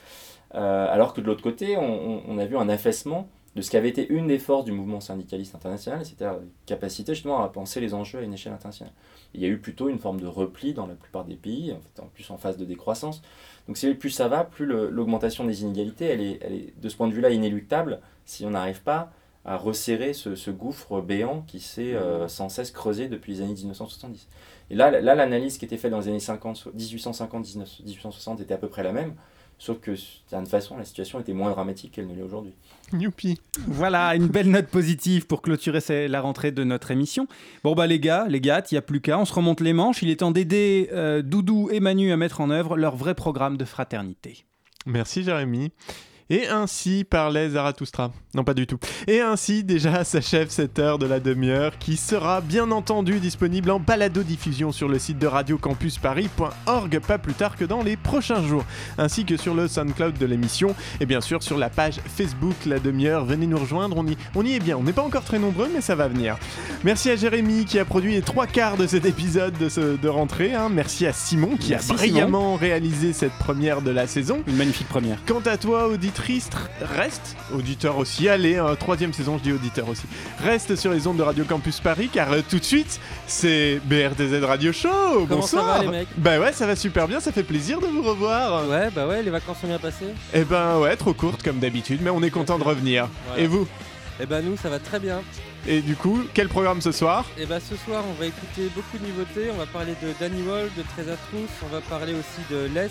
Euh, 0.55 0.87
alors 0.91 1.13
que 1.13 1.21
de 1.21 1.27
l'autre 1.27 1.43
côté, 1.43 1.77
on, 1.77 1.83
on- 1.83 2.23
on 2.29 2.39
a 2.39 2.47
vu 2.47 2.57
un 2.57 2.69
affaissement 2.69 3.29
de 3.55 3.61
ce 3.61 3.71
qui 3.71 3.77
avait 3.77 3.89
été 3.89 4.09
une 4.09 4.27
des 4.27 4.39
forces 4.39 4.65
du 4.65 4.73
mouvement 4.73 5.01
syndicaliste 5.01 5.55
international, 5.55 6.05
c'est-à-dire 6.05 6.39
la 6.39 6.47
capacité 6.65 7.15
justement 7.15 7.43
à 7.43 7.49
penser 7.49 7.81
les 7.81 7.93
enjeux 7.93 8.21
à 8.21 8.23
une 8.23 8.33
échelle 8.33 8.53
internationale. 8.53 8.95
Il 9.35 9.41
y 9.41 9.45
a 9.45 9.49
eu 9.49 9.59
plutôt 9.59 9.89
une 9.89 9.99
forme 9.99 10.21
de 10.21 10.27
repli 10.27 10.73
dans 10.73 10.87
la 10.87 10.95
plupart 10.95 11.25
des 11.25 11.37
pays, 11.37 11.73
en, 11.73 11.81
fait, 11.81 12.03
en 12.03 12.07
plus 12.07 12.31
en 12.31 12.39
phase 12.39 12.57
de 12.57 12.65
décroissance. 12.65 13.23
Donc 13.69 13.79
plus 13.99 14.11
ça 14.11 14.29
va, 14.29 14.45
plus 14.45 14.67
l'augmentation 14.67 15.45
des 15.45 15.63
inégalités, 15.63 16.07
elle 16.07 16.21
est, 16.21 16.39
elle 16.43 16.55
est 16.55 16.81
de 16.81 16.89
ce 16.89 16.97
point 16.97 17.09
de 17.09 17.13
vue-là 17.13 17.31
inéluctable 17.31 18.01
si 18.25 18.45
on 18.47 18.51
n'arrive 18.51 18.83
pas 18.83 19.13
à 19.45 19.57
resserrer 19.57 20.13
ce, 20.13 20.35
ce 20.35 20.51
gouffre 20.51 21.01
béant 21.01 21.43
qui 21.47 21.61
s'est 21.61 21.95
euh, 21.95 22.29
sans 22.29 22.49
cesse 22.49 22.71
creusé 22.71 23.09
depuis 23.09 23.33
les 23.33 23.41
années 23.43 23.55
1970. 23.55 24.29
Et 24.71 24.75
là, 24.75 24.91
là 24.91 25.15
l'analyse 25.15 25.59
qui 25.59 25.65
était 25.65 25.77
faite 25.77 25.91
dans 25.91 26.01
les 26.01 26.09
années 26.09 26.21
50, 26.21 26.69
1850, 26.75 27.43
19 27.43 27.81
1860 27.81 28.41
était 28.41 28.55
à 28.55 28.59
peu 28.59 28.69
près 28.69 28.83
la 28.83 28.93
même, 28.93 29.15
sauf 29.63 29.79
que 29.79 29.93
d'une 29.93 30.01
certaine 30.27 30.49
façon, 30.49 30.77
la 30.77 30.85
situation 30.85 31.21
était 31.21 31.33
moins 31.33 31.51
dramatique 31.51 31.93
qu'elle 31.93 32.09
ne 32.09 32.17
l'est 32.17 32.23
aujourd'hui. 32.23 32.53
Youpi 32.93 33.39
Voilà, 33.69 34.17
une 34.17 34.27
belle 34.27 34.51
note 34.51 34.67
positive 34.67 35.29
pour 35.29 35.41
clôturer 35.41 36.09
la 36.09 36.21
rentrée 36.21 36.51
de 36.51 36.65
notre 36.65 36.91
émission. 36.91 37.29
Bon 37.63 37.75
bah 37.77 37.87
les 37.87 38.01
gars, 38.01 38.27
les 38.29 38.41
gars, 38.41 38.61
il 38.69 38.75
n'y 38.75 38.79
a 38.79 38.83
plus 38.83 39.01
qu'à, 39.01 39.17
on 39.21 39.25
se 39.25 39.33
remonte 39.33 39.61
les 39.61 39.73
manches. 39.73 40.03
Il 40.03 40.11
est 40.11 40.17
temps 40.17 40.33
d'aider 40.33 40.91
euh, 40.93 41.23
Doudou 41.23 41.69
et 41.71 41.79
Manu 41.79 42.11
à 42.11 42.17
mettre 42.17 42.41
en 42.41 42.51
œuvre 42.51 42.77
leur 42.77 42.97
vrai 42.97 43.15
programme 43.15 43.57
de 43.57 43.65
fraternité. 43.65 44.45
Merci 44.85 45.23
Jérémy. 45.23 45.71
Et 46.31 46.47
ainsi 46.49 47.05
parlait 47.05 47.51
Zarathustra. 47.51 48.11
Non, 48.35 48.45
pas 48.45 48.55
du 48.55 48.67
tout. 48.67 48.79
Et 49.07 49.21
ainsi 49.21 49.65
déjà 49.65 50.05
s'achève 50.05 50.49
cette 50.49 50.79
heure 50.79 50.99
de 50.99 51.07
la 51.07 51.21
demi-heure 51.21 51.77
qui 51.79 51.97
sera 51.97 52.41
bien 52.41 52.71
entendu 52.71 53.19
disponible 53.21 53.71
en 53.71 53.79
balado-diffusion 53.81 54.73
sur 54.73 54.89
le 54.89 54.99
site 54.99 55.19
de 55.19 55.27
radiocampusparis.org 55.27 56.99
pas 57.01 57.19
plus 57.19 57.35
tard 57.35 57.57
que 57.57 57.65
dans 57.65 57.83
les 57.83 57.97
prochains 57.97 58.43
jours, 58.43 58.65
ainsi 58.99 59.25
que 59.25 59.37
sur 59.37 59.55
le 59.55 59.69
SoundCloud 59.69 60.17
de 60.19 60.27
l'émission 60.27 60.75
et 61.01 61.07
bien 61.07 61.21
sûr 61.21 61.43
sur 61.43 61.59
la 61.59 61.69
page 61.71 62.01
Facebook 62.07 62.55
La 62.67 62.79
Demi-heure. 62.79 63.25
Venez 63.25 63.47
nous 63.47 63.59
rejoindre, 63.59 63.97
on 63.99 64.07
y, 64.07 64.17
on 64.35 64.45
y 64.45 64.55
est 64.55 64.61
bien. 64.61 64.77
On 64.77 64.83
n'est 64.83 64.93
pas 64.93 65.03
encore 65.03 65.25
très 65.25 65.39
nombreux, 65.39 65.69
mais 65.75 65.81
ça 65.81 65.95
va 65.95 66.09
venir. 66.09 66.37
Merci 66.85 67.11
à 67.11 67.17
Jérémy 67.17 67.65
qui 67.65 67.79
a 67.79 67.85
produit 67.85 68.13
les 68.13 68.23
trois 68.23 68.47
quarts 68.47 68.77
de 68.77 68.87
cet 68.87 69.05
épisode 69.05 69.57
de, 69.59 69.69
ce- 69.69 69.97
de 69.97 70.09
rentrée. 70.09 70.55
hein. 70.55 70.69
Merci 70.71 71.07
à 71.07 71.13
Simon 71.13 71.57
qui 71.59 71.71
Merci, 71.71 71.93
a 71.93 71.95
brillamment 71.95 72.57
réalisé 72.57 73.13
cette 73.13 73.33
première 73.33 73.83
de 73.83 73.91
la 73.91 74.07
saison. 74.07 74.43
Une 74.47 74.57
magnifique 74.57 74.89
première. 74.89 75.19
Quant 75.27 75.43
à 75.45 75.57
toi, 75.57 75.89
reste, 76.81 77.37
auditeur 77.55 77.99
aussi, 77.99 78.29
allez, 78.29 78.57
euh, 78.57 78.75
troisième 78.75 79.13
saison, 79.13 79.39
je 79.39 79.43
dis 79.43 79.53
auditeur 79.53 79.89
aussi, 79.89 80.05
reste 80.43 80.77
sur 80.77 80.93
les 80.93 81.07
ondes 81.07 81.17
de 81.17 81.23
Radio 81.23 81.45
Campus 81.45 81.81
Paris, 81.81 82.09
car 82.13 82.33
euh, 82.33 82.41
tout 82.49 82.59
de 82.59 82.65
suite, 82.65 83.01
c'est 83.27 83.81
BRTZ 83.85 84.45
Radio 84.45 84.73
Show 84.73 85.27
Comment 85.29 85.43
ça 85.43 85.59
Bonsoir 85.59 85.79
va, 85.79 85.83
les 85.83 85.89
mecs? 85.89 86.09
Bah 86.17 86.39
ouais, 86.39 86.53
ça 86.53 86.67
va 86.67 86.77
super 86.77 87.09
bien, 87.09 87.21
ça 87.21 87.33
fait 87.33 87.43
plaisir 87.43 87.81
de 87.81 87.87
vous 87.87 88.03
revoir 88.03 88.69
Ouais, 88.69 88.91
bah 88.95 89.07
ouais, 89.07 89.23
les 89.23 89.31
vacances 89.31 89.59
sont 89.61 89.67
bien 89.67 89.79
passées. 89.79 90.15
Eh 90.33 90.45
ben 90.45 90.79
ouais, 90.79 90.97
trop 90.97 91.13
courtes 91.13 91.43
comme 91.43 91.59
d'habitude, 91.59 92.01
mais 92.03 92.11
on 92.11 92.23
est 92.23 92.31
content 92.31 92.59
de 92.59 92.65
revenir. 92.65 93.09
Voilà. 93.27 93.43
Et 93.43 93.47
vous? 93.47 93.67
Eh 94.21 94.27
ben 94.27 94.45
nous, 94.45 94.57
ça 94.57 94.69
va 94.69 94.79
très 94.79 95.01
bien. 95.01 95.21
Et 95.67 95.81
du 95.81 95.95
coup, 95.97 96.23
quel 96.35 96.49
programme 96.49 96.81
ce 96.81 96.93
soir? 96.93 97.25
Et 97.39 97.47
bah 97.47 97.59
ce 97.61 97.77
soir, 97.77 98.05
on 98.09 98.13
va 98.21 98.27
écouter 98.27 98.69
beaucoup 98.75 98.99
de 98.99 99.07
nouveautés. 99.09 99.51
On 99.53 99.59
va 99.59 99.67
parler 99.67 99.95
de 100.03 100.09
Danny 100.21 100.43
Wall, 100.43 100.69
de 100.77 100.83
Treza 100.83 101.17
Truth, 101.31 101.51
on 101.65 101.75
va 101.75 101.81
parler 101.81 102.13
aussi 102.13 102.41
de 102.51 102.69
Les, 102.75 102.89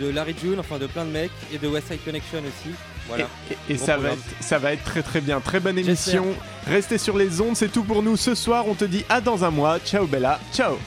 de 0.00 0.08
Larry 0.08 0.34
June, 0.40 0.56
enfin 0.58 0.78
de 0.78 0.86
plein 0.86 1.04
de 1.04 1.10
mecs, 1.10 1.30
et 1.52 1.58
de 1.58 1.68
West 1.68 1.88
Side 1.88 2.04
Connection 2.04 2.38
aussi. 2.40 2.74
Voilà. 3.08 3.28
Et, 3.50 3.72
et 3.74 3.76
Bon 3.76 3.84
ça, 3.84 3.96
va 3.96 4.12
être, 4.12 4.22
ça 4.40 4.58
va 4.58 4.72
être 4.72 4.84
très 4.84 5.02
très 5.02 5.20
bien. 5.20 5.40
Très 5.40 5.60
bonne 5.60 5.78
émission. 5.78 6.26
Restez 6.66 6.98
sur 6.98 7.16
les 7.18 7.40
ondes, 7.40 7.56
c'est 7.56 7.70
tout 7.70 7.84
pour 7.84 8.02
nous 8.02 8.16
ce 8.16 8.34
soir. 8.34 8.66
On 8.66 8.74
te 8.74 8.84
dit 8.84 9.04
à 9.08 9.20
dans 9.20 9.44
un 9.44 9.50
mois. 9.50 9.78
Ciao 9.78 10.06
Bella, 10.06 10.40
ciao 10.52 10.78